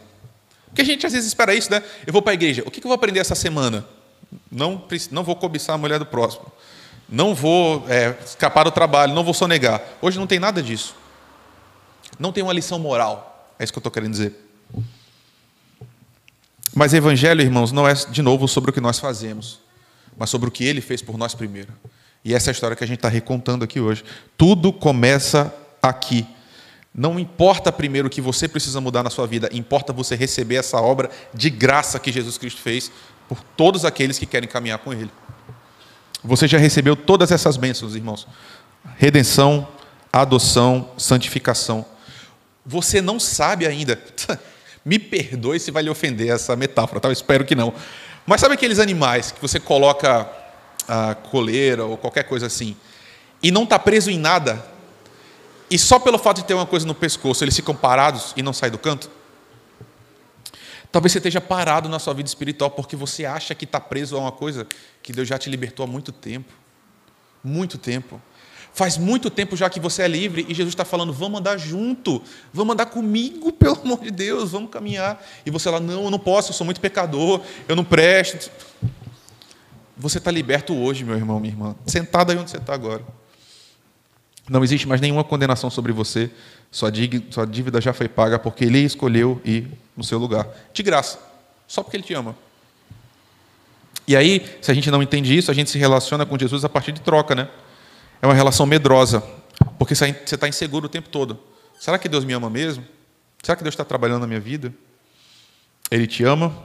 Porque 0.67 0.81
a 0.81 0.85
gente 0.85 1.05
às 1.05 1.13
vezes 1.13 1.27
espera 1.27 1.53
isso, 1.55 1.71
né? 1.71 1.83
Eu 2.05 2.13
vou 2.13 2.21
para 2.21 2.31
a 2.31 2.35
igreja, 2.35 2.63
o 2.65 2.71
que 2.71 2.79
eu 2.79 2.83
vou 2.83 2.93
aprender 2.93 3.19
essa 3.19 3.35
semana? 3.35 3.85
Não, 4.51 4.85
não 5.11 5.23
vou 5.23 5.35
cobiçar 5.35 5.75
a 5.75 5.77
mulher 5.77 5.97
do 5.97 6.05
próximo. 6.05 6.45
Não 7.11 7.33
vou 7.33 7.85
é, 7.87 8.15
escapar 8.23 8.63
do 8.63 8.71
trabalho, 8.71 9.13
não 9.13 9.23
vou 9.23 9.33
sonegar. 9.33 9.81
Hoje 10.01 10.19
não 10.19 10.27
tem 10.27 10.39
nada 10.39 10.61
disso. 10.61 10.95
Não 12.19 12.31
tem 12.31 12.43
uma 12.43 12.53
lição 12.53 12.77
moral. 12.77 13.53
É 13.57 13.63
isso 13.63 13.73
que 13.73 13.77
eu 13.77 13.81
estou 13.81 13.91
querendo 13.91 14.11
dizer. 14.11 14.35
Mas 16.73 16.93
evangelho, 16.93 17.41
irmãos, 17.41 17.71
não 17.71 17.87
é 17.87 17.93
de 17.93 18.21
novo 18.21 18.47
sobre 18.47 18.69
o 18.69 18.73
que 18.73 18.79
nós 18.79 18.99
fazemos, 18.99 19.59
mas 20.15 20.29
sobre 20.29 20.47
o 20.47 20.51
que 20.51 20.63
ele 20.63 20.81
fez 20.81 21.01
por 21.01 21.17
nós 21.17 21.33
primeiro. 21.33 21.73
E 22.23 22.33
essa 22.33 22.49
é 22.49 22.51
a 22.51 22.53
história 22.53 22.75
que 22.75 22.83
a 22.83 22.87
gente 22.87 22.97
está 22.97 23.09
recontando 23.09 23.63
aqui 23.63 23.79
hoje. 23.79 24.03
Tudo 24.37 24.71
começa 24.71 25.53
aqui. 25.81 26.27
Não 26.93 27.19
importa 27.19 27.71
primeiro 27.71 28.07
o 28.07 28.11
que 28.11 28.21
você 28.21 28.47
precisa 28.47 28.81
mudar 28.81 29.03
na 29.03 29.09
sua 29.09 29.25
vida, 29.25 29.49
importa 29.53 29.93
você 29.93 30.15
receber 30.15 30.55
essa 30.55 30.79
obra 30.81 31.09
de 31.33 31.49
graça 31.49 31.99
que 31.99 32.11
Jesus 32.11 32.37
Cristo 32.37 32.61
fez 32.61 32.91
por 33.27 33.41
todos 33.55 33.85
aqueles 33.85 34.19
que 34.19 34.25
querem 34.25 34.49
caminhar 34.49 34.79
com 34.79 34.91
Ele. 34.91 35.11
Você 36.23 36.47
já 36.47 36.57
recebeu 36.57 36.95
todas 36.95 37.31
essas 37.31 37.57
bênçãos, 37.57 37.95
irmãos: 37.95 38.27
redenção, 38.97 39.67
adoção, 40.11 40.91
santificação. 40.97 41.85
Você 42.65 43.01
não 43.01 43.19
sabe 43.19 43.65
ainda. 43.65 44.01
Me 44.85 44.97
perdoe 44.97 45.59
se 45.59 45.71
vai 45.71 45.83
lhe 45.83 45.89
ofender 45.89 46.29
essa 46.29 46.55
metáfora, 46.55 46.99
tá? 46.99 47.09
Eu 47.09 47.13
espero 47.13 47.43
que 47.45 47.53
não. 47.53 47.73
Mas 48.25 48.41
sabe 48.41 48.53
aqueles 48.53 48.79
animais 48.79 49.31
que 49.31 49.41
você 49.41 49.59
coloca 49.59 50.29
a 50.87 51.15
coleira 51.15 51.85
ou 51.85 51.97
qualquer 51.97 52.23
coisa 52.23 52.47
assim 52.47 52.75
e 53.43 53.51
não 53.51 53.63
está 53.63 53.77
preso 53.77 54.09
em 54.09 54.17
nada? 54.17 54.63
E 55.69 55.77
só 55.77 55.99
pelo 55.99 56.17
fato 56.17 56.37
de 56.37 56.45
ter 56.45 56.53
uma 56.53 56.65
coisa 56.65 56.85
no 56.87 56.95
pescoço, 56.95 57.43
eles 57.43 57.55
ficam 57.55 57.75
parados 57.75 58.33
e 58.35 58.41
não 58.41 58.53
saem 58.53 58.71
do 58.71 58.77
canto? 58.77 59.09
Talvez 60.91 61.11
você 61.11 61.19
esteja 61.19 61.39
parado 61.39 61.87
na 61.87 61.99
sua 61.99 62.13
vida 62.13 62.27
espiritual 62.27 62.71
porque 62.71 62.95
você 62.95 63.25
acha 63.25 63.53
que 63.53 63.65
está 63.65 63.79
preso 63.79 64.17
a 64.17 64.19
uma 64.19 64.31
coisa 64.31 64.67
que 65.03 65.13
Deus 65.13 65.27
já 65.27 65.37
te 65.37 65.49
libertou 65.49 65.83
há 65.83 65.87
muito 65.87 66.11
tempo. 66.11 66.51
Muito 67.43 67.77
tempo. 67.77 68.19
Faz 68.73 68.97
muito 68.97 69.29
tempo 69.29 69.55
já 69.55 69.69
que 69.69 69.79
você 69.79 70.03
é 70.03 70.07
livre 70.07 70.45
e 70.47 70.53
Jesus 70.53 70.73
está 70.73 70.85
falando: 70.85 71.11
vamos 71.11 71.39
andar 71.39 71.57
junto, 71.57 72.21
vamos 72.53 72.73
andar 72.73 72.87
comigo, 72.87 73.51
pelo 73.53 73.79
amor 73.81 73.99
de 73.99 74.11
Deus, 74.11 74.51
vamos 74.51 74.69
caminhar. 74.69 75.23
E 75.45 75.51
você 75.51 75.69
lá, 75.69 75.79
não, 75.79 76.05
eu 76.05 76.11
não 76.11 76.19
posso, 76.19 76.51
eu 76.51 76.53
sou 76.53 76.65
muito 76.65 76.81
pecador, 76.81 77.41
eu 77.67 77.75
não 77.75 77.83
presto. 77.83 78.51
Você 79.97 80.17
está 80.17 80.31
liberto 80.31 80.73
hoje, 80.73 81.03
meu 81.03 81.15
irmão, 81.15 81.39
minha 81.39 81.53
irmã, 81.53 81.75
sentado 81.85 82.31
aí 82.31 82.37
onde 82.37 82.49
você 82.49 82.57
está 82.57 82.73
agora. 82.73 83.03
Não 84.49 84.63
existe 84.63 84.87
mais 84.87 85.01
nenhuma 85.01 85.23
condenação 85.23 85.69
sobre 85.69 85.91
você, 85.91 86.31
sua 86.71 86.89
dívida 86.89 87.81
já 87.81 87.93
foi 87.93 88.07
paga 88.07 88.39
porque 88.39 88.63
Ele 88.63 88.79
escolheu 88.79 89.41
ir 89.43 89.67
no 89.99 90.03
seu 90.05 90.17
lugar, 90.17 90.47
de 90.73 90.81
graça, 90.81 91.19
só 91.67 91.83
porque 91.83 91.97
Ele 91.97 92.03
te 92.03 92.13
ama. 92.13 92.33
E 94.07 94.15
aí, 94.15 94.57
se 94.61 94.71
a 94.71 94.73
gente 94.73 94.89
não 94.89 95.03
entende 95.03 95.37
isso, 95.37 95.51
a 95.51 95.53
gente 95.53 95.69
se 95.69 95.77
relaciona 95.77 96.25
com 96.25 96.39
Jesus 96.39 96.63
a 96.63 96.69
partir 96.69 96.93
de 96.93 97.01
troca, 97.01 97.35
né? 97.35 97.49
É 98.21 98.25
uma 98.25 98.33
relação 98.33 98.65
medrosa, 98.65 99.21
porque 99.77 99.93
você 99.93 100.05
está 100.23 100.47
inseguro 100.47 100.85
o 100.85 100.89
tempo 100.89 101.09
todo. 101.09 101.37
Será 101.77 101.99
que 101.99 102.07
Deus 102.07 102.23
me 102.23 102.31
ama 102.31 102.49
mesmo? 102.49 102.83
Será 103.43 103.57
que 103.57 103.61
Deus 103.61 103.73
está 103.73 103.83
trabalhando 103.83 104.21
na 104.21 104.27
minha 104.27 104.39
vida? 104.39 104.73
Ele 105.91 106.07
te 106.07 106.23
ama, 106.23 106.55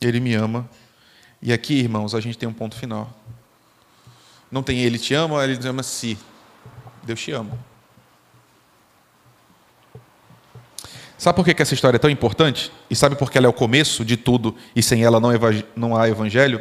Ele 0.00 0.18
me 0.18 0.34
ama. 0.34 0.68
E 1.40 1.52
aqui, 1.52 1.74
irmãos, 1.74 2.14
a 2.14 2.20
gente 2.20 2.36
tem 2.36 2.48
um 2.48 2.52
ponto 2.52 2.74
final. 2.74 3.16
Não 4.50 4.62
tem 4.62 4.80
Ele 4.80 4.98
te 4.98 5.14
ama, 5.14 5.42
Ele 5.44 5.56
te 5.56 5.68
ama 5.68 5.84
se. 5.84 6.18
Deus 7.04 7.20
te 7.20 7.30
ama. 7.30 7.56
Sabe 11.22 11.36
por 11.36 11.44
que 11.44 11.62
essa 11.62 11.72
história 11.72 11.98
é 11.98 12.00
tão 12.00 12.10
importante? 12.10 12.72
E 12.90 12.96
sabe 12.96 13.14
por 13.14 13.30
que 13.30 13.38
ela 13.38 13.46
é 13.46 13.48
o 13.48 13.52
começo 13.52 14.04
de 14.04 14.16
tudo 14.16 14.56
e 14.74 14.82
sem 14.82 15.04
ela 15.04 15.20
não 15.20 15.96
há 15.96 16.08
evangelho? 16.08 16.60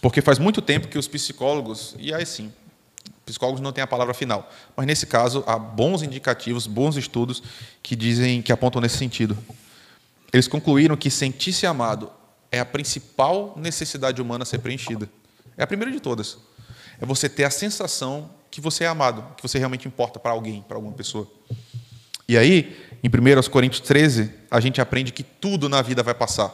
Porque 0.00 0.20
faz 0.20 0.40
muito 0.40 0.60
tempo 0.60 0.88
que 0.88 0.98
os 0.98 1.06
psicólogos, 1.06 1.94
e 1.96 2.12
aí 2.12 2.26
sim, 2.26 2.52
psicólogos 3.24 3.60
não 3.60 3.70
têm 3.70 3.84
a 3.84 3.86
palavra 3.86 4.14
final, 4.14 4.50
mas 4.76 4.84
nesse 4.84 5.06
caso 5.06 5.44
há 5.46 5.56
bons 5.56 6.02
indicativos, 6.02 6.66
bons 6.66 6.96
estudos 6.96 7.40
que 7.80 7.94
dizem, 7.94 8.42
que 8.42 8.50
apontam 8.50 8.82
nesse 8.82 8.98
sentido. 8.98 9.38
Eles 10.32 10.48
concluíram 10.48 10.96
que 10.96 11.08
sentir-se 11.08 11.64
amado 11.64 12.10
é 12.50 12.58
a 12.58 12.64
principal 12.64 13.54
necessidade 13.56 14.20
humana 14.20 14.42
a 14.42 14.44
ser 14.44 14.58
preenchida. 14.58 15.08
É 15.56 15.62
a 15.62 15.68
primeira 15.68 15.92
de 15.92 16.00
todas. 16.00 16.36
É 17.00 17.06
você 17.06 17.28
ter 17.28 17.44
a 17.44 17.50
sensação 17.50 18.28
que 18.50 18.60
você 18.60 18.82
é 18.82 18.88
amado, 18.88 19.24
que 19.36 19.42
você 19.44 19.56
realmente 19.56 19.86
importa 19.86 20.18
para 20.18 20.32
alguém, 20.32 20.62
para 20.62 20.76
alguma 20.76 20.94
pessoa. 20.94 21.30
E 22.28 22.36
aí, 22.36 22.76
em 23.02 23.08
1 23.08 23.50
Coríntios 23.50 23.80
13, 23.80 24.32
a 24.50 24.60
gente 24.60 24.80
aprende 24.80 25.12
que 25.12 25.24
tudo 25.24 25.68
na 25.68 25.82
vida 25.82 26.02
vai 26.02 26.14
passar, 26.14 26.52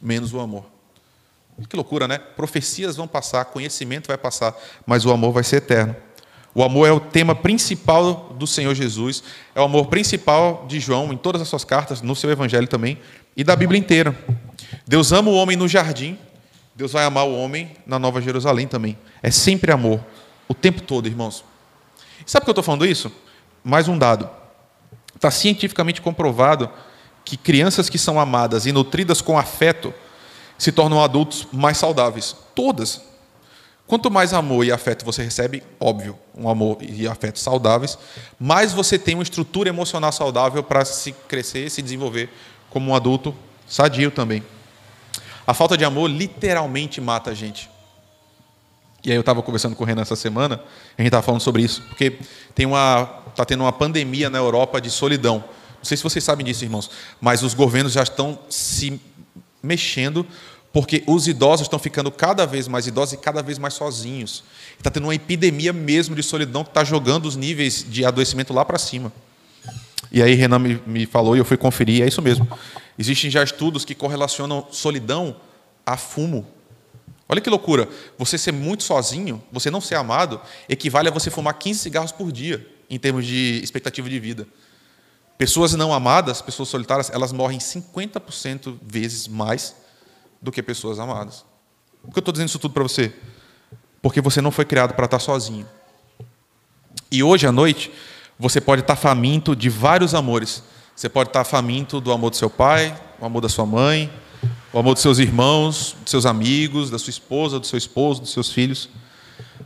menos 0.00 0.34
o 0.34 0.40
amor. 0.40 0.66
Que 1.68 1.76
loucura, 1.76 2.06
né? 2.06 2.18
Profecias 2.18 2.96
vão 2.96 3.08
passar, 3.08 3.46
conhecimento 3.46 4.08
vai 4.08 4.18
passar, 4.18 4.54
mas 4.86 5.04
o 5.04 5.10
amor 5.10 5.32
vai 5.32 5.42
ser 5.42 5.56
eterno. 5.56 5.96
O 6.54 6.62
amor 6.62 6.86
é 6.86 6.92
o 6.92 7.00
tema 7.00 7.34
principal 7.34 8.34
do 8.36 8.46
Senhor 8.46 8.74
Jesus, 8.74 9.22
é 9.54 9.60
o 9.60 9.64
amor 9.64 9.86
principal 9.86 10.66
de 10.68 10.80
João 10.80 11.12
em 11.12 11.16
todas 11.16 11.40
as 11.40 11.48
suas 11.48 11.64
cartas, 11.64 12.02
no 12.02 12.16
seu 12.16 12.30
evangelho 12.30 12.66
também, 12.66 12.98
e 13.36 13.44
da 13.44 13.54
Bíblia 13.54 13.78
inteira. 13.78 14.18
Deus 14.86 15.12
ama 15.12 15.30
o 15.30 15.34
homem 15.34 15.56
no 15.56 15.68
jardim, 15.68 16.18
Deus 16.74 16.92
vai 16.92 17.04
amar 17.04 17.26
o 17.26 17.36
homem 17.36 17.70
na 17.86 17.98
Nova 17.98 18.20
Jerusalém 18.20 18.66
também. 18.66 18.98
É 19.22 19.30
sempre 19.30 19.70
amor, 19.70 20.00
o 20.48 20.54
tempo 20.54 20.82
todo, 20.82 21.06
irmãos. 21.06 21.44
sabe 22.26 22.42
por 22.42 22.46
que 22.46 22.50
eu 22.50 22.52
estou 22.52 22.64
falando 22.64 22.84
isso? 22.84 23.12
Mais 23.62 23.86
um 23.86 23.96
dado. 23.96 24.39
Está 25.20 25.30
cientificamente 25.30 26.00
comprovado 26.00 26.70
que 27.26 27.36
crianças 27.36 27.90
que 27.90 27.98
são 27.98 28.18
amadas 28.18 28.64
e 28.64 28.72
nutridas 28.72 29.20
com 29.20 29.38
afeto 29.38 29.92
se 30.56 30.72
tornam 30.72 31.04
adultos 31.04 31.46
mais 31.52 31.76
saudáveis. 31.76 32.34
Todas. 32.54 33.02
Quanto 33.86 34.10
mais 34.10 34.32
amor 34.32 34.64
e 34.64 34.72
afeto 34.72 35.04
você 35.04 35.22
recebe, 35.22 35.62
óbvio, 35.78 36.18
um 36.34 36.48
amor 36.48 36.78
e 36.80 37.06
afeto 37.06 37.38
saudáveis, 37.38 37.98
mais 38.38 38.72
você 38.72 38.98
tem 38.98 39.14
uma 39.14 39.22
estrutura 39.22 39.68
emocional 39.68 40.10
saudável 40.10 40.62
para 40.62 40.86
se 40.86 41.12
crescer, 41.28 41.70
se 41.70 41.82
desenvolver 41.82 42.30
como 42.70 42.90
um 42.90 42.94
adulto 42.94 43.34
sadio 43.66 44.10
também. 44.10 44.42
A 45.46 45.52
falta 45.52 45.76
de 45.76 45.84
amor 45.84 46.08
literalmente 46.08 46.98
mata 46.98 47.30
a 47.30 47.34
gente. 47.34 47.68
E 49.04 49.10
aí 49.10 49.16
eu 49.16 49.20
estava 49.20 49.42
conversando 49.42 49.76
com 49.76 49.84
o 49.84 49.86
Renan 49.86 50.00
essa 50.00 50.16
semana, 50.16 50.62
a 50.96 51.02
gente 51.02 51.08
estava 51.08 51.22
falando 51.22 51.42
sobre 51.42 51.62
isso, 51.62 51.82
porque 51.88 52.18
tem 52.54 52.64
uma 52.64 53.19
está 53.30 53.44
tendo 53.44 53.64
uma 53.64 53.72
pandemia 53.72 54.28
na 54.28 54.38
Europa 54.38 54.80
de 54.80 54.90
solidão. 54.90 55.44
Não 55.78 55.84
sei 55.84 55.96
se 55.96 56.02
vocês 56.02 56.22
sabem 56.22 56.44
disso, 56.44 56.64
irmãos, 56.64 56.90
mas 57.20 57.42
os 57.42 57.54
governos 57.54 57.92
já 57.92 58.02
estão 58.02 58.38
se 58.48 59.00
mexendo 59.62 60.26
porque 60.72 61.02
os 61.06 61.26
idosos 61.26 61.66
estão 61.66 61.78
ficando 61.78 62.10
cada 62.10 62.46
vez 62.46 62.68
mais 62.68 62.86
idosos 62.86 63.14
e 63.14 63.16
cada 63.16 63.42
vez 63.42 63.58
mais 63.58 63.74
sozinhos. 63.74 64.44
Está 64.78 64.90
tendo 64.90 65.04
uma 65.04 65.14
epidemia 65.14 65.72
mesmo 65.72 66.14
de 66.14 66.22
solidão 66.22 66.62
que 66.62 66.70
está 66.70 66.84
jogando 66.84 67.26
os 67.26 67.34
níveis 67.34 67.84
de 67.88 68.04
adoecimento 68.04 68.52
lá 68.52 68.64
para 68.64 68.78
cima. 68.78 69.12
E 70.12 70.22
aí 70.22 70.34
Renan 70.34 70.58
me, 70.58 70.80
me 70.86 71.06
falou 71.06 71.36
e 71.36 71.38
eu 71.38 71.44
fui 71.44 71.56
conferir, 71.56 72.02
é 72.02 72.08
isso 72.08 72.22
mesmo. 72.22 72.46
Existem 72.98 73.30
já 73.30 73.42
estudos 73.42 73.84
que 73.84 73.94
correlacionam 73.94 74.66
solidão 74.70 75.36
a 75.84 75.96
fumo. 75.96 76.46
Olha 77.28 77.40
que 77.40 77.50
loucura. 77.50 77.88
Você 78.18 78.36
ser 78.36 78.52
muito 78.52 78.82
sozinho, 78.82 79.42
você 79.52 79.70
não 79.70 79.80
ser 79.80 79.94
amado, 79.94 80.40
equivale 80.68 81.08
a 81.08 81.12
você 81.12 81.30
fumar 81.30 81.54
15 81.54 81.78
cigarros 81.78 82.12
por 82.12 82.32
dia, 82.32 82.66
em 82.90 82.98
termos 82.98 83.24
de 83.24 83.60
expectativa 83.62 84.10
de 84.10 84.18
vida. 84.18 84.46
Pessoas 85.38 85.72
não 85.74 85.94
amadas, 85.94 86.42
pessoas 86.42 86.68
solitárias, 86.68 87.08
elas 87.08 87.32
morrem 87.32 87.58
50% 87.58 88.76
vezes 88.82 89.26
mais 89.26 89.74
do 90.42 90.52
que 90.52 90.62
pessoas 90.62 90.98
amadas. 90.98 91.44
Por 92.02 92.12
que 92.12 92.18
eu 92.18 92.20
estou 92.20 92.32
dizendo 92.32 92.48
isso 92.48 92.58
tudo 92.58 92.74
para 92.74 92.82
você? 92.82 93.12
Porque 94.02 94.20
você 94.20 94.42
não 94.42 94.50
foi 94.50 94.64
criado 94.64 94.92
para 94.94 95.04
estar 95.06 95.18
sozinho. 95.18 95.66
E 97.10 97.22
hoje 97.22 97.46
à 97.46 97.52
noite, 97.52 97.90
você 98.38 98.60
pode 98.60 98.82
estar 98.82 98.96
faminto 98.96 99.54
de 99.54 99.68
vários 99.68 100.14
amores. 100.14 100.62
Você 100.96 101.08
pode 101.08 101.30
estar 101.30 101.44
faminto 101.44 102.00
do 102.00 102.12
amor 102.12 102.30
do 102.30 102.36
seu 102.36 102.50
pai, 102.50 102.98
do 103.18 103.24
amor 103.24 103.40
da 103.40 103.48
sua 103.48 103.64
mãe, 103.64 104.12
o 104.72 104.78
amor 104.78 104.94
dos 104.94 105.02
seus 105.02 105.18
irmãos, 105.18 105.96
dos 106.02 106.10
seus 106.10 106.26
amigos, 106.26 106.90
da 106.90 106.98
sua 106.98 107.10
esposa, 107.10 107.58
do 107.58 107.66
seu 107.66 107.78
esposo, 107.78 108.20
dos 108.20 108.32
seus 108.32 108.52
filhos. 108.52 108.88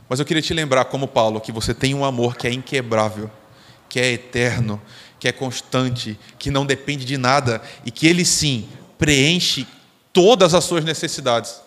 Mas 0.09 0.20
eu 0.20 0.26
queria 0.26 0.42
te 0.42 0.52
lembrar, 0.52 0.84
como 0.86 1.09
Paulo, 1.09 1.40
que 1.40 1.52
você 1.52 1.72
tem 1.72 1.94
um 1.94 2.05
amor 2.05 2.36
que 2.36 2.46
é 2.46 2.52
inquebrável, 2.52 3.30
que 3.88 3.98
é 3.98 4.12
eterno, 4.12 4.80
que 5.18 5.28
é 5.28 5.32
constante, 5.32 6.18
que 6.38 6.50
não 6.50 6.66
depende 6.66 7.05
de 7.05 7.16
nada 7.16 7.62
e 7.84 7.90
que 7.90 8.07
ele 8.07 8.24
sim 8.24 8.68
preenche 8.98 9.66
todas 10.12 10.55
as 10.55 10.64
suas 10.64 10.84
necessidades. 10.84 11.62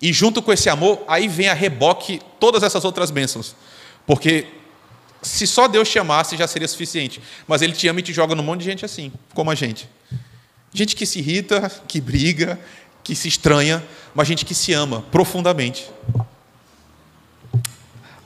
E 0.00 0.12
junto 0.12 0.42
com 0.42 0.52
esse 0.52 0.68
amor, 0.68 1.02
aí 1.08 1.28
vem 1.28 1.48
a 1.48 1.54
reboque 1.54 2.20
todas 2.38 2.62
essas 2.62 2.84
outras 2.84 3.10
bênçãos. 3.10 3.54
Porque 4.06 4.46
se 5.22 5.46
só 5.46 5.66
Deus 5.66 5.88
te 5.88 5.98
amasse 5.98 6.36
já 6.36 6.46
seria 6.46 6.68
suficiente. 6.68 7.20
Mas 7.46 7.62
Ele 7.62 7.72
te 7.72 7.88
ama 7.88 8.00
e 8.00 8.02
te 8.02 8.12
joga 8.12 8.34
num 8.34 8.42
monte 8.42 8.60
de 8.60 8.66
gente 8.66 8.84
assim, 8.84 9.12
como 9.34 9.50
a 9.50 9.54
gente. 9.54 9.88
Gente 10.72 10.94
que 10.94 11.06
se 11.06 11.18
irrita, 11.18 11.70
que 11.88 12.00
briga, 12.00 12.58
que 13.02 13.14
se 13.14 13.28
estranha, 13.28 13.82
mas 14.14 14.28
gente 14.28 14.44
que 14.44 14.54
se 14.54 14.72
ama 14.72 15.02
profundamente. 15.10 15.88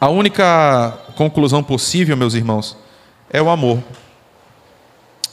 A 0.00 0.08
única 0.08 0.98
conclusão 1.14 1.62
possível, 1.62 2.16
meus 2.16 2.32
irmãos, 2.32 2.76
é 3.28 3.42
o 3.42 3.50
amor 3.50 3.82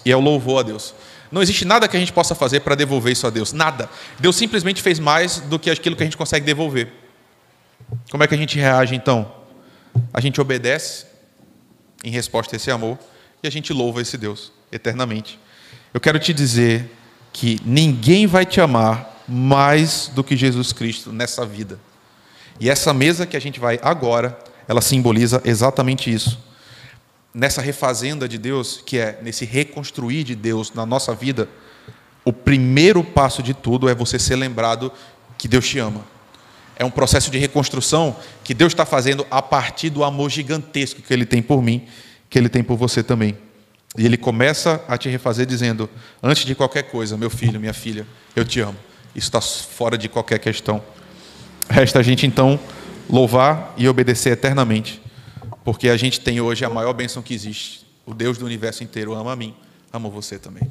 e 0.03 0.11
é 0.11 0.15
o 0.15 0.19
louvor 0.19 0.59
a 0.59 0.63
Deus. 0.63 0.93
Não 1.31 1.41
existe 1.41 1.63
nada 1.63 1.87
que 1.87 1.95
a 1.95 1.99
gente 1.99 2.11
possa 2.11 2.35
fazer 2.35 2.59
para 2.61 2.75
devolver 2.75 3.13
isso 3.13 3.25
a 3.25 3.29
Deus. 3.29 3.53
Nada. 3.53 3.89
Deus 4.19 4.35
simplesmente 4.35 4.81
fez 4.81 4.99
mais 4.99 5.39
do 5.39 5.57
que 5.57 5.69
aquilo 5.69 5.95
que 5.95 6.03
a 6.03 6.05
gente 6.05 6.17
consegue 6.17 6.45
devolver. 6.45 6.91
Como 8.11 8.23
é 8.23 8.27
que 8.27 8.35
a 8.35 8.37
gente 8.37 8.57
reage 8.59 8.93
então? 8.93 9.31
A 10.13 10.19
gente 10.19 10.39
obedece 10.39 11.05
em 12.03 12.11
resposta 12.11 12.55
a 12.55 12.57
esse 12.57 12.69
amor 12.69 12.97
e 13.41 13.47
a 13.47 13.51
gente 13.51 13.71
louva 13.71 14.01
esse 14.01 14.17
Deus 14.17 14.51
eternamente. 14.71 15.39
Eu 15.93 15.99
quero 15.99 16.19
te 16.19 16.33
dizer 16.33 16.91
que 17.31 17.59
ninguém 17.65 18.27
vai 18.27 18.45
te 18.45 18.59
amar 18.59 19.23
mais 19.27 20.11
do 20.13 20.23
que 20.23 20.35
Jesus 20.35 20.73
Cristo 20.73 21.11
nessa 21.11 21.45
vida. 21.45 21.79
E 22.59 22.69
essa 22.69 22.93
mesa 22.93 23.25
que 23.25 23.37
a 23.37 23.41
gente 23.41 23.59
vai 23.59 23.79
agora, 23.81 24.37
ela 24.67 24.81
simboliza 24.81 25.41
exatamente 25.45 26.13
isso. 26.13 26.37
Nessa 27.33 27.61
refazenda 27.61 28.27
de 28.27 28.37
Deus, 28.37 28.81
que 28.85 28.97
é 28.97 29.19
nesse 29.21 29.45
reconstruir 29.45 30.23
de 30.23 30.35
Deus 30.35 30.73
na 30.73 30.85
nossa 30.85 31.13
vida, 31.13 31.47
o 32.25 32.33
primeiro 32.33 33.03
passo 33.03 33.41
de 33.41 33.53
tudo 33.53 33.87
é 33.87 33.95
você 33.95 34.19
ser 34.19 34.35
lembrado 34.35 34.91
que 35.37 35.47
Deus 35.47 35.67
te 35.67 35.79
ama. 35.79 36.03
É 36.75 36.83
um 36.83 36.91
processo 36.91 37.31
de 37.31 37.37
reconstrução 37.37 38.15
que 38.43 38.53
Deus 38.53 38.73
está 38.73 38.85
fazendo 38.85 39.25
a 39.31 39.41
partir 39.41 39.89
do 39.89 40.03
amor 40.03 40.29
gigantesco 40.29 41.01
que 41.01 41.13
Ele 41.13 41.25
tem 41.25 41.41
por 41.41 41.61
mim, 41.61 41.87
que 42.29 42.37
Ele 42.37 42.49
tem 42.49 42.63
por 42.63 42.75
você 42.75 43.01
também. 43.01 43.37
E 43.97 44.05
Ele 44.05 44.17
começa 44.17 44.83
a 44.87 44.97
te 44.97 45.09
refazer 45.09 45.45
dizendo: 45.45 45.89
antes 46.21 46.43
de 46.45 46.53
qualquer 46.53 46.83
coisa, 46.83 47.17
meu 47.17 47.29
filho, 47.29 47.59
minha 47.59 47.73
filha, 47.73 48.05
eu 48.35 48.43
te 48.43 48.59
amo. 48.59 48.77
Isso 49.15 49.27
está 49.27 49.41
fora 49.41 49.97
de 49.97 50.07
qualquer 50.07 50.37
questão. 50.39 50.83
Resta 51.69 51.99
a 51.99 52.03
gente 52.03 52.25
então 52.25 52.59
louvar 53.09 53.73
e 53.77 53.87
obedecer 53.87 54.33
eternamente, 54.33 55.01
porque 55.63 55.89
a 55.89 55.97
gente 55.97 56.19
tem 56.19 56.41
hoje 56.41 56.65
a 56.65 56.69
maior 56.69 56.93
bênção 56.93 57.21
que 57.21 57.33
existe. 57.33 57.85
O 58.05 58.13
Deus 58.13 58.37
do 58.37 58.45
universo 58.45 58.83
inteiro 58.83 59.13
ama 59.13 59.33
a 59.33 59.35
mim, 59.35 59.53
ama 59.91 60.09
você 60.09 60.39
também. 60.39 60.69